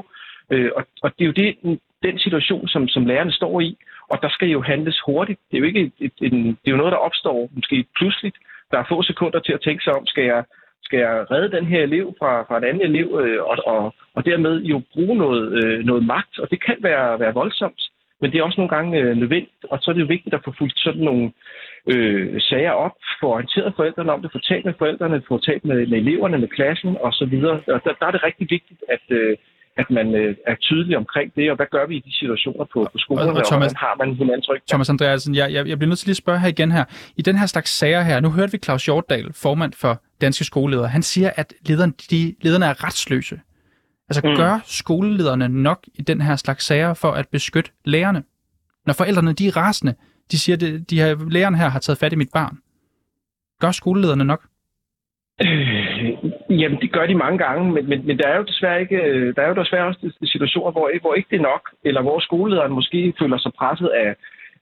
Øh, 0.51 0.71
og, 0.77 0.87
og 1.03 1.13
det 1.19 1.25
er 1.25 1.27
jo 1.27 1.33
det, 1.33 1.81
den 2.03 2.19
situation, 2.19 2.69
som, 2.69 2.89
som 2.89 3.07
lærerne 3.07 3.33
står 3.33 3.61
i, 3.61 3.77
og 4.09 4.19
der 4.23 4.29
skal 4.29 4.49
jo 4.49 4.61
handles 4.63 5.01
hurtigt. 5.07 5.41
Det 5.51 5.57
er 5.57 5.61
jo 5.61 5.67
ikke 5.67 5.81
et, 5.81 5.93
et, 6.01 6.33
en, 6.33 6.47
det 6.47 6.67
er 6.67 6.71
jo 6.71 6.77
noget, 6.77 6.93
der 6.93 6.99
opstår 6.99 7.51
måske 7.55 7.85
pludseligt. 7.97 8.37
Der 8.71 8.79
er 8.79 8.85
få 8.89 9.03
sekunder 9.03 9.41
til 9.41 9.53
at 9.53 9.61
tænke 9.61 9.85
sig 9.85 9.93
om, 9.93 10.07
skal 10.07 10.25
jeg, 10.25 10.45
Skal 10.85 10.99
jeg 10.99 11.31
redde 11.31 11.57
den 11.57 11.67
her 11.67 11.83
elev 11.83 12.15
fra, 12.19 12.43
fra 12.43 12.59
en 12.59 12.65
anden 12.65 12.83
elev, 12.83 13.09
øh, 13.23 13.43
og, 13.51 13.57
og, 13.67 13.95
og 14.15 14.25
dermed 14.25 14.63
jo 14.63 14.83
bruge 14.93 15.17
noget, 15.17 15.65
øh, 15.65 15.85
noget 15.85 16.05
magt, 16.07 16.39
og 16.39 16.51
det 16.51 16.65
kan 16.65 16.77
være, 16.81 17.21
være 17.21 17.35
voldsomt. 17.35 17.83
Men 18.21 18.31
det 18.31 18.39
er 18.39 18.43
også 18.43 18.61
nogle 18.61 18.75
gange 18.77 19.01
øh, 19.01 19.17
nødvendigt, 19.17 19.65
og 19.71 19.79
så 19.81 19.91
er 19.91 19.95
det 19.95 20.01
jo 20.01 20.15
vigtigt 20.17 20.35
at 20.35 20.45
få 20.45 20.53
fulgt 20.59 20.79
sådan 20.79 21.05
nogle 21.11 21.33
øh, 21.93 22.41
sager 22.41 22.71
op, 22.71 22.97
få 23.21 23.27
orienteret 23.37 23.73
forældrene 23.77 24.13
om 24.13 24.23
det, 24.23 24.33
få 24.33 24.39
talt 24.39 24.65
med 24.65 24.75
forældrene, 24.79 25.23
få 25.29 25.39
talt 25.39 25.65
med, 25.65 25.87
med 25.87 25.99
eleverne, 25.99 26.39
med 26.39 26.49
klassen 26.49 26.97
osv. 27.01 27.35
Og 27.75 27.81
der, 27.85 27.93
der 28.01 28.07
er 28.07 28.15
det 28.15 28.25
rigtig 28.29 28.47
vigtigt, 28.51 28.81
at, 28.89 29.05
øh, 29.09 29.37
at 29.77 29.91
man 29.91 30.15
øh, 30.15 30.37
er 30.47 30.55
tydelig 30.61 30.97
omkring 30.97 31.35
det, 31.37 31.51
og 31.51 31.57
hvad 31.57 31.67
gør 31.71 31.87
vi 31.87 31.97
i 31.97 32.01
de 32.01 32.13
situationer 32.15 32.65
på, 32.73 32.89
på 32.93 32.99
skolerne, 32.99 33.31
og, 33.31 33.37
og, 33.37 33.47
Thomas, 33.47 33.73
og 33.73 33.79
har 33.79 33.95
man 33.99 34.15
hinandens 34.15 34.49
ryg? 34.49 34.63
Thomas 34.69 34.91
Andreasen, 34.91 35.35
jeg, 35.35 35.53
jeg, 35.53 35.69
jeg 35.69 35.79
bliver 35.79 35.89
nødt 35.89 35.99
til 35.99 36.07
lige 36.07 36.13
at 36.13 36.17
spørge 36.17 36.41
her 36.41 36.49
igen 36.49 36.73
her. 36.73 36.85
I 37.17 37.23
den 37.23 37.39
her 37.39 37.47
slags 37.47 37.71
sager 37.71 38.03
her, 38.03 38.21
nu 38.21 38.31
hørte 38.31 38.53
vi 38.53 38.59
Claus 38.59 38.85
Hjortdal, 38.85 39.33
formand 39.33 39.73
for 39.73 40.03
Danske 40.21 40.45
Skoleledere, 40.45 40.89
han 40.89 41.03
siger, 41.03 41.31
at 41.37 41.55
lederne, 41.67 41.93
de, 42.11 42.35
lederne 42.41 42.67
er 42.67 42.85
retsløse. 42.85 43.41
Altså 44.09 44.29
mm. 44.29 44.37
gør 44.37 44.61
skolelederne 44.65 45.49
nok 45.49 45.87
i 45.95 46.03
den 46.03 46.21
her 46.21 46.37
slags 46.37 46.65
sager 46.65 46.95
for 46.95 47.11
at 47.11 47.29
beskytte 47.29 47.71
lærerne? 47.85 48.23
Når 48.87 48.93
forældrene 48.93 49.33
de 49.33 49.47
er 49.47 49.57
rasende, 49.57 49.95
de 50.33 50.39
siger, 50.39 50.57
at 50.57 50.91
de 50.91 50.99
her, 51.01 51.31
læreren 51.31 51.55
her 51.55 51.69
har 51.69 51.79
taget 51.79 51.99
fat 51.99 52.13
i 52.13 52.17
mit 52.17 52.31
barn. 52.35 52.59
Gør 53.61 53.71
skolelederne 53.71 54.25
nok? 54.25 54.47
Øh, 55.45 56.09
jamen, 56.61 56.81
det 56.81 56.93
gør 56.93 57.07
de 57.07 57.15
mange 57.15 57.39
gange, 57.39 57.73
men, 57.73 57.89
men, 57.89 58.07
men 58.07 58.19
der 58.19 58.29
er 58.29 58.37
jo 58.37 58.43
desværre 58.43 58.81
ikke, 58.81 58.97
øh, 58.97 59.35
der 59.37 59.43
er 59.43 59.49
jo 59.49 59.63
desværre 59.63 59.87
også 59.87 60.13
situationer, 60.25 60.71
hvor, 60.71 60.91
hvor 61.01 61.15
ikke 61.15 61.29
det 61.31 61.39
er 61.39 61.51
nok, 61.53 61.71
eller 61.85 62.03
hvor 62.03 62.21
skolelederen 62.21 62.73
måske 62.73 63.13
føler 63.19 63.39
sig 63.39 63.53
presset 63.59 63.89
af, 63.89 64.15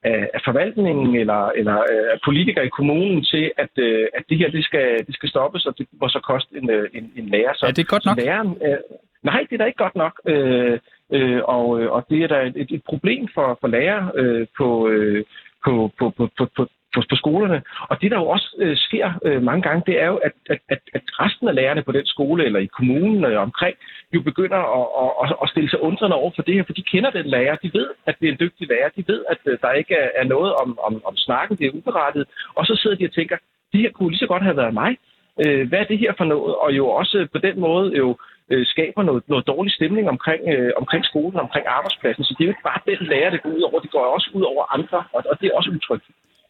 af, 0.03 0.31
af 0.35 0.41
forvaltningen 0.45 1.17
eller, 1.17 1.49
eller 1.49 1.77
øh, 1.93 2.07
af 2.13 2.19
politikere 2.25 2.67
i 2.67 2.77
kommunen 2.79 3.25
til, 3.25 3.51
at, 3.59 3.73
øh, 3.77 4.07
at 4.15 4.25
det 4.29 4.39
her 4.39 4.51
det 4.51 4.65
skal, 4.65 5.07
det 5.07 5.15
skal 5.15 5.29
stoppes, 5.29 5.67
og 5.67 5.79
det 5.79 5.87
må 6.01 6.09
så 6.09 6.21
koste 6.31 6.57
en, 6.57 6.71
en, 6.71 7.13
en 7.17 7.29
lærer. 7.29 7.53
Så, 7.55 7.67
er 7.67 7.73
det 7.73 7.89
godt 7.89 8.07
nok? 8.07 8.17
Læreren, 8.17 8.57
øh, 8.67 8.79
nej, 9.23 9.47
det 9.51 9.53
er 9.53 9.59
da 9.59 9.65
ikke 9.65 9.85
godt 9.85 9.97
nok. 9.97 10.21
Øh, 10.27 10.79
øh, 11.13 11.41
og, 11.45 11.69
og 11.69 12.07
det 12.11 12.23
er 12.23 12.27
da 12.27 12.39
et, 12.47 12.67
et 12.71 12.83
problem 12.89 13.29
for, 13.35 13.59
for 13.61 13.69
lærere 13.69 14.11
øh, 14.15 14.47
på, 14.59 14.89
øh, 14.89 15.25
på, 15.65 15.91
på, 15.99 16.11
på, 16.17 16.29
på, 16.39 16.45
på, 16.57 16.67
på, 16.95 17.03
på 17.11 17.17
skolerne. 17.17 17.63
Og 17.91 18.01
det, 18.01 18.11
der 18.11 18.19
jo 18.19 18.27
også 18.27 18.49
øh, 18.59 18.77
sker 18.77 19.13
øh, 19.25 19.43
mange 19.43 19.63
gange, 19.63 19.83
det 19.87 20.03
er 20.03 20.07
jo, 20.07 20.17
at, 20.17 20.33
at, 20.51 20.61
at, 20.69 20.81
at 20.95 21.03
resten 21.21 21.49
af 21.49 21.55
lærerne 21.55 21.83
på 21.83 21.93
den 21.93 22.07
skole 22.07 22.45
eller 22.45 22.61
i 22.61 22.75
kommunen 22.79 23.25
og 23.25 23.33
omkring 23.35 23.77
jo 24.15 24.21
begynder 24.23 24.61
at, 24.79 25.11
at, 25.23 25.37
at 25.43 25.49
stille 25.49 25.71
sig 25.71 25.81
undrende 25.83 26.17
over 26.17 26.31
for 26.35 26.43
det 26.43 26.55
her, 26.55 26.65
for 26.65 26.73
de 26.73 26.83
kender 26.83 27.11
den 27.11 27.27
lærer. 27.27 27.57
De 27.57 27.71
ved, 27.75 27.89
at 28.07 28.17
det 28.21 28.29
er 28.29 28.33
en 28.33 28.41
dygtig 28.41 28.69
lærer. 28.69 28.89
De 28.97 29.05
ved, 29.07 29.25
at 29.29 29.39
øh, 29.47 29.59
der 29.63 29.73
ikke 29.73 29.95
er, 29.95 30.09
er 30.21 30.25
noget 30.25 30.55
om, 30.55 30.79
om, 30.87 31.03
om 31.05 31.17
snakken. 31.17 31.57
Det 31.57 31.67
er 31.67 31.77
uberettet. 31.79 32.25
Og 32.55 32.67
så 32.67 32.75
sidder 32.77 32.97
de 32.97 33.05
og 33.05 33.13
tænker, 33.13 33.37
det 33.73 33.81
her 33.81 33.91
kunne 33.91 34.11
lige 34.11 34.19
så 34.19 34.27
godt 34.27 34.43
have 34.43 34.57
været 34.57 34.75
mig. 34.75 34.97
Øh, 35.43 35.69
hvad 35.69 35.79
er 35.79 35.85
det 35.85 35.99
her 35.99 36.13
for 36.19 36.25
noget? 36.25 36.55
Og 36.55 36.73
jo 36.73 36.89
også 36.89 37.29
på 37.33 37.39
den 37.39 37.61
måde 37.61 37.97
jo 37.97 38.17
øh, 38.51 38.67
skaber 38.67 39.03
noget, 39.03 39.23
noget 39.29 39.47
dårlig 39.47 39.73
stemning 39.79 40.09
omkring, 40.09 40.43
øh, 40.55 40.73
omkring 40.77 41.05
skolen, 41.05 41.41
omkring 41.47 41.67
arbejdspladsen. 41.67 42.25
Så 42.25 42.35
det 42.35 42.43
er 42.43 42.49
jo 42.49 42.55
ikke 42.55 42.69
bare 42.71 42.81
den 42.91 43.07
lærer, 43.13 43.31
det 43.31 43.43
går 43.43 43.51
ud 43.51 43.63
over. 43.69 43.81
Det 43.81 43.91
går 43.91 44.05
også 44.17 44.31
ud 44.35 44.43
over 44.43 44.63
andre, 44.77 44.99
og, 45.15 45.21
og 45.31 45.41
det 45.41 45.47
er 45.47 45.57
også 45.59 45.71
utrygt. 45.71 46.05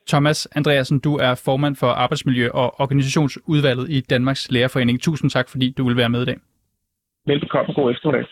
Thomas 0.09 0.49
Andreasen, 0.57 0.99
du 1.01 1.17
er 1.17 1.43
formand 1.45 1.77
for 1.77 1.91
Arbejdsmiljø- 2.05 2.55
og 2.55 2.81
Organisationsudvalget 2.81 3.91
i 3.91 4.01
Danmarks 4.01 4.51
Lærerforening. 4.51 5.03
Tusind 5.03 5.31
tak, 5.31 5.49
fordi 5.49 5.75
du 5.79 5.85
vil 5.89 5.97
være 5.97 6.09
med 6.09 6.23
i 6.23 6.25
dag. 6.25 6.39
Velbekomme. 7.27 7.75
God 7.75 7.91
eftermiddag. 7.91 8.27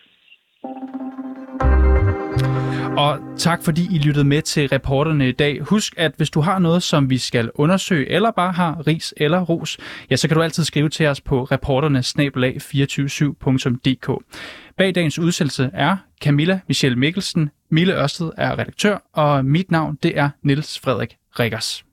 Mm. 2.99 3.03
Og 3.03 3.19
tak 3.37 3.65
fordi 3.65 3.95
I 3.95 3.99
lyttede 3.99 4.25
med 4.25 4.43
til 4.43 4.69
reporterne 4.69 5.29
i 5.29 5.33
dag. 5.33 5.61
Husk, 5.61 5.95
at 5.97 6.13
hvis 6.17 6.31
du 6.31 6.41
har 6.41 6.59
noget, 6.59 6.83
som 6.83 7.11
vi 7.11 7.19
skal 7.19 7.51
undersøge, 7.55 8.11
eller 8.11 8.31
bare 8.31 8.53
har 8.53 8.87
ris 8.87 9.15
eller 9.17 9.41
ros, 9.41 9.79
ja, 10.11 10.17
så 10.17 10.29
kan 10.29 10.37
du 10.37 10.43
altid 10.43 10.65
skrive 10.65 10.89
til 10.89 11.07
os 11.07 11.21
på 11.21 11.43
reporterne-247.dk. 11.45 14.25
Bag 14.77 14.95
dagens 14.95 15.19
udsendelse 15.19 15.71
er 15.73 15.97
Camilla 16.23 16.61
Michelle 16.69 16.99
Mikkelsen, 16.99 17.51
Mille 17.71 18.03
Ørsted 18.03 18.31
er 18.37 18.59
redaktør, 18.59 18.99
og 19.13 19.45
mit 19.45 19.71
navn 19.71 19.99
det 20.03 20.19
er 20.19 20.31
Niels 20.43 20.79
Frederik 20.79 21.17
Rikkers. 21.39 21.85